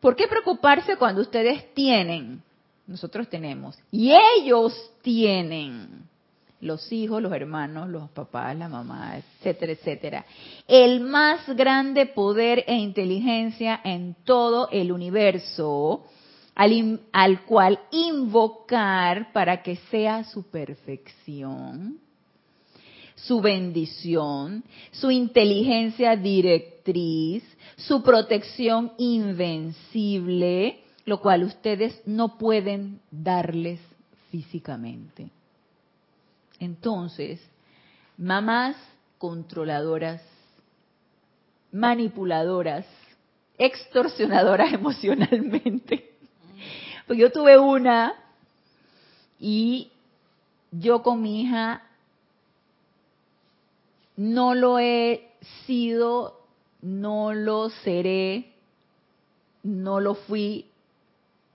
¿por 0.00 0.16
qué 0.16 0.26
preocuparse 0.26 0.96
cuando 0.96 1.22
ustedes 1.22 1.72
tienen? 1.74 2.42
Nosotros 2.86 3.28
tenemos. 3.28 3.78
Y 3.90 4.12
ellos 4.12 4.92
tienen 5.02 6.09
los 6.60 6.92
hijos, 6.92 7.22
los 7.22 7.32
hermanos, 7.32 7.88
los 7.88 8.10
papás, 8.10 8.56
la 8.56 8.68
mamá, 8.68 9.16
etcétera, 9.16 9.72
etcétera. 9.72 10.26
El 10.68 11.00
más 11.00 11.48
grande 11.56 12.06
poder 12.06 12.64
e 12.66 12.74
inteligencia 12.74 13.80
en 13.82 14.16
todo 14.24 14.68
el 14.70 14.92
universo, 14.92 16.04
al, 16.54 17.00
al 17.12 17.42
cual 17.44 17.80
invocar 17.90 19.32
para 19.32 19.62
que 19.62 19.76
sea 19.90 20.24
su 20.24 20.50
perfección, 20.50 21.98
su 23.14 23.40
bendición, 23.40 24.62
su 24.90 25.10
inteligencia 25.10 26.16
directriz, 26.16 27.42
su 27.76 28.02
protección 28.02 28.92
invencible, 28.98 30.80
lo 31.06 31.20
cual 31.20 31.44
ustedes 31.44 32.02
no 32.06 32.36
pueden 32.36 33.00
darles 33.10 33.80
físicamente. 34.30 35.30
Entonces, 36.60 37.40
mamás 38.16 38.76
controladoras, 39.18 40.22
manipuladoras, 41.72 42.86
extorsionadoras 43.58 44.72
emocionalmente. 44.74 46.10
Porque 47.06 47.22
yo 47.22 47.32
tuve 47.32 47.58
una 47.58 48.14
Y 49.38 49.90
yo 50.70 51.02
con 51.02 51.22
mi 51.22 51.42
hija 51.42 51.82
no 54.16 54.54
lo 54.54 54.78
he 54.78 55.30
sido, 55.66 56.40
no 56.82 57.32
lo 57.32 57.70
seré, 57.70 58.52
no 59.62 59.98
lo 59.98 60.14
fui 60.14 60.66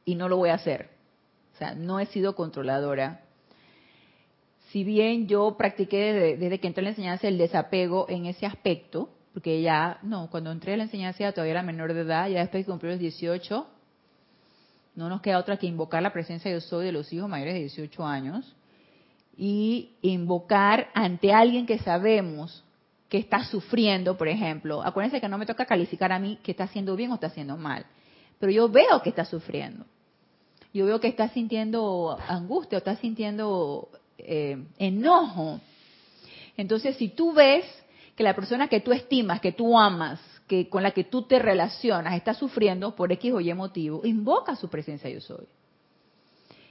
y 0.03 0.15
no 0.15 0.27
lo 0.29 0.37
voy 0.37 0.49
a 0.49 0.55
hacer. 0.55 0.89
O 1.53 1.57
sea, 1.57 1.75
no 1.75 1.99
he 1.99 2.07
sido 2.07 2.35
controladora. 2.35 3.24
Si 4.75 4.83
bien 4.83 5.25
yo 5.25 5.55
practiqué 5.55 6.35
desde, 6.37 6.59
que 6.59 6.67
entré 6.67 6.81
en 6.81 6.83
la 6.83 6.89
enseñanza 6.89 7.29
el 7.29 7.37
desapego 7.37 8.07
en 8.09 8.25
ese 8.25 8.45
aspecto, 8.45 9.09
porque 9.33 9.61
ya, 9.61 9.99
no, 10.03 10.29
cuando 10.29 10.51
entré 10.51 10.73
en 10.73 10.79
la 10.79 10.83
enseñanza 10.83 11.31
todavía 11.31 11.51
era 11.51 11.63
menor 11.63 11.93
de 11.93 12.01
edad, 12.01 12.27
ya 12.27 12.41
después 12.41 12.65
de 12.65 12.71
cumplir 12.73 12.91
los 12.91 12.99
18, 12.99 13.67
no 14.95 15.07
nos 15.07 15.21
queda 15.21 15.39
otra 15.39 15.55
que 15.55 15.65
invocar 15.65 16.03
la 16.03 16.11
presencia 16.11 16.51
de 16.51 16.57
yo 16.57 16.59
soy 16.59 16.87
de 16.87 16.91
los 16.91 17.13
hijos 17.13 17.29
mayores 17.29 17.53
de 17.53 17.61
18 17.61 18.05
años 18.05 18.53
y 19.37 19.91
invocar 20.01 20.89
ante 20.93 21.31
alguien 21.31 21.65
que 21.65 21.79
sabemos 21.79 22.65
que 23.07 23.17
está 23.17 23.45
sufriendo, 23.45 24.17
por 24.17 24.27
ejemplo. 24.27 24.83
Acuérdense 24.83 25.21
que 25.21 25.29
no 25.29 25.37
me 25.37 25.45
toca 25.45 25.65
calificar 25.65 26.11
a 26.11 26.19
mí 26.19 26.37
que 26.43 26.51
está 26.51 26.65
haciendo 26.65 26.97
bien 26.97 27.11
o 27.11 27.13
está 27.13 27.27
haciendo 27.27 27.55
mal, 27.55 27.85
pero 28.39 28.51
yo 28.51 28.67
veo 28.67 29.01
que 29.01 29.11
está 29.11 29.23
sufriendo. 29.23 29.85
Yo 30.73 30.85
veo 30.85 30.99
que 30.99 31.07
está 31.07 31.29
sintiendo 31.29 32.17
angustia 32.27 32.77
o 32.77 32.79
está 32.79 32.97
sintiendo 32.97 33.87
eh, 34.17 34.63
enojo. 34.77 35.59
Entonces, 36.57 36.95
si 36.97 37.09
tú 37.09 37.33
ves 37.33 37.65
que 38.15 38.23
la 38.23 38.35
persona 38.35 38.67
que 38.67 38.79
tú 38.79 38.91
estimas, 38.91 39.41
que 39.41 39.51
tú 39.51 39.77
amas, 39.77 40.19
que 40.47 40.69
con 40.69 40.83
la 40.83 40.91
que 40.91 41.03
tú 41.03 41.23
te 41.23 41.39
relacionas 41.39 42.15
está 42.15 42.33
sufriendo 42.33 42.95
por 42.95 43.11
X 43.11 43.33
o 43.33 43.41
Y 43.41 43.53
motivo, 43.53 44.01
invoca 44.05 44.55
su 44.55 44.69
presencia 44.69 45.09
yo 45.09 45.21
soy. 45.21 45.45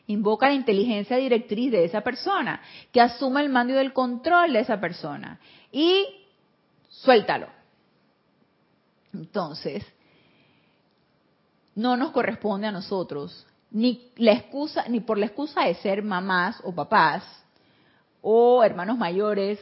Invoca 0.06 0.48
la 0.48 0.54
inteligencia 0.54 1.16
directriz 1.16 1.72
de 1.72 1.84
esa 1.84 2.02
persona, 2.02 2.60
que 2.92 3.00
asuma 3.00 3.42
el 3.42 3.48
mando 3.48 3.74
y 3.74 3.78
el 3.78 3.92
control 3.92 4.52
de 4.52 4.60
esa 4.60 4.80
persona. 4.80 5.40
Y 5.72 6.06
suéltalo. 6.88 7.48
Entonces, 9.12 9.84
no 11.74 11.96
nos 11.96 12.10
corresponde 12.10 12.66
a 12.66 12.72
nosotros 12.72 13.46
ni 13.74 14.12
la 14.16 14.32
excusa 14.32 14.88
ni 14.88 15.00
por 15.00 15.18
la 15.18 15.26
excusa 15.26 15.64
de 15.64 15.74
ser 15.74 16.02
mamás 16.02 16.60
o 16.62 16.72
papás 16.72 17.24
o 18.22 18.62
hermanos 18.62 18.96
mayores 18.96 19.58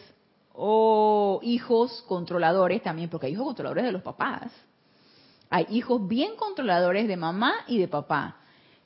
o 0.52 1.40
hijos 1.42 2.04
controladores 2.06 2.82
también, 2.82 3.08
porque 3.08 3.26
hay 3.26 3.32
hijos 3.32 3.46
controladores 3.46 3.84
de 3.84 3.92
los 3.92 4.02
papás. 4.02 4.52
Hay 5.48 5.66
hijos 5.70 6.06
bien 6.06 6.36
controladores 6.36 7.08
de 7.08 7.16
mamá 7.16 7.54
y 7.66 7.78
de 7.78 7.88
papá. 7.88 8.36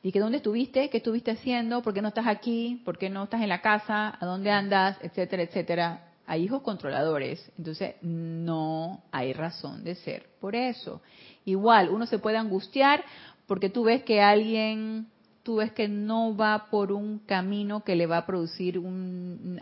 Y 0.01 0.13
que 0.13 0.21
dónde 0.21 0.37
estuviste, 0.37 0.89
qué 0.91 0.99
estuviste 0.99 1.33
haciendo, 1.33 1.83
por 1.83 1.93
qué 1.93 2.01
no 2.01 2.09
estás 2.09 2.29
aquí, 2.29 2.81
por 2.85 2.97
qué 2.97 3.11
no 3.11 3.25
estás 3.25 3.43
en 3.43 3.49
la 3.49 3.61
casa, 3.61 4.17
a 4.21 4.25
dónde 4.25 4.53
andas, 4.53 4.97
etcétera, 5.03 5.43
etcétera. 5.43 6.13
Hay 6.27 6.45
hijos 6.45 6.63
controladores, 6.63 7.51
entonces 7.59 7.97
no 8.01 9.03
hay 9.11 9.33
razón 9.33 9.83
de 9.83 9.97
ser 9.97 10.29
por 10.41 10.55
eso. 10.55 11.03
Igual, 11.45 11.89
uno 11.89 12.07
se 12.07 12.21
puede 12.21 12.37
angustiar 12.37 13.05
porque 13.47 13.71
tú 13.71 13.85
ves 13.85 14.03
que 14.05 14.21
alguien, 14.21 15.09
tú 15.47 15.57
ves 15.57 15.71
que 15.71 15.87
no 15.87 16.37
va 16.37 16.67
por 16.73 16.91
un 16.91 17.21
camino 17.21 17.85
que 17.85 17.95
le 17.95 18.07
va 18.07 18.17
a 18.17 18.27
producir 18.27 18.83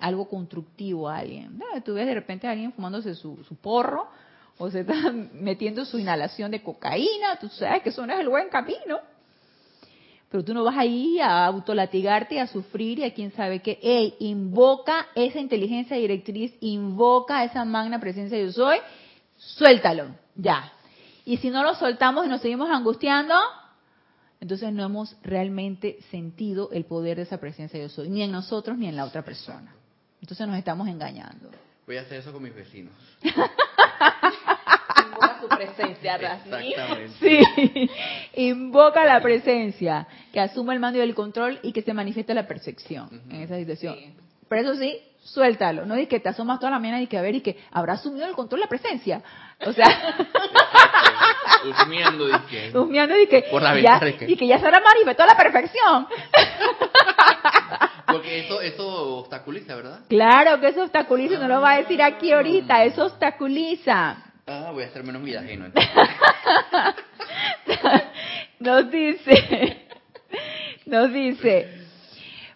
algo 0.01 0.29
constructivo 0.31 1.11
a 1.11 1.19
alguien. 1.19 1.61
Tú 1.85 1.93
ves 1.93 2.07
de 2.07 2.15
repente 2.15 2.47
a 2.47 2.53
alguien 2.53 2.73
fumándose 2.73 3.15
su, 3.15 3.45
su 3.45 3.55
porro 3.55 4.09
o 4.57 4.71
se 4.71 4.81
está 4.81 4.95
metiendo 5.35 5.85
su 5.85 5.99
inhalación 5.99 6.51
de 6.51 6.63
cocaína, 6.63 7.37
tú 7.39 7.51
sabes 7.51 7.83
que 7.83 7.91
eso 7.91 8.07
no 8.07 8.15
es 8.15 8.21
el 8.21 8.31
buen 8.31 8.49
camino 8.49 8.99
pero 10.31 10.43
tú 10.43 10.53
no 10.53 10.65
vas 10.65 10.77
ahí 10.77 11.21
a 11.21 11.47
autolatigarte, 11.47 12.41
a 12.41 12.49
sufrir 12.49 12.99
y 12.99 13.05
a 13.05 13.15
quién 13.15 13.31
sabe 13.35 13.63
qué. 13.63 13.79
Ey, 13.81 14.17
invoca 14.19 15.07
esa 15.15 15.39
inteligencia 15.39 15.97
directriz, 15.97 16.53
invoca 16.61 17.45
esa 17.45 17.65
magna 17.65 18.01
presencia 18.01 18.37
de 18.37 18.47
yo 18.47 18.53
soy, 18.53 18.79
suéltalo, 19.37 20.09
ya. 20.35 20.73
Y 21.25 21.37
si 21.37 21.51
no 21.51 21.63
lo 21.63 21.77
soltamos 21.77 22.27
y 22.27 22.29
nos 22.29 22.41
seguimos 22.41 22.69
angustiando, 22.69 23.37
entonces 24.45 24.75
no 24.75 24.85
hemos 24.85 25.17
realmente 25.23 25.97
sentido 26.11 26.69
el 26.71 26.85
poder 26.85 27.17
de 27.17 27.23
esa 27.23 27.39
presencia 27.39 27.81
de 27.81 27.87
yo 27.87 27.89
soy, 27.89 28.11
ni 28.11 28.21
en 28.21 28.31
nosotros 28.31 28.77
ni 28.77 28.87
en 28.87 28.95
la 28.95 29.07
otra 29.07 29.23
persona. 29.23 29.75
Entonces 30.21 30.47
nos 30.47 30.59
estamos 30.59 30.87
engañando. 30.87 31.51
Voy 31.87 31.97
a 31.97 32.03
hacer 32.03 32.19
eso 32.19 32.31
con 32.31 32.43
mis 32.43 32.55
vecinos. 32.55 32.93
su 35.41 35.49
presencia, 35.49 36.19
Sí, 37.21 37.43
invoca 38.35 39.07
la 39.07 39.23
presencia, 39.23 40.07
que 40.31 40.41
asuma 40.41 40.75
el 40.75 40.81
mando 40.81 40.99
y 40.99 41.03
el 41.03 41.15
control 41.15 41.59
y 41.63 41.73
que 41.73 41.81
se 41.81 41.95
manifieste 41.95 42.35
la 42.35 42.47
percepción 42.47 43.23
en 43.31 43.41
esa 43.41 43.57
situación. 43.57 43.97
Pero 44.47 44.61
eso 44.61 44.79
sí, 44.79 44.99
suéltalo, 45.23 45.87
no 45.87 45.95
es 45.95 46.07
que 46.07 46.21
te 46.21 46.29
asomas 46.29 46.61
toda 46.61 46.73
la 46.73 46.79
mañana 46.79 47.01
y 47.01 47.07
que 47.07 47.17
a 47.17 47.23
ver 47.23 47.37
y 47.37 47.41
que 47.41 47.57
habrá 47.73 47.95
asumido 47.95 48.27
el 48.27 48.35
control 48.35 48.61
la 48.61 48.69
presencia. 48.69 49.23
O 49.65 49.73
sea, 49.73 49.87
que, 51.73 52.73
husmeando 52.75 53.19
y 53.19 53.27
que, 53.27 53.43
por 53.51 53.63
la 53.63 53.79
ya, 53.81 54.01
y 54.27 54.37
que 54.37 54.47
ya 54.47 54.59
se 54.59 54.67
habrá 54.67 54.81
manifestado 54.81 55.29
la 55.29 55.37
perfección. 55.37 56.07
Porque 58.07 58.41
eso, 58.41 58.61
eso 58.61 59.19
obstaculiza, 59.19 59.75
¿verdad? 59.75 60.01
Claro 60.09 60.61
que 60.61 60.69
eso 60.69 60.83
obstaculiza, 60.83 61.39
no 61.39 61.49
lo 61.49 61.61
va 61.61 61.73
a 61.73 61.79
decir 61.79 62.03
aquí 62.03 62.33
ahorita, 62.33 62.85
eso 62.85 63.07
obstaculiza. 63.07 64.17
Ah, 64.47 64.71
voy 64.73 64.85
a 64.85 64.87
hacer 64.87 65.03
menos 65.05 65.23
vida 65.23 65.41
ajeno. 65.41 65.67
nos 68.61 68.91
dice, 68.91 69.87
nos 70.87 71.13
dice, 71.13 71.84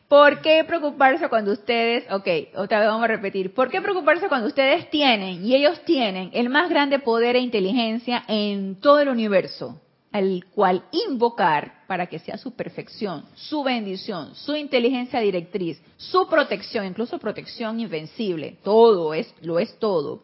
¿por 0.09 0.41
qué 0.41 0.65
preocuparse 0.65 1.29
cuando 1.29 1.53
ustedes, 1.53 2.11
ok, 2.11 2.57
otra 2.57 2.81
vez 2.81 2.89
vamos 2.89 3.05
a 3.05 3.09
repetir, 3.09 3.55
¿por 3.55 3.71
qué 3.71 3.81
preocuparse 3.81 4.29
cuando 4.29 4.49
ustedes 4.49 4.91
tienen 4.91 5.45
y 5.45 5.55
ellos 5.55 5.81
tienen 5.85 6.31
el 6.33 6.49
más 6.49 6.71
grande 6.71 6.99
poder 6.99 7.37
e 7.37 7.41
inteligencia 7.41 8.25
en 8.29 8.81
todo 8.81 9.01
el 9.01 9.09
universo? 9.09 9.81
al 10.11 10.47
cual 10.55 10.85
invocar 10.91 11.85
para 11.87 12.07
que 12.07 12.19
sea 12.19 12.39
su 12.39 12.57
perfección, 12.57 13.27
su 13.35 13.63
bendición, 13.63 14.35
su 14.35 14.57
inteligencia 14.57 15.21
directriz, 15.21 15.79
su 15.99 16.27
protección, 16.29 16.87
incluso 16.87 17.19
protección 17.19 17.79
invencible, 17.79 18.57
todo 18.65 19.13
es, 19.13 19.33
lo 19.43 19.59
es 19.59 19.79
todo 19.79 20.23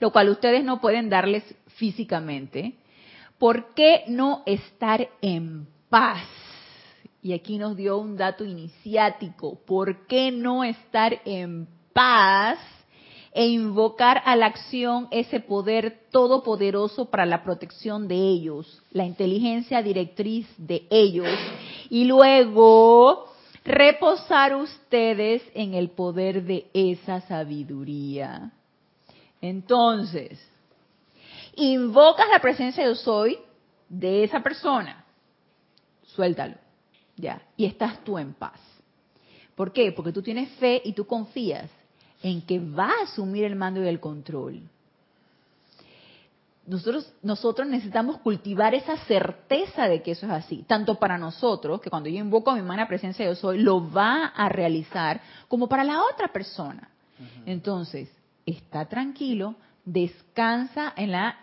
lo 0.00 0.10
cual 0.10 0.30
ustedes 0.30 0.64
no 0.64 0.80
pueden 0.80 1.08
darles 1.08 1.44
físicamente, 1.76 2.74
¿por 3.38 3.74
qué 3.74 4.04
no 4.08 4.42
estar 4.46 5.08
en 5.20 5.68
paz? 5.88 6.26
Y 7.22 7.34
aquí 7.34 7.58
nos 7.58 7.76
dio 7.76 7.98
un 7.98 8.16
dato 8.16 8.44
iniciático, 8.44 9.58
¿por 9.66 10.06
qué 10.06 10.30
no 10.30 10.64
estar 10.64 11.20
en 11.24 11.68
paz 11.92 12.58
e 13.32 13.46
invocar 13.46 14.22
a 14.24 14.34
la 14.36 14.46
acción 14.46 15.06
ese 15.10 15.38
poder 15.38 16.06
todopoderoso 16.10 17.10
para 17.10 17.26
la 17.26 17.44
protección 17.44 18.08
de 18.08 18.16
ellos, 18.16 18.82
la 18.90 19.04
inteligencia 19.04 19.82
directriz 19.82 20.48
de 20.56 20.86
ellos, 20.90 21.28
y 21.90 22.04
luego 22.06 23.26
reposar 23.64 24.56
ustedes 24.56 25.42
en 25.54 25.74
el 25.74 25.90
poder 25.90 26.44
de 26.44 26.70
esa 26.72 27.20
sabiduría? 27.20 28.50
Entonces, 29.42 30.40
invocas 31.54 32.28
la 32.30 32.40
presencia 32.40 32.88
de 32.88 32.94
soy 32.94 33.38
de 33.90 34.24
esa 34.24 34.42
persona. 34.42 35.04
Suéltalo. 36.02 36.69
Ya. 37.20 37.42
Y 37.56 37.66
estás 37.66 38.02
tú 38.04 38.18
en 38.18 38.34
paz. 38.34 38.60
¿Por 39.54 39.72
qué? 39.72 39.92
Porque 39.92 40.12
tú 40.12 40.22
tienes 40.22 40.50
fe 40.52 40.80
y 40.84 40.92
tú 40.92 41.06
confías 41.06 41.70
en 42.22 42.42
que 42.42 42.58
va 42.58 42.90
a 42.90 43.04
asumir 43.04 43.44
el 43.44 43.56
mando 43.56 43.82
y 43.82 43.88
el 43.88 44.00
control. 44.00 44.62
Nosotros, 46.66 47.12
nosotros 47.22 47.66
necesitamos 47.68 48.18
cultivar 48.18 48.74
esa 48.74 48.96
certeza 49.04 49.88
de 49.88 50.02
que 50.02 50.12
eso 50.12 50.26
es 50.26 50.32
así, 50.32 50.64
tanto 50.68 50.96
para 50.96 51.18
nosotros, 51.18 51.80
que 51.80 51.90
cuando 51.90 52.08
yo 52.08 52.18
invoco 52.18 52.50
a 52.50 52.54
mi 52.54 52.60
hermana 52.60 52.86
presencia 52.86 53.26
yo 53.26 53.34
soy, 53.34 53.58
lo 53.58 53.90
va 53.90 54.26
a 54.26 54.48
realizar, 54.48 55.20
como 55.48 55.68
para 55.68 55.82
la 55.82 56.00
otra 56.04 56.28
persona. 56.28 56.90
Entonces, 57.44 58.08
está 58.46 58.86
tranquilo, 58.86 59.56
descansa 59.84 60.92
en 60.96 61.12
la 61.12 61.36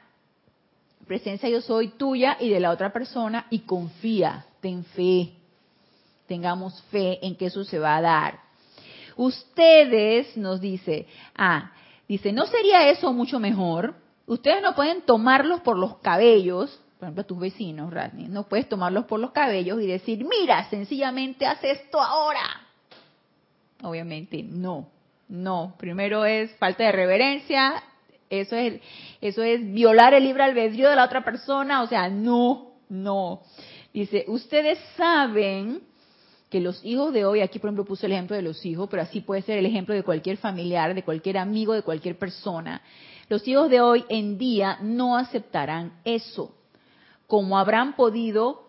presencia 1.07 1.49
yo 1.49 1.61
soy 1.61 1.89
tuya 1.89 2.38
y 2.39 2.49
de 2.49 2.59
la 2.59 2.71
otra 2.71 2.91
persona 2.91 3.47
y 3.49 3.59
confía, 3.59 4.45
ten 4.61 4.84
fe, 4.84 5.36
tengamos 6.28 6.82
fe 6.91 7.25
en 7.25 7.36
que 7.36 7.47
eso 7.47 7.63
se 7.63 7.80
va 7.80 7.97
a 7.97 8.01
dar. 8.01 8.39
Ustedes, 9.15 10.38
nos 10.38 10.61
dice, 10.61 11.07
ah, 11.36 11.71
dice, 12.07 12.32
¿no 12.32 12.45
sería 12.45 12.89
eso 12.89 13.11
mucho 13.13 13.39
mejor? 13.39 13.95
Ustedes 14.28 14.61
no 14.61 14.75
pueden 14.75 15.01
tomarlos 15.01 15.61
por 15.61 15.78
los 15.78 15.97
cabellos, 15.97 16.80
por 16.99 17.07
ejemplo, 17.07 17.25
tus 17.25 17.39
vecinos, 17.39 17.93
Radney, 17.93 18.28
no 18.28 18.43
puedes 18.43 18.67
tomarlos 18.67 19.05
por 19.05 19.19
los 19.19 19.32
cabellos 19.32 19.82
y 19.82 19.88
decir, 19.88 20.25
mira, 20.25 20.69
sencillamente 20.69 21.45
haz 21.45 21.63
esto 21.63 22.01
ahora. 22.01 22.41
Obviamente 23.84 24.43
no. 24.43 24.89
No, 25.30 25.75
primero 25.78 26.25
es 26.25 26.55
falta 26.55 26.86
de 26.86 26.91
reverencia, 26.93 27.84
eso 28.30 28.55
es, 28.55 28.82
eso 29.19 29.43
es 29.43 29.61
violar 29.73 30.13
el 30.13 30.23
libre 30.23 30.43
albedrío 30.43 30.89
de 30.89 30.95
la 30.95 31.03
otra 31.03 31.23
persona, 31.23 31.82
o 31.82 31.88
sea, 31.88 32.09
no, 32.09 32.71
no. 32.89 33.41
Dice, 33.93 34.25
ustedes 34.28 34.80
saben 34.95 35.82
que 36.49 36.61
los 36.61 36.83
hijos 36.85 37.13
de 37.13 37.25
hoy, 37.25 37.41
aquí 37.41 37.59
por 37.59 37.69
ejemplo 37.69 37.85
puse 37.85 38.05
el 38.05 38.13
ejemplo 38.13 38.35
de 38.35 38.41
los 38.41 38.65
hijos, 38.65 38.87
pero 38.89 39.01
así 39.01 39.21
puede 39.21 39.41
ser 39.41 39.57
el 39.57 39.65
ejemplo 39.65 39.93
de 39.93 40.03
cualquier 40.03 40.37
familiar, 40.37 40.93
de 40.93 41.03
cualquier 41.03 41.37
amigo, 41.37 41.73
de 41.73 41.81
cualquier 41.81 42.17
persona. 42.17 42.81
Los 43.29 43.45
hijos 43.47 43.69
de 43.69 43.81
hoy 43.81 44.05
en 44.07 44.37
día 44.37 44.79
no 44.81 45.17
aceptarán 45.17 45.99
eso, 46.05 46.55
como 47.27 47.57
habrán 47.57 47.95
podido, 47.95 48.63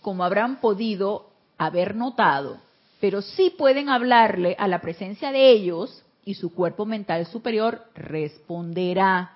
como 0.00 0.22
habrán 0.22 0.60
podido 0.60 1.30
haber 1.58 1.96
notado, 1.96 2.58
pero 3.00 3.20
sí 3.20 3.52
pueden 3.56 3.88
hablarle 3.88 4.54
a 4.58 4.68
la 4.68 4.80
presencia 4.80 5.32
de 5.32 5.50
ellos 5.50 6.04
y 6.24 6.34
su 6.34 6.54
cuerpo 6.54 6.86
mental 6.86 7.26
superior 7.26 7.82
responderá. 7.94 9.32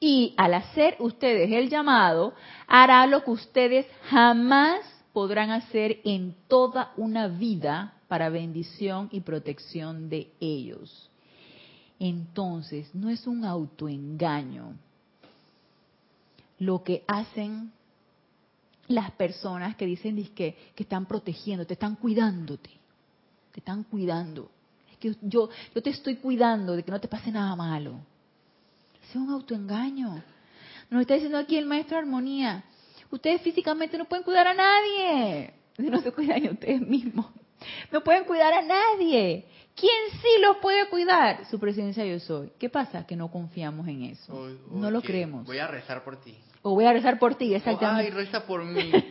Y 0.00 0.34
al 0.36 0.54
hacer 0.54 0.94
ustedes 1.00 1.50
el 1.50 1.68
llamado, 1.68 2.34
hará 2.68 3.04
lo 3.08 3.24
que 3.24 3.32
ustedes 3.32 3.86
jamás 4.10 4.97
podrán 5.18 5.50
hacer 5.50 5.98
en 6.04 6.32
toda 6.46 6.92
una 6.96 7.26
vida 7.26 7.94
para 8.06 8.28
bendición 8.28 9.08
y 9.10 9.18
protección 9.22 10.08
de 10.08 10.30
ellos. 10.38 11.10
Entonces, 11.98 12.94
no 12.94 13.10
es 13.10 13.26
un 13.26 13.44
autoengaño 13.44 14.74
lo 16.60 16.84
que 16.84 17.02
hacen 17.08 17.72
las 18.86 19.10
personas 19.10 19.74
que 19.74 19.86
dicen 19.86 20.24
que, 20.36 20.56
que 20.76 20.84
están 20.84 21.04
protegiendo, 21.06 21.66
te 21.66 21.74
están 21.74 21.96
cuidándote, 21.96 22.70
te 23.50 23.58
están 23.58 23.82
cuidando. 23.82 24.48
Es 24.92 24.98
que 24.98 25.16
yo, 25.20 25.48
yo 25.74 25.82
te 25.82 25.90
estoy 25.90 26.14
cuidando 26.18 26.76
de 26.76 26.84
que 26.84 26.92
no 26.92 27.00
te 27.00 27.08
pase 27.08 27.32
nada 27.32 27.56
malo. 27.56 27.98
es 29.02 29.16
un 29.16 29.30
autoengaño. 29.30 30.22
Nos 30.90 31.00
está 31.00 31.14
diciendo 31.14 31.38
aquí 31.38 31.56
el 31.56 31.66
maestro 31.66 31.98
armonía. 31.98 32.62
Ustedes 33.10 33.40
físicamente 33.42 33.96
no 33.96 34.04
pueden 34.04 34.24
cuidar 34.24 34.46
a 34.46 34.54
nadie. 34.54 35.54
No 35.78 36.00
se 36.00 36.12
cuidan 36.12 36.46
a 36.46 36.50
ustedes 36.50 36.80
mismos. 36.80 37.26
No 37.90 38.02
pueden 38.02 38.24
cuidar 38.24 38.52
a 38.52 38.62
nadie. 38.62 39.46
¿Quién 39.74 40.20
sí 40.20 40.28
los 40.42 40.56
puede 40.58 40.88
cuidar? 40.88 41.46
Su 41.46 41.58
presencia 41.60 42.04
yo 42.04 42.18
soy. 42.18 42.52
¿Qué 42.58 42.68
pasa? 42.68 43.06
Que 43.06 43.16
no 43.16 43.30
confiamos 43.30 43.86
en 43.86 44.02
eso. 44.04 44.50
no 44.70 44.90
lo 44.90 45.00
creemos. 45.00 45.46
Voy 45.46 45.58
a 45.58 45.68
rezar 45.68 46.02
por 46.02 46.20
ti. 46.20 46.36
O 46.62 46.74
voy 46.74 46.84
a 46.84 46.92
rezar 46.92 47.18
por 47.18 47.36
ti, 47.36 47.54
exactamente. 47.54 48.06
ay, 48.06 48.10
reza 48.10 48.44
por 48.44 48.64
mí. 48.64 48.90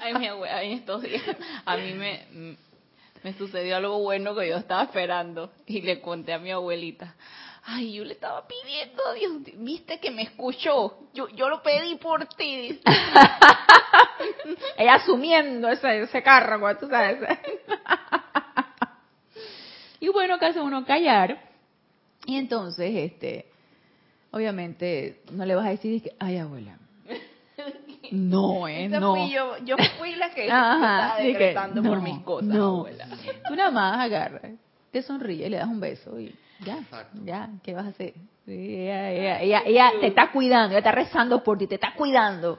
ay, 0.00 0.14
mi 0.14 0.28
abuela, 0.28 0.62
en 0.62 0.72
estos 0.72 1.02
días, 1.02 1.22
a 1.64 1.76
mí 1.76 1.92
me, 1.94 2.56
me 3.24 3.32
sucedió 3.34 3.76
algo 3.76 3.98
bueno 3.98 4.34
que 4.36 4.48
yo 4.48 4.56
estaba 4.56 4.84
esperando 4.84 5.50
y 5.66 5.82
le 5.82 6.00
conté 6.00 6.32
a 6.32 6.38
mi 6.38 6.52
abuelita. 6.52 7.16
Ay, 7.64 7.92
yo 7.92 8.04
le 8.04 8.14
estaba 8.14 8.46
pidiendo 8.46 9.06
a 9.06 9.12
Dios, 9.12 9.32
viste 9.56 10.00
que 10.00 10.10
me 10.10 10.22
escuchó. 10.22 10.98
Yo, 11.12 11.28
yo 11.28 11.48
lo 11.48 11.62
pedí 11.62 11.96
por 11.96 12.26
ti. 12.26 12.80
Ella 14.76 14.94
asumiendo 14.94 15.68
ese, 15.68 16.02
ese 16.02 16.22
cargo, 16.22 16.74
tú 16.76 16.88
sabes. 16.88 17.18
y 20.00 20.08
bueno, 20.08 20.34
acá 20.34 20.48
hace 20.48 20.60
uno 20.60 20.84
callar. 20.84 21.38
Y 22.24 22.36
entonces, 22.36 22.92
este, 22.94 23.46
obviamente, 24.30 25.22
no 25.32 25.44
le 25.44 25.54
vas 25.54 25.66
a 25.66 25.70
decir 25.70 26.02
que, 26.02 26.12
ay, 26.18 26.38
abuela. 26.38 26.78
No, 28.12 28.66
eh, 28.66 28.88
no. 28.88 29.14
Fui 29.14 29.30
yo, 29.30 29.56
yo 29.58 29.76
fui 29.96 30.16
la 30.16 30.30
que 30.34 30.46
estaba 30.46 31.16
decretando 31.18 31.80
por 31.80 32.02
mis 32.02 32.18
cosas, 32.24 32.48
no. 32.48 32.78
abuela. 32.78 33.06
Tú 33.46 33.54
nada 33.54 33.70
más 33.70 34.00
agarras, 34.00 34.50
te 34.90 35.00
sonríe, 35.00 35.48
le 35.48 35.58
das 35.58 35.68
un 35.68 35.78
beso 35.78 36.18
y 36.18 36.34
ya, 36.64 36.84
ya, 37.24 37.50
¿qué 37.62 37.74
vas 37.74 37.86
a 37.86 37.88
hacer? 37.88 38.14
ella, 38.46 39.40
ella, 39.42 39.62
ella, 39.64 39.90
te 40.00 40.08
está 40.08 40.32
cuidando, 40.32 40.70
ella 40.70 40.78
está 40.78 40.92
rezando 40.92 41.42
por 41.42 41.58
ti, 41.58 41.66
te 41.66 41.76
está 41.76 41.94
cuidando. 41.94 42.58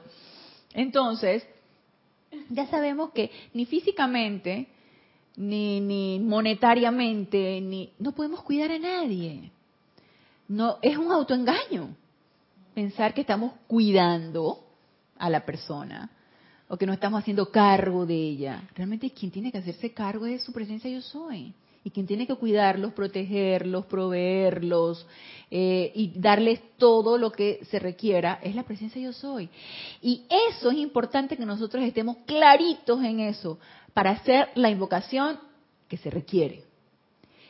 Entonces, 0.74 1.46
ya 2.48 2.66
sabemos 2.66 3.10
que 3.10 3.30
ni 3.52 3.66
físicamente, 3.66 4.68
ni, 5.36 5.80
ni 5.80 6.18
monetariamente, 6.20 7.60
ni 7.60 7.92
no 7.98 8.12
podemos 8.12 8.42
cuidar 8.42 8.70
a 8.70 8.78
nadie. 8.78 9.50
No, 10.48 10.78
es 10.82 10.96
un 10.96 11.10
autoengaño 11.10 11.94
pensar 12.74 13.14
que 13.14 13.22
estamos 13.22 13.52
cuidando 13.66 14.64
a 15.18 15.30
la 15.30 15.44
persona 15.44 16.10
o 16.68 16.76
que 16.76 16.86
no 16.86 16.92
estamos 16.92 17.20
haciendo 17.20 17.50
cargo 17.50 18.06
de 18.06 18.14
ella. 18.14 18.62
Realmente 18.74 19.10
quien 19.10 19.30
tiene 19.30 19.52
que 19.52 19.58
hacerse 19.58 19.92
cargo 19.92 20.26
es 20.26 20.42
su 20.42 20.52
presencia 20.52 20.90
yo 20.90 21.02
soy 21.02 21.54
y 21.84 21.90
quien 21.90 22.06
tiene 22.06 22.26
que 22.26 22.36
cuidarlos, 22.36 22.92
protegerlos, 22.92 23.86
proveerlos 23.86 25.06
eh, 25.50 25.90
y 25.94 26.12
darles 26.14 26.60
todo 26.76 27.18
lo 27.18 27.32
que 27.32 27.60
se 27.70 27.78
requiera 27.78 28.38
es 28.42 28.54
la 28.54 28.62
presencia 28.62 29.02
yo 29.02 29.12
soy. 29.12 29.48
Y 30.00 30.24
eso 30.48 30.70
es 30.70 30.78
importante 30.78 31.36
que 31.36 31.44
nosotros 31.44 31.82
estemos 31.84 32.18
claritos 32.26 33.02
en 33.02 33.20
eso 33.20 33.58
para 33.94 34.10
hacer 34.10 34.48
la 34.54 34.70
invocación 34.70 35.38
que 35.88 35.96
se 35.96 36.10
requiere 36.10 36.64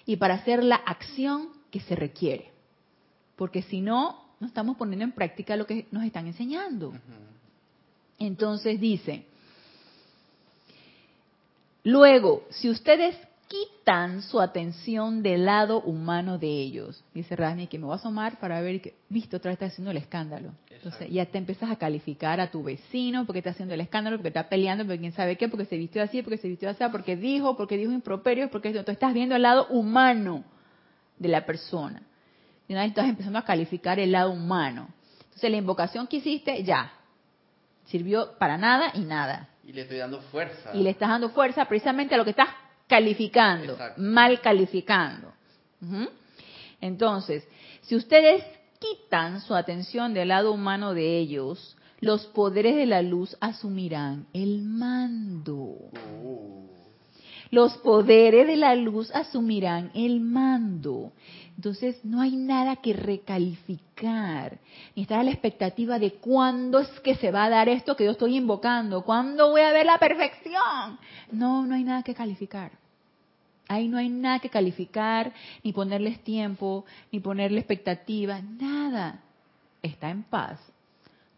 y 0.06 0.16
para 0.16 0.34
hacer 0.34 0.64
la 0.64 0.76
acción 0.76 1.50
que 1.70 1.80
se 1.80 1.94
requiere. 1.94 2.50
Porque 3.36 3.62
si 3.62 3.80
no, 3.80 4.24
no 4.40 4.46
estamos 4.46 4.76
poniendo 4.76 5.04
en 5.04 5.12
práctica 5.12 5.56
lo 5.56 5.66
que 5.66 5.86
nos 5.90 6.04
están 6.04 6.26
enseñando. 6.26 6.92
Entonces 8.18 8.80
dice, 8.80 9.26
luego, 11.84 12.44
si 12.50 12.70
ustedes 12.70 13.16
quitan 13.52 14.22
su 14.22 14.40
atención 14.40 15.22
del 15.22 15.44
lado 15.44 15.82
humano 15.82 16.38
de 16.38 16.48
ellos. 16.48 17.04
Dice 17.12 17.36
Rasni 17.36 17.66
que 17.66 17.78
me 17.78 17.84
voy 17.84 17.92
a 17.92 17.96
asomar 17.96 18.40
para 18.40 18.62
ver 18.62 18.80
que, 18.80 18.94
viste, 19.10 19.36
otra 19.36 19.50
vez 19.50 19.56
está 19.56 19.66
haciendo 19.66 19.90
el 19.90 19.98
escándalo. 19.98 20.52
Entonces 20.70 21.10
ya 21.10 21.26
te 21.26 21.36
empiezas 21.36 21.70
a 21.70 21.76
calificar 21.76 22.40
a 22.40 22.50
tu 22.50 22.62
vecino 22.62 23.26
porque 23.26 23.40
está 23.40 23.50
haciendo 23.50 23.74
el 23.74 23.82
escándalo, 23.82 24.16
porque 24.16 24.28
está 24.28 24.48
peleando, 24.48 24.84
porque 24.84 25.00
quién 25.00 25.12
sabe 25.12 25.36
qué, 25.36 25.48
porque 25.50 25.66
se 25.66 25.76
vistió 25.76 26.02
así, 26.02 26.22
porque 26.22 26.38
se 26.38 26.48
vistió 26.48 26.70
así, 26.70 26.82
porque 26.90 27.14
dijo, 27.14 27.54
porque 27.54 27.76
dijo 27.76 27.92
improperio, 27.92 28.50
porque 28.50 28.72
tú 28.72 28.90
estás 28.90 29.12
viendo 29.12 29.36
el 29.36 29.42
lado 29.42 29.66
humano 29.68 30.44
de 31.18 31.28
la 31.28 31.44
persona. 31.44 32.02
Y 32.68 32.72
una 32.72 32.82
vez 32.82 32.90
estás 32.90 33.06
empezando 33.06 33.38
a 33.38 33.44
calificar 33.44 34.00
el 34.00 34.12
lado 34.12 34.32
humano. 34.32 34.88
Entonces 35.24 35.50
la 35.50 35.58
invocación 35.58 36.06
que 36.06 36.16
hiciste, 36.16 36.64
ya, 36.64 36.90
sirvió 37.84 38.32
para 38.38 38.56
nada 38.56 38.92
y 38.94 39.00
nada. 39.00 39.50
Y 39.62 39.74
le 39.74 39.82
estoy 39.82 39.98
dando 39.98 40.22
fuerza. 40.22 40.70
Y 40.74 40.82
le 40.82 40.90
estás 40.90 41.10
dando 41.10 41.28
fuerza 41.28 41.66
precisamente 41.66 42.14
a 42.14 42.18
lo 42.18 42.24
que 42.24 42.30
estás 42.30 42.48
calificando, 42.92 43.78
mal 43.96 44.42
calificando. 44.42 45.32
Entonces, 46.78 47.42
si 47.80 47.96
ustedes 47.96 48.44
quitan 48.78 49.40
su 49.40 49.54
atención 49.54 50.12
del 50.12 50.28
lado 50.28 50.52
humano 50.52 50.92
de 50.92 51.16
ellos, 51.16 51.74
los 52.00 52.26
poderes 52.26 52.76
de 52.76 52.84
la 52.84 53.00
luz 53.00 53.34
asumirán 53.40 54.26
el 54.34 54.60
mando. 54.60 55.54
Oh. 56.22 56.68
Los 57.50 57.78
poderes 57.78 58.46
de 58.46 58.56
la 58.56 58.74
luz 58.74 59.10
asumirán 59.14 59.90
el 59.94 60.20
mando. 60.20 61.12
Entonces 61.56 62.04
no 62.04 62.20
hay 62.20 62.36
nada 62.36 62.76
que 62.76 62.92
recalificar, 62.92 64.58
ni 64.94 65.02
estar 65.02 65.20
a 65.20 65.22
la 65.22 65.30
expectativa 65.30 65.98
de 65.98 66.12
cuándo 66.14 66.80
es 66.80 66.88
que 67.00 67.14
se 67.14 67.30
va 67.30 67.44
a 67.44 67.50
dar 67.50 67.70
esto 67.70 67.96
que 67.96 68.04
yo 68.04 68.10
estoy 68.10 68.36
invocando, 68.36 69.02
cuándo 69.02 69.50
voy 69.50 69.62
a 69.62 69.72
ver 69.72 69.86
la 69.86 69.98
perfección. 69.98 70.98
No, 71.30 71.66
no 71.66 71.74
hay 71.74 71.84
nada 71.84 72.02
que 72.02 72.14
calificar. 72.14 72.81
Ahí 73.72 73.88
no 73.88 73.96
hay 73.96 74.10
nada 74.10 74.38
que 74.38 74.50
calificar, 74.50 75.32
ni 75.64 75.72
ponerles 75.72 76.22
tiempo, 76.22 76.84
ni 77.10 77.20
ponerle 77.20 77.58
expectativa, 77.58 78.38
nada. 78.42 79.22
Está 79.80 80.10
en 80.10 80.24
paz. 80.24 80.60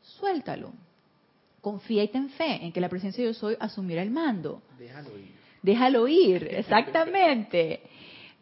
Suéltalo. 0.03 0.73
Confía 1.61 2.03
y 2.03 2.09
ten 2.09 2.31
fe 2.31 2.65
en 2.65 2.73
que 2.73 2.81
la 2.81 2.89
presencia 2.89 3.23
de 3.23 3.31
yo 3.31 3.35
soy 3.35 3.57
asumirá 3.61 4.03
el 4.03 4.11
mando. 4.11 4.63
Déjalo 4.77 5.17
ir. 5.17 5.31
Déjalo 5.63 6.09
ir, 6.09 6.43
exactamente. 6.51 7.83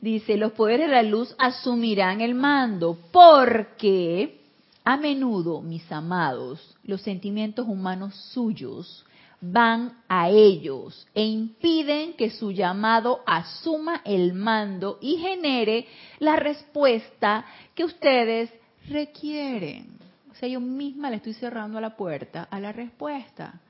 Dice, 0.00 0.38
los 0.38 0.52
poderes 0.52 0.86
de 0.86 0.94
la 0.94 1.02
luz 1.02 1.34
asumirán 1.38 2.22
el 2.22 2.34
mando 2.34 2.98
porque 3.12 4.40
a 4.84 4.96
menudo, 4.96 5.60
mis 5.60 5.92
amados, 5.92 6.76
los 6.82 7.02
sentimientos 7.02 7.68
humanos 7.68 8.16
suyos 8.32 9.04
van 9.44 10.04
a 10.08 10.28
ellos 10.28 11.06
e 11.14 11.24
impiden 11.24 12.14
que 12.14 12.30
su 12.30 12.52
llamado 12.52 13.22
asuma 13.26 14.00
el 14.04 14.34
mando 14.34 14.98
y 15.00 15.16
genere 15.16 15.88
la 16.20 16.36
respuesta 16.36 17.44
que 17.74 17.84
ustedes 17.84 18.50
requieren. 18.88 19.98
O 20.30 20.34
sea, 20.36 20.48
yo 20.48 20.60
misma 20.60 21.10
le 21.10 21.16
estoy 21.16 21.34
cerrando 21.34 21.80
la 21.80 21.96
puerta 21.96 22.46
a 22.50 22.60
la 22.60 22.70
respuesta. 22.70 23.60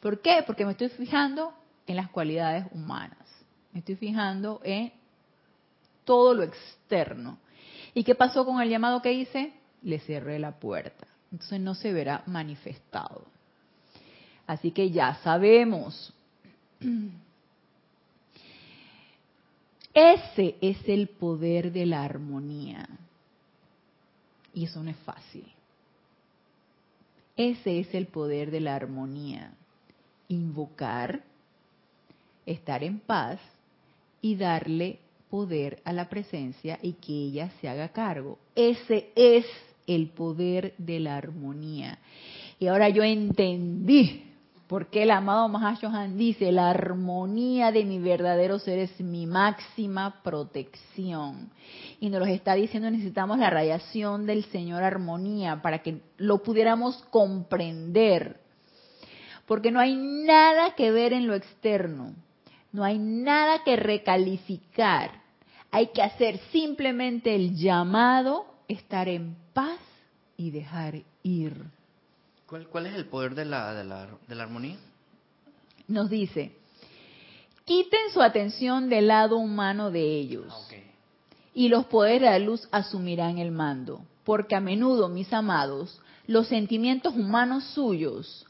¿Por 0.00 0.22
qué? 0.22 0.42
Porque 0.46 0.64
me 0.64 0.72
estoy 0.72 0.88
fijando 0.88 1.52
en 1.86 1.96
las 1.96 2.08
cualidades 2.08 2.64
humanas. 2.72 3.18
Me 3.72 3.80
estoy 3.80 3.96
fijando 3.96 4.62
en 4.64 4.92
todo 6.04 6.32
lo 6.32 6.42
externo. 6.42 7.38
¿Y 7.92 8.02
qué 8.02 8.14
pasó 8.14 8.46
con 8.46 8.62
el 8.62 8.70
llamado 8.70 9.02
que 9.02 9.12
hice? 9.12 9.52
Le 9.82 9.98
cerré 10.00 10.38
la 10.38 10.58
puerta. 10.58 11.06
Entonces 11.30 11.60
no 11.60 11.74
se 11.74 11.92
verá 11.92 12.22
manifestado. 12.24 13.26
Así 14.48 14.72
que 14.72 14.90
ya 14.90 15.14
sabemos. 15.22 16.12
Ese 19.94 20.56
es 20.60 20.88
el 20.88 21.08
poder 21.08 21.70
de 21.70 21.84
la 21.84 22.02
armonía. 22.02 22.88
Y 24.54 24.64
eso 24.64 24.82
no 24.82 24.90
es 24.90 24.96
fácil. 24.98 25.44
Ese 27.36 27.78
es 27.80 27.94
el 27.94 28.06
poder 28.06 28.50
de 28.50 28.60
la 28.60 28.74
armonía. 28.74 29.52
invocar, 30.30 31.22
estar 32.44 32.84
en 32.84 33.00
paz 33.00 33.40
y 34.20 34.36
darle 34.36 34.98
poder 35.30 35.80
a 35.84 35.92
la 35.92 36.08
presencia 36.08 36.78
y 36.82 36.92
que 36.94 37.12
ella 37.12 37.50
se 37.60 37.68
haga 37.68 37.90
cargo. 37.90 38.38
Ese 38.54 39.10
es 39.14 39.46
el 39.86 40.08
poder 40.08 40.74
de 40.78 41.00
la 41.00 41.16
armonía. 41.16 41.98
Y 42.58 42.66
ahora 42.66 42.88
yo 42.88 43.02
entendí 43.02 44.27
por 44.68 44.88
qué 44.88 45.04
el 45.04 45.10
amado 45.10 45.48
Mahashohan 45.48 46.18
dice, 46.18 46.52
la 46.52 46.68
armonía 46.68 47.72
de 47.72 47.86
mi 47.86 47.98
verdadero 47.98 48.58
ser 48.58 48.78
es 48.78 49.00
mi 49.00 49.26
máxima 49.26 50.22
protección. 50.22 51.50
Y 52.00 52.10
nos 52.10 52.20
lo 52.20 52.26
está 52.26 52.52
diciendo, 52.54 52.90
necesitamos 52.90 53.38
la 53.38 53.48
radiación 53.48 54.26
del 54.26 54.44
Señor 54.44 54.82
armonía 54.82 55.62
para 55.62 55.78
que 55.78 56.02
lo 56.18 56.42
pudiéramos 56.42 57.02
comprender. 57.10 58.40
Porque 59.46 59.70
no 59.70 59.80
hay 59.80 59.96
nada 59.96 60.74
que 60.74 60.90
ver 60.90 61.14
en 61.14 61.26
lo 61.26 61.34
externo, 61.34 62.12
no 62.70 62.84
hay 62.84 62.98
nada 62.98 63.64
que 63.64 63.74
recalificar. 63.76 65.22
Hay 65.70 65.88
que 65.88 66.02
hacer 66.02 66.40
simplemente 66.52 67.34
el 67.34 67.56
llamado, 67.56 68.44
estar 68.68 69.08
en 69.08 69.34
paz 69.54 69.80
y 70.36 70.50
dejar 70.50 71.02
ir. 71.22 71.77
¿Cuál, 72.48 72.86
es 72.86 72.94
el 72.94 73.04
poder 73.04 73.34
de 73.34 73.44
la, 73.44 73.74
de, 73.74 73.84
la, 73.84 74.42
armonía? 74.42 74.78
Nos 75.86 76.08
dice, 76.08 76.52
quiten 77.66 78.10
su 78.10 78.22
atención 78.22 78.88
del 78.88 79.08
lado 79.08 79.36
humano 79.36 79.90
de 79.90 80.00
ellos 80.00 80.46
ah, 80.50 80.74
y 81.52 81.68
los 81.68 81.84
poderes 81.86 82.22
de 82.22 82.26
la 82.26 82.38
luz 82.38 82.66
asumirán 82.72 83.36
el 83.36 83.50
mando, 83.50 84.00
porque 84.24 84.54
a 84.54 84.60
menudo, 84.60 85.10
mis 85.10 85.30
amados, 85.34 86.00
los 86.26 86.48
sentimientos 86.48 87.14
humanos 87.14 87.64
suyos 87.74 88.46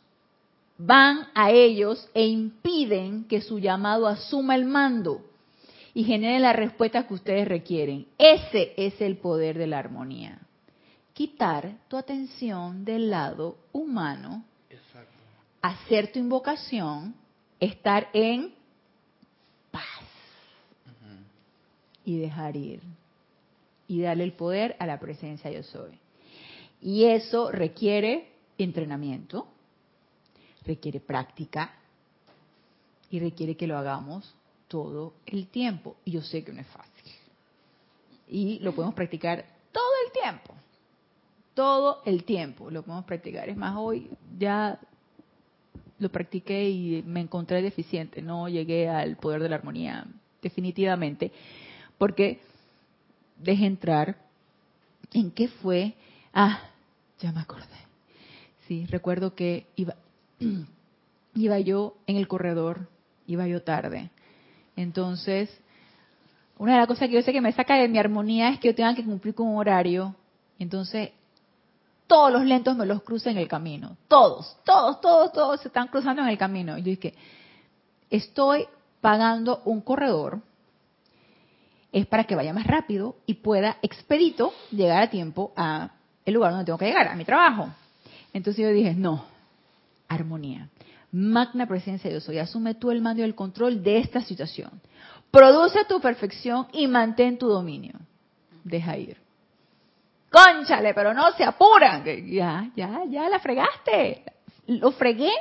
van 0.76 1.26
a 1.34 1.50
ellos 1.50 2.08
e 2.14 2.24
impiden 2.24 3.24
que 3.24 3.40
su 3.40 3.58
llamado 3.58 4.06
asuma 4.06 4.54
el 4.54 4.64
mando 4.64 5.22
y 5.92 6.04
genere 6.04 6.38
la 6.38 6.52
respuesta 6.52 7.08
que 7.08 7.14
ustedes 7.14 7.48
requieren. 7.48 8.06
Ese 8.16 8.74
es 8.76 9.00
el 9.00 9.16
poder 9.16 9.58
de 9.58 9.66
la 9.66 9.80
armonía 9.80 10.38
quitar 11.18 11.76
tu 11.88 11.96
atención 11.96 12.84
del 12.84 13.10
lado 13.10 13.58
humano, 13.72 14.44
hacer 15.60 16.12
tu 16.12 16.20
invocación, 16.20 17.12
estar 17.58 18.08
en 18.12 18.54
paz 19.72 20.04
y 22.04 22.18
dejar 22.18 22.54
ir 22.54 22.80
y 23.88 24.00
darle 24.00 24.22
el 24.22 24.32
poder 24.34 24.76
a 24.78 24.86
la 24.86 25.00
presencia 25.00 25.50
yo 25.50 25.64
soy. 25.64 25.98
Y 26.80 27.06
eso 27.06 27.50
requiere 27.50 28.30
entrenamiento, 28.56 29.48
requiere 30.64 31.00
práctica 31.00 31.74
y 33.10 33.18
requiere 33.18 33.56
que 33.56 33.66
lo 33.66 33.76
hagamos 33.76 34.36
todo 34.68 35.14
el 35.26 35.48
tiempo. 35.48 35.96
Y 36.04 36.12
yo 36.12 36.22
sé 36.22 36.44
que 36.44 36.52
no 36.52 36.60
es 36.60 36.68
fácil. 36.68 37.12
Y 38.28 38.60
lo 38.60 38.72
podemos 38.72 38.94
practicar 38.94 39.44
todo 39.72 39.92
el 40.06 40.12
tiempo 40.12 40.57
todo 41.58 42.02
el 42.04 42.22
tiempo. 42.22 42.70
Lo 42.70 42.84
podemos 42.84 43.04
practicar. 43.04 43.48
Es 43.48 43.56
más, 43.56 43.74
hoy 43.76 44.08
ya 44.38 44.78
lo 45.98 46.08
practiqué 46.08 46.70
y 46.70 47.02
me 47.04 47.18
encontré 47.18 47.60
deficiente. 47.62 48.22
No 48.22 48.48
llegué 48.48 48.88
al 48.88 49.16
poder 49.16 49.42
de 49.42 49.48
la 49.48 49.56
armonía, 49.56 50.06
definitivamente. 50.40 51.32
Porque 51.98 52.38
dejé 53.38 53.66
entrar 53.66 54.18
en 55.12 55.32
qué 55.32 55.48
fue. 55.48 55.94
Ah, 56.32 56.62
ya 57.18 57.32
me 57.32 57.40
acordé. 57.40 57.66
Sí, 58.68 58.86
recuerdo 58.86 59.34
que 59.34 59.66
iba, 59.74 59.96
iba 61.34 61.58
yo 61.58 61.96
en 62.06 62.18
el 62.18 62.28
corredor, 62.28 62.86
iba 63.26 63.48
yo 63.48 63.62
tarde. 63.62 64.10
Entonces, 64.76 65.50
una 66.56 66.74
de 66.74 66.78
las 66.78 66.86
cosas 66.86 67.08
que 67.08 67.16
yo 67.16 67.22
sé 67.22 67.32
que 67.32 67.40
me 67.40 67.50
saca 67.50 67.74
de 67.74 67.88
mi 67.88 67.98
armonía 67.98 68.50
es 68.50 68.60
que 68.60 68.68
yo 68.68 68.76
tenga 68.76 68.94
que 68.94 69.04
cumplir 69.04 69.34
con 69.34 69.48
un 69.48 69.56
horario. 69.56 70.14
Entonces, 70.60 71.10
todos 72.08 72.32
los 72.32 72.44
lentos 72.44 72.76
me 72.76 72.86
los 72.86 73.02
cruzo 73.02 73.30
en 73.30 73.36
el 73.36 73.46
camino. 73.46 73.96
Todos, 74.08 74.56
todos, 74.64 75.00
todos, 75.00 75.32
todos 75.32 75.60
se 75.60 75.68
están 75.68 75.86
cruzando 75.86 76.22
en 76.22 76.28
el 76.28 76.38
camino. 76.38 76.76
Y 76.76 76.82
yo 76.82 76.90
dije, 76.90 77.14
estoy 78.10 78.66
pagando 79.00 79.62
un 79.66 79.82
corredor, 79.82 80.40
es 81.92 82.06
para 82.06 82.24
que 82.24 82.34
vaya 82.34 82.52
más 82.52 82.66
rápido 82.66 83.16
y 83.26 83.34
pueda 83.34 83.76
expedito 83.82 84.52
llegar 84.70 85.02
a 85.02 85.10
tiempo 85.10 85.52
a 85.56 85.90
el 86.24 86.34
lugar 86.34 86.50
donde 86.50 86.64
tengo 86.64 86.78
que 86.78 86.86
llegar, 86.86 87.08
a 87.08 87.14
mi 87.14 87.24
trabajo. 87.24 87.68
Entonces 88.32 88.62
yo 88.62 88.70
dije, 88.70 88.94
no, 88.94 89.24
armonía. 90.08 90.68
Magna 91.12 91.66
presencia 91.66 92.10
yo 92.10 92.20
soy. 92.20 92.38
Asume 92.38 92.74
tú 92.74 92.90
el 92.90 93.00
mando 93.00 93.22
y 93.22 93.24
el 93.24 93.34
control 93.34 93.82
de 93.82 93.98
esta 93.98 94.22
situación. 94.22 94.80
Produce 95.30 95.84
tu 95.86 96.00
perfección 96.00 96.66
y 96.72 96.86
mantén 96.86 97.38
tu 97.38 97.48
dominio. 97.48 97.94
Deja 98.64 98.96
ir. 98.96 99.27
Conchale, 100.30 100.92
pero 100.94 101.14
no 101.14 101.32
se 101.32 101.44
apuran. 101.44 102.04
Ya, 102.30 102.70
ya, 102.76 103.02
ya 103.08 103.28
la 103.28 103.38
fregaste. 103.40 104.24
Lo 104.66 104.92
fregué. 104.92 105.32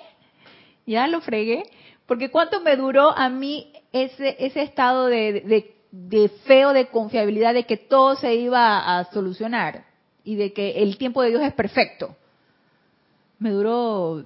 Ya 0.86 1.08
lo 1.08 1.22
fregué. 1.22 1.64
Porque 2.06 2.32
cuánto 2.32 2.62
me 2.62 2.78
duró 2.78 3.10
a 3.10 3.30
mí 3.30 3.74
ese, 3.92 4.38
ese 4.40 4.62
estado 4.62 5.08
de, 5.08 5.42
de, 5.42 5.76
de 5.92 6.30
feo, 6.46 6.72
de 6.72 6.88
confiabilidad, 6.88 7.54
de 7.54 7.66
que 7.66 7.78
todo 7.78 8.16
se 8.16 8.34
iba 8.36 8.98
a 8.98 9.04
solucionar 9.12 9.86
y 10.24 10.36
de 10.36 10.54
que 10.54 10.84
el 10.84 10.98
tiempo 10.98 11.22
de 11.22 11.30
Dios 11.30 11.42
es 11.42 11.54
perfecto. 11.54 12.16
Me 13.40 13.52
duró 13.52 14.26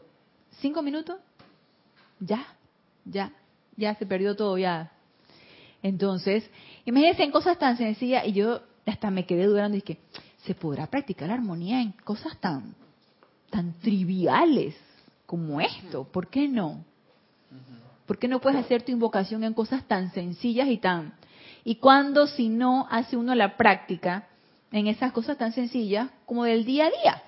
cinco 0.59 0.82
minutos. 0.84 1.18
Ya, 2.20 2.45
ya, 3.05 3.32
ya 3.76 3.95
se 3.95 4.05
perdió 4.05 4.36
todo, 4.36 4.57
ya. 4.59 4.91
Entonces, 5.82 6.47
imagínense 6.86 7.24
en 7.24 7.32
cosas 7.32 7.57
tan 7.57 7.78
sencillas 7.78 8.28
y 8.28 8.34
yo 8.34 8.62
hasta 8.86 9.09
me 9.09 9.26
quedé 9.26 9.45
dudando 9.45 9.78
y 9.78 9.82
dije, 9.82 9.99
se 10.46 10.56
podrá 10.56 10.88
practicar 10.88 11.28
la 11.28 11.36
armonía 11.36 11.82
en 11.82 11.92
cosas 11.92 12.38
tan, 12.38 12.76
tan 13.50 13.74
triviales 13.80 14.76
como 15.26 15.62
esto. 15.62 16.04
¿Por 16.06 16.28
qué 16.28 16.48
no? 16.48 16.84
¿Por 18.06 18.18
qué 18.18 18.28
no 18.28 18.42
puedes 18.42 18.60
hacer 18.60 18.82
tu 18.82 18.92
invocación 18.92 19.44
en 19.44 19.54
cosas 19.54 19.84
tan 19.88 20.12
sencillas 20.12 20.68
y 20.68 20.78
tan... 20.78 21.14
Y 21.64 21.76
cuando 21.76 22.26
si 22.26 22.50
no 22.50 22.88
hace 22.89 23.16
uno 23.16 23.36
la 23.36 23.56
práctica 23.56 24.28
en 24.72 24.88
esas 24.88 25.12
cosas 25.12 25.38
tan 25.38 25.54
sencillas 25.54 26.10
como 26.26 26.44
del 26.44 26.66
día 26.66 26.88
a 26.88 26.89
día? 26.89 27.24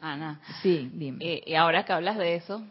Ana, 0.00 0.40
sí, 0.62 0.90
dime. 0.92 1.24
Eh, 1.24 1.42
y 1.46 1.54
ahora 1.54 1.84
que 1.84 1.92
hablas 1.92 2.18
de 2.18 2.36
eso, 2.36 2.62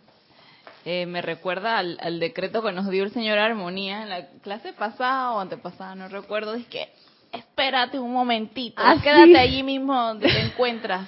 eh, 0.85 1.07
me 1.07 1.23
recuerda 1.23 1.79
al, 1.79 1.97
al, 2.01 2.19
decreto 2.19 2.61
que 2.61 2.71
nos 2.71 2.87
dio 2.89 3.03
el 3.03 3.11
señor 3.11 3.39
Armonía 3.39 4.03
en 4.03 4.09
la 4.09 4.27
clase 4.43 4.73
pasada 4.73 5.31
o 5.31 5.39
antepasada, 5.39 5.95
no 5.95 6.07
recuerdo, 6.07 6.53
es 6.53 6.67
que 6.67 6.89
espérate 7.31 7.99
un 7.99 8.13
momentito, 8.13 8.81
ah, 8.83 8.95
quédate 9.01 9.37
allí 9.37 9.63
mismo 9.63 9.93
donde 9.93 10.27
te 10.27 10.41
encuentras, 10.41 11.07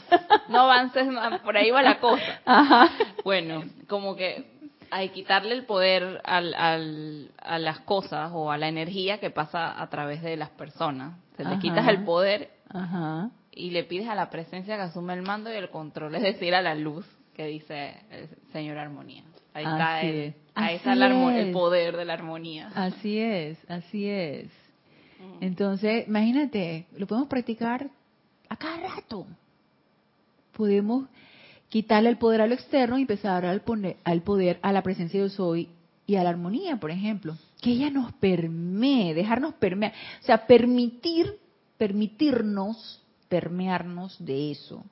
no 0.50 0.62
avances 0.62 1.08
más, 1.08 1.40
por 1.42 1.58
ahí 1.58 1.72
va 1.72 1.82
la 1.82 2.00
cosa. 2.00 2.90
Bueno, 3.24 3.64
como 3.88 4.16
que 4.16 4.58
hay 4.90 5.10
quitarle 5.10 5.54
el 5.54 5.66
poder 5.66 6.22
al, 6.24 7.32
a 7.38 7.60
las 7.60 7.80
cosas 7.82 8.32
o 8.34 8.52
a 8.52 8.58
la 8.58 8.68
energía 8.68 9.20
que 9.20 9.30
pasa 9.30 9.82
a 9.82 9.90
través 9.90 10.22
de 10.22 10.38
las 10.38 10.50
personas. 10.52 11.18
Se 11.36 11.44
le 11.44 11.60
quitas 11.60 11.88
el 11.88 12.04
poder 12.04 12.50
y 13.52 13.72
le 13.72 13.84
pides 13.84 14.08
a 14.08 14.16
la 14.16 14.30
presencia 14.30 14.76
que 14.76 14.84
asume 14.84 15.14
el 15.14 15.22
mando 15.22 15.52
y 15.52 15.56
el 15.56 15.70
control, 15.70 16.16
es 16.16 16.24
decir, 16.24 16.56
a 16.56 16.62
la 16.62 16.76
luz 16.76 17.06
que 17.36 17.46
dice 17.46 17.96
el 18.10 18.30
señor 18.52 18.78
Armonía. 18.78 19.24
Ahí 19.54 19.66
está, 19.66 20.02
el, 20.02 20.34
ahí 20.54 20.76
está 20.76 20.94
el 20.94 21.52
poder 21.52 21.98
de 21.98 22.06
la 22.06 22.14
armonía. 22.14 22.70
Así 22.76 23.18
es, 23.18 23.58
así 23.68 24.08
es. 24.08 24.52
Entonces, 25.42 26.08
imagínate, 26.08 26.88
lo 26.98 27.08
podemos 27.08 27.30
practicar 27.30 27.90
a 28.50 28.56
cada 28.58 28.96
rato. 28.96 29.28
Podemos 30.56 31.06
quitarle 31.70 32.10
el 32.10 32.18
poder 32.18 32.42
a 32.42 32.48
lo 32.48 32.54
externo 32.54 32.98
y 32.98 33.02
empezar 33.02 33.46
al, 33.46 33.62
poner, 33.62 33.98
al 34.04 34.22
poder 34.22 34.60
a 34.62 34.72
la 34.72 34.84
presencia 34.84 35.22
de 35.22 35.30
soy 35.30 35.70
y 36.06 36.16
a 36.16 36.24
la 36.24 36.30
armonía, 36.30 36.78
por 36.78 36.92
ejemplo. 36.92 37.36
Que 37.62 37.72
ella 37.72 37.90
nos 37.90 38.14
permee, 38.14 39.14
dejarnos 39.14 39.54
permear. 39.56 39.94
O 40.22 40.26
sea, 40.26 40.48
permitir, 40.48 41.38
permitirnos 41.78 43.02
permearnos 43.28 44.24
de 44.24 44.52
eso. 44.52 44.84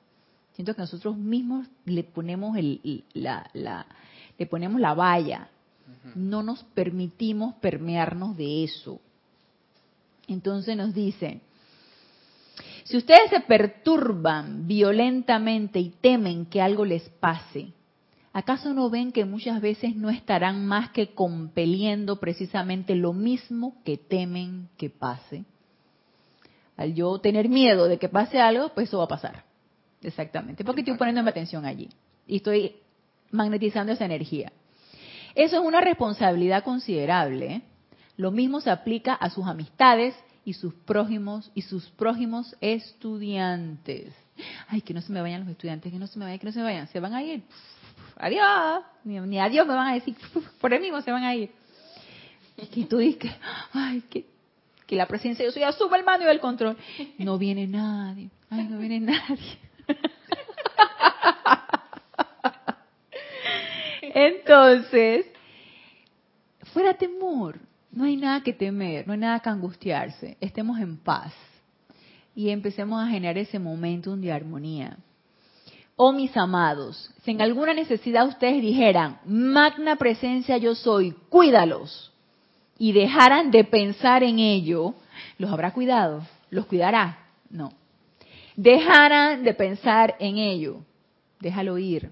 Siento 0.52 0.74
que 0.74 0.82
nosotros 0.82 1.16
mismos 1.16 1.66
le 1.84 2.04
ponemos 2.04 2.56
el, 2.56 3.04
la, 3.14 3.48
la, 3.52 3.86
le 4.38 4.46
ponemos 4.46 4.80
la 4.80 4.94
valla. 4.94 5.48
No 6.14 6.42
nos 6.42 6.62
permitimos 6.64 7.54
permearnos 7.56 8.36
de 8.36 8.64
eso. 8.64 9.00
Entonces 10.28 10.76
nos 10.76 10.94
dice, 10.94 11.40
si 12.84 12.96
ustedes 12.96 13.30
se 13.30 13.40
perturban 13.40 14.66
violentamente 14.66 15.80
y 15.80 15.90
temen 15.90 16.46
que 16.46 16.60
algo 16.60 16.84
les 16.84 17.08
pase, 17.08 17.72
¿acaso 18.32 18.72
no 18.74 18.90
ven 18.90 19.12
que 19.12 19.24
muchas 19.24 19.60
veces 19.60 19.96
no 19.96 20.10
estarán 20.10 20.66
más 20.66 20.90
que 20.90 21.14
compeliendo 21.14 22.20
precisamente 22.20 22.94
lo 22.94 23.12
mismo 23.12 23.82
que 23.84 23.96
temen 23.96 24.68
que 24.76 24.90
pase? 24.90 25.44
Al 26.76 26.94
yo 26.94 27.18
tener 27.18 27.48
miedo 27.48 27.88
de 27.88 27.98
que 27.98 28.08
pase 28.08 28.40
algo, 28.40 28.68
pues 28.74 28.88
eso 28.88 28.98
va 28.98 29.04
a 29.04 29.08
pasar. 29.08 29.44
Exactamente, 30.02 30.64
porque 30.64 30.82
estoy 30.82 30.96
poniéndome 30.96 31.30
atención 31.30 31.64
allí. 31.64 31.88
Y 32.26 32.36
estoy 32.36 32.76
magnetizando 33.30 33.92
esa 33.92 34.04
energía. 34.04 34.52
Eso 35.34 35.56
es 35.56 35.62
una 35.62 35.80
responsabilidad 35.80 36.62
considerable. 36.62 37.46
¿eh? 37.46 37.62
Lo 38.16 38.30
mismo 38.30 38.60
se 38.60 38.70
aplica 38.70 39.14
a 39.14 39.30
sus 39.30 39.46
amistades 39.46 40.14
y 40.44 40.54
sus 40.54 40.74
prójimos 40.74 41.50
y 41.54 41.62
sus 41.62 41.88
prójimos 41.90 42.56
estudiantes. 42.60 44.14
Ay, 44.68 44.80
que 44.80 44.94
no 44.94 45.00
se 45.00 45.12
me 45.12 45.20
vayan 45.20 45.40
los 45.40 45.50
estudiantes, 45.50 45.92
que 45.92 45.98
no 45.98 46.06
se 46.06 46.18
me 46.18 46.24
vayan, 46.24 46.38
que 46.38 46.46
no 46.46 46.52
se 46.52 46.58
me 46.58 46.64
vayan. 46.64 46.88
Se 46.88 47.00
van 47.00 47.14
a 47.14 47.22
ir. 47.22 47.42
Adiós. 48.16 48.84
Ni, 49.04 49.38
adiós 49.38 49.66
me 49.66 49.74
van 49.74 49.88
a 49.88 49.94
decir. 49.94 50.16
Por 50.60 50.72
el 50.72 50.80
mismo 50.80 51.00
se 51.02 51.10
van 51.10 51.24
a 51.24 51.34
ir. 51.34 51.50
Y 52.56 52.84
tú 52.84 52.98
dices, 52.98 53.32
ay, 53.72 54.02
que, 54.08 54.24
la 54.96 55.06
presencia 55.06 55.44
yo 55.44 55.52
soy 55.52 55.62
asume 55.62 55.98
el 55.98 56.04
mando 56.04 56.26
y 56.26 56.30
el 56.30 56.40
control. 56.40 56.76
No 57.18 57.38
viene 57.38 57.66
nadie. 57.66 58.30
Ay, 58.48 58.68
no 58.68 58.78
viene 58.78 59.00
nadie. 59.00 59.58
Entonces, 64.14 65.26
fuera 66.72 66.94
temor, 66.94 67.58
no 67.96 68.04
hay 68.04 68.16
nada 68.16 68.42
que 68.42 68.52
temer, 68.52 69.06
no 69.06 69.14
hay 69.14 69.18
nada 69.18 69.40
que 69.40 69.48
angustiarse, 69.48 70.36
estemos 70.38 70.78
en 70.78 70.98
paz 70.98 71.32
y 72.34 72.50
empecemos 72.50 73.02
a 73.02 73.08
generar 73.08 73.38
ese 73.38 73.58
momentum 73.58 74.20
de 74.20 74.30
armonía. 74.30 74.98
Oh 75.96 76.12
mis 76.12 76.36
amados, 76.36 77.10
si 77.24 77.30
en 77.30 77.40
alguna 77.40 77.72
necesidad 77.72 78.28
ustedes 78.28 78.60
dijeran, 78.60 79.18
magna 79.24 79.96
presencia 79.96 80.58
yo 80.58 80.74
soy, 80.74 81.12
cuídalos, 81.30 82.12
y 82.78 82.92
dejaran 82.92 83.50
de 83.50 83.64
pensar 83.64 84.22
en 84.22 84.40
ello, 84.40 84.94
¿los 85.38 85.50
habrá 85.50 85.72
cuidado? 85.72 86.20
¿Los 86.50 86.66
cuidará? 86.66 87.30
No. 87.48 87.72
Dejaran 88.56 89.42
de 89.42 89.54
pensar 89.54 90.16
en 90.18 90.36
ello, 90.36 90.80
déjalo 91.40 91.78
ir. 91.78 92.10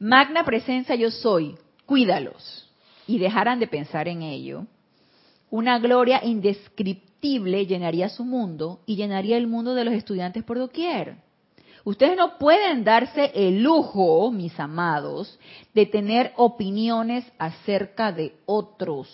Magna 0.00 0.42
presencia 0.42 0.96
yo 0.96 1.12
soy, 1.12 1.54
cuídalos 1.86 2.68
y 3.06 3.18
dejaran 3.18 3.60
de 3.60 3.66
pensar 3.68 4.08
en 4.08 4.22
ello, 4.22 4.66
una 5.52 5.78
gloria 5.78 6.24
indescriptible 6.24 7.66
llenaría 7.66 8.08
su 8.08 8.24
mundo 8.24 8.80
y 8.86 8.96
llenaría 8.96 9.36
el 9.36 9.46
mundo 9.46 9.74
de 9.74 9.84
los 9.84 9.92
estudiantes 9.92 10.42
por 10.44 10.58
doquier. 10.58 11.16
Ustedes 11.84 12.16
no 12.16 12.38
pueden 12.38 12.84
darse 12.84 13.30
el 13.34 13.62
lujo, 13.62 14.30
mis 14.30 14.58
amados, 14.58 15.38
de 15.74 15.84
tener 15.84 16.32
opiniones 16.36 17.30
acerca 17.38 18.12
de 18.12 18.34
otros. 18.46 19.08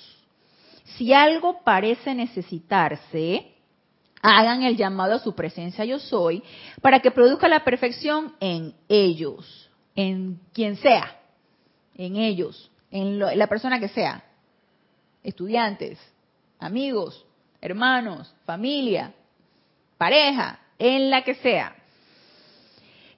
Si 0.97 1.13
algo 1.13 1.59
parece 1.65 2.15
necesitarse, 2.15 3.53
hagan 4.23 4.63
el 4.63 4.77
llamado 4.77 5.15
a 5.15 5.19
su 5.19 5.35
presencia 5.35 5.85
yo 5.85 5.99
soy 5.99 6.45
para 6.81 7.01
que 7.01 7.11
produzca 7.11 7.49
la 7.49 7.65
perfección 7.65 8.35
en 8.39 8.75
ellos 8.89 9.69
en 9.97 10.39
quien 10.53 10.77
sea, 10.77 11.19
en 11.97 12.15
ellos, 12.15 12.71
en 12.93 13.19
la 13.19 13.47
persona 13.49 13.81
que 13.81 13.89
sea, 13.89 14.23
estudiantes, 15.25 15.99
amigos, 16.59 17.25
hermanos, 17.61 18.35
familia, 18.45 19.15
pareja, 19.97 20.61
en 20.79 21.11
la 21.11 21.23
que 21.23 21.35
sea. 21.37 21.75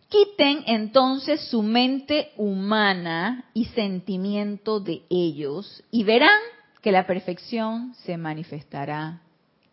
Quiten 0.08 0.64
entonces 0.66 1.40
su 1.48 1.62
mente 1.62 2.32
humana 2.36 3.44
y 3.54 3.66
sentimiento 3.66 4.80
de 4.80 5.02
ellos 5.08 5.84
y 5.90 6.02
verán 6.02 6.40
que 6.82 6.90
la 6.90 7.06
perfección 7.06 7.94
se 7.94 8.16
manifestará 8.16 9.22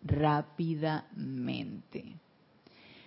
rápidamente. 0.04 2.06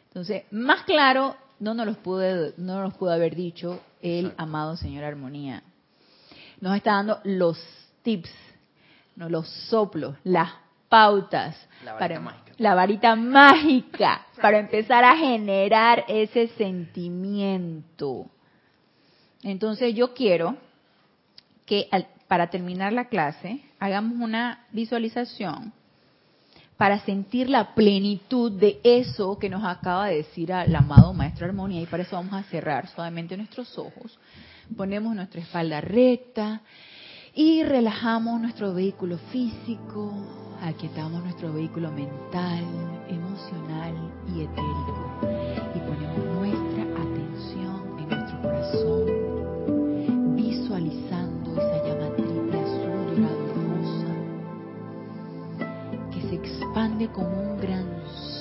Entonces, 0.08 0.42
más 0.50 0.82
claro 0.82 1.36
no 1.60 1.74
nos 1.74 1.86
los 1.86 1.98
pude, 1.98 2.54
no 2.56 2.82
nos 2.82 2.94
pudo 2.94 3.12
haber 3.12 3.36
dicho 3.36 3.80
el 4.02 4.32
amado 4.36 4.76
Señor 4.76 5.04
Armonía. 5.04 5.62
Nos 6.60 6.76
está 6.76 6.94
dando 6.94 7.20
los 7.24 7.58
tips, 8.02 8.30
¿no? 9.20 9.28
los 9.28 9.48
soplos, 9.68 10.16
las 10.24 10.50
pautas, 10.88 11.56
la 11.84 11.92
varita 11.92 11.98
para, 11.98 12.20
mágica, 12.20 12.52
la 12.58 12.74
varita 12.74 13.16
mágica 13.16 14.26
para 14.42 14.58
empezar 14.58 15.04
a 15.04 15.16
generar 15.16 16.04
ese 16.08 16.48
sentimiento. 16.48 18.26
Entonces 19.42 19.94
yo 19.94 20.14
quiero 20.14 20.56
que 21.66 21.88
para 22.26 22.48
terminar 22.48 22.92
la 22.92 23.08
clase 23.08 23.62
hagamos 23.78 24.18
una 24.18 24.66
visualización 24.72 25.72
para 26.76 27.00
sentir 27.00 27.50
la 27.50 27.74
plenitud 27.74 28.50
de 28.50 28.80
eso 28.82 29.38
que 29.38 29.50
nos 29.50 29.64
acaba 29.64 30.06
de 30.06 30.16
decir 30.16 30.50
el 30.50 30.74
amado 30.74 31.12
Maestro 31.12 31.44
Armonía 31.46 31.82
y 31.82 31.86
para 31.86 32.04
eso 32.04 32.16
vamos 32.16 32.32
a 32.32 32.42
cerrar 32.44 32.88
suavemente 32.88 33.36
nuestros 33.36 33.76
ojos. 33.76 34.18
Ponemos 34.74 35.14
nuestra 35.14 35.42
espalda 35.42 35.82
recta 35.82 36.62
y 37.34 37.62
relajamos 37.62 38.40
nuestro 38.40 38.74
vehículo 38.74 39.18
físico, 39.30 40.12
aquietamos 40.62 41.22
nuestro 41.22 41.52
vehículo 41.52 41.90
mental, 41.92 42.64
emocional 43.08 43.94
y 44.34 44.42
etérico 44.42 45.20
y 45.74 45.78
ponemos 45.78 46.24
nuestra 46.38 46.82
atención 47.00 47.98
en 47.98 48.08
nuestro 48.08 48.42
corazón, 48.42 49.06
visualizando 50.36 51.52
esa 51.52 51.86
llama 51.86 52.14
triple 52.16 52.60
azul, 52.60 53.26
rosa 53.56 54.12
que 56.12 56.20
se 56.22 56.34
expande 56.34 57.08
como 57.12 57.28
un 57.28 57.60
gran 57.60 57.86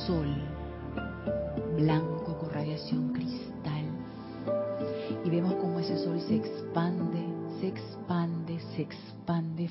sol 0.08 0.49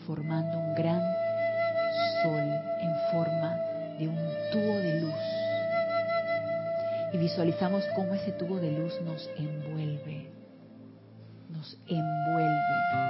formando 0.09 0.59
un 0.59 0.75
gran 0.75 1.03
sol 2.23 2.41
en 2.81 2.95
forma 3.13 3.55
de 3.99 4.09
un 4.09 4.17
tubo 4.51 4.79
de 4.79 5.01
luz. 5.03 5.13
Y 7.13 7.19
visualizamos 7.19 7.85
cómo 7.95 8.15
ese 8.15 8.33
tubo 8.33 8.59
de 8.59 8.73
luz 8.73 8.99
nos 9.03 9.29
envuelve, 9.37 10.31
nos 11.51 11.77
envuelve, 11.87 13.08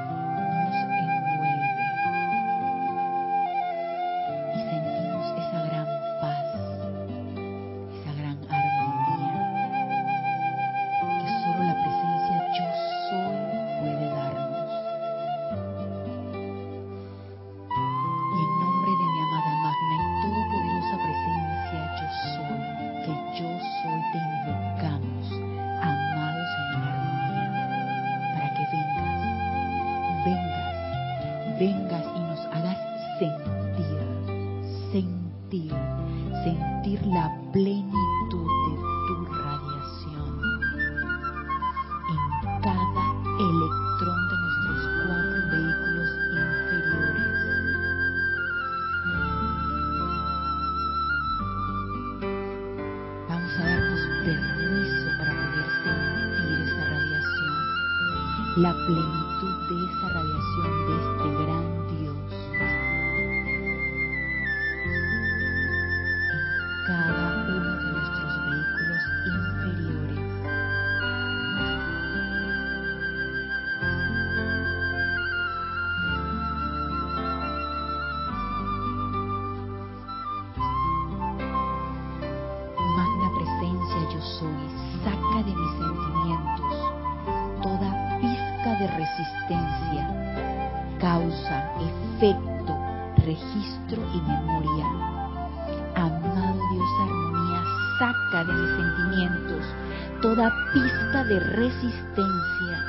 toda 100.38 100.54
pista 100.72 101.24
de 101.24 101.40
resistencia, 101.40 102.84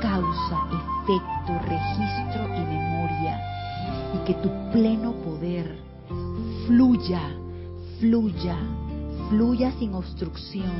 causa, 0.00 0.56
efecto, 0.70 1.58
registro 1.66 2.46
y 2.54 2.60
memoria. 2.60 3.40
Y 4.14 4.18
que 4.24 4.34
tu 4.34 4.48
pleno 4.70 5.10
poder 5.24 5.76
fluya, 6.68 7.20
fluya, 7.98 8.56
fluya 9.28 9.72
sin 9.80 9.92
obstrucción 9.92 10.70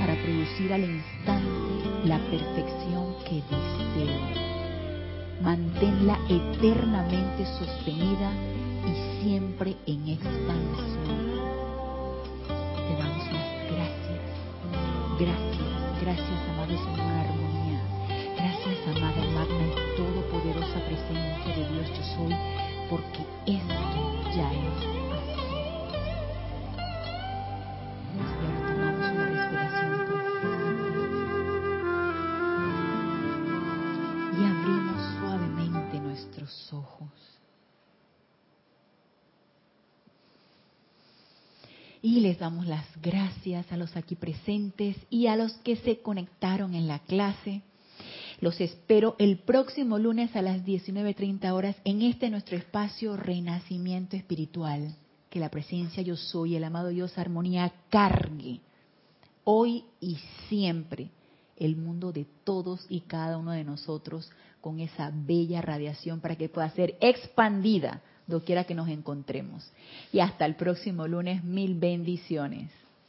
para 0.00 0.20
producir 0.24 0.72
al 0.72 0.82
instante 0.82 2.04
la 2.04 2.18
perfección 2.18 3.14
que 3.24 3.44
deseo. 3.48 4.20
Manténla 5.40 6.18
eternamente 6.28 7.46
sostenida 7.46 8.32
y 8.88 8.92
siempre 9.22 9.76
en 9.86 10.08
expansión. 10.08 11.31
Gracias, 16.14 16.40
amado 16.50 16.76
Señor 16.76 17.24
Armonía. 17.24 17.80
Gracias, 18.36 18.86
amada, 18.86 19.24
magna 19.32 19.64
y 19.66 19.96
todopoderosa 19.96 20.78
presencia 20.84 21.56
de 21.56 21.64
Dios 21.72 21.88
yo 21.88 22.04
soy, 22.04 22.36
gracias 43.42 43.72
a 43.72 43.76
los 43.76 43.96
aquí 43.96 44.14
presentes 44.14 44.96
y 45.10 45.26
a 45.26 45.34
los 45.34 45.52
que 45.64 45.74
se 45.74 45.98
conectaron 45.98 46.74
en 46.74 46.86
la 46.86 47.00
clase. 47.00 47.62
Los 48.40 48.60
espero 48.60 49.16
el 49.18 49.38
próximo 49.38 49.98
lunes 49.98 50.36
a 50.36 50.42
las 50.42 50.64
19.30 50.64 51.50
horas 51.50 51.74
en 51.84 52.02
este 52.02 52.30
nuestro 52.30 52.56
espacio 52.56 53.16
Renacimiento 53.16 54.14
Espiritual. 54.14 54.94
Que 55.28 55.40
la 55.40 55.48
presencia 55.48 56.04
yo 56.04 56.14
soy, 56.14 56.54
el 56.54 56.62
amado 56.62 56.90
Dios 56.90 57.18
Armonía, 57.18 57.72
cargue 57.90 58.60
hoy 59.42 59.86
y 60.00 60.18
siempre 60.48 61.10
el 61.56 61.74
mundo 61.74 62.12
de 62.12 62.26
todos 62.44 62.86
y 62.88 63.00
cada 63.00 63.38
uno 63.38 63.50
de 63.50 63.64
nosotros 63.64 64.30
con 64.60 64.78
esa 64.78 65.10
bella 65.12 65.60
radiación 65.62 66.20
para 66.20 66.36
que 66.36 66.48
pueda 66.48 66.70
ser 66.70 66.96
expandida 67.00 68.02
doquiera 68.28 68.62
que 68.62 68.76
nos 68.76 68.88
encontremos. 68.88 69.68
Y 70.12 70.20
hasta 70.20 70.46
el 70.46 70.54
próximo 70.54 71.08
lunes, 71.08 71.42
mil 71.42 71.74
bendiciones. 71.74 72.70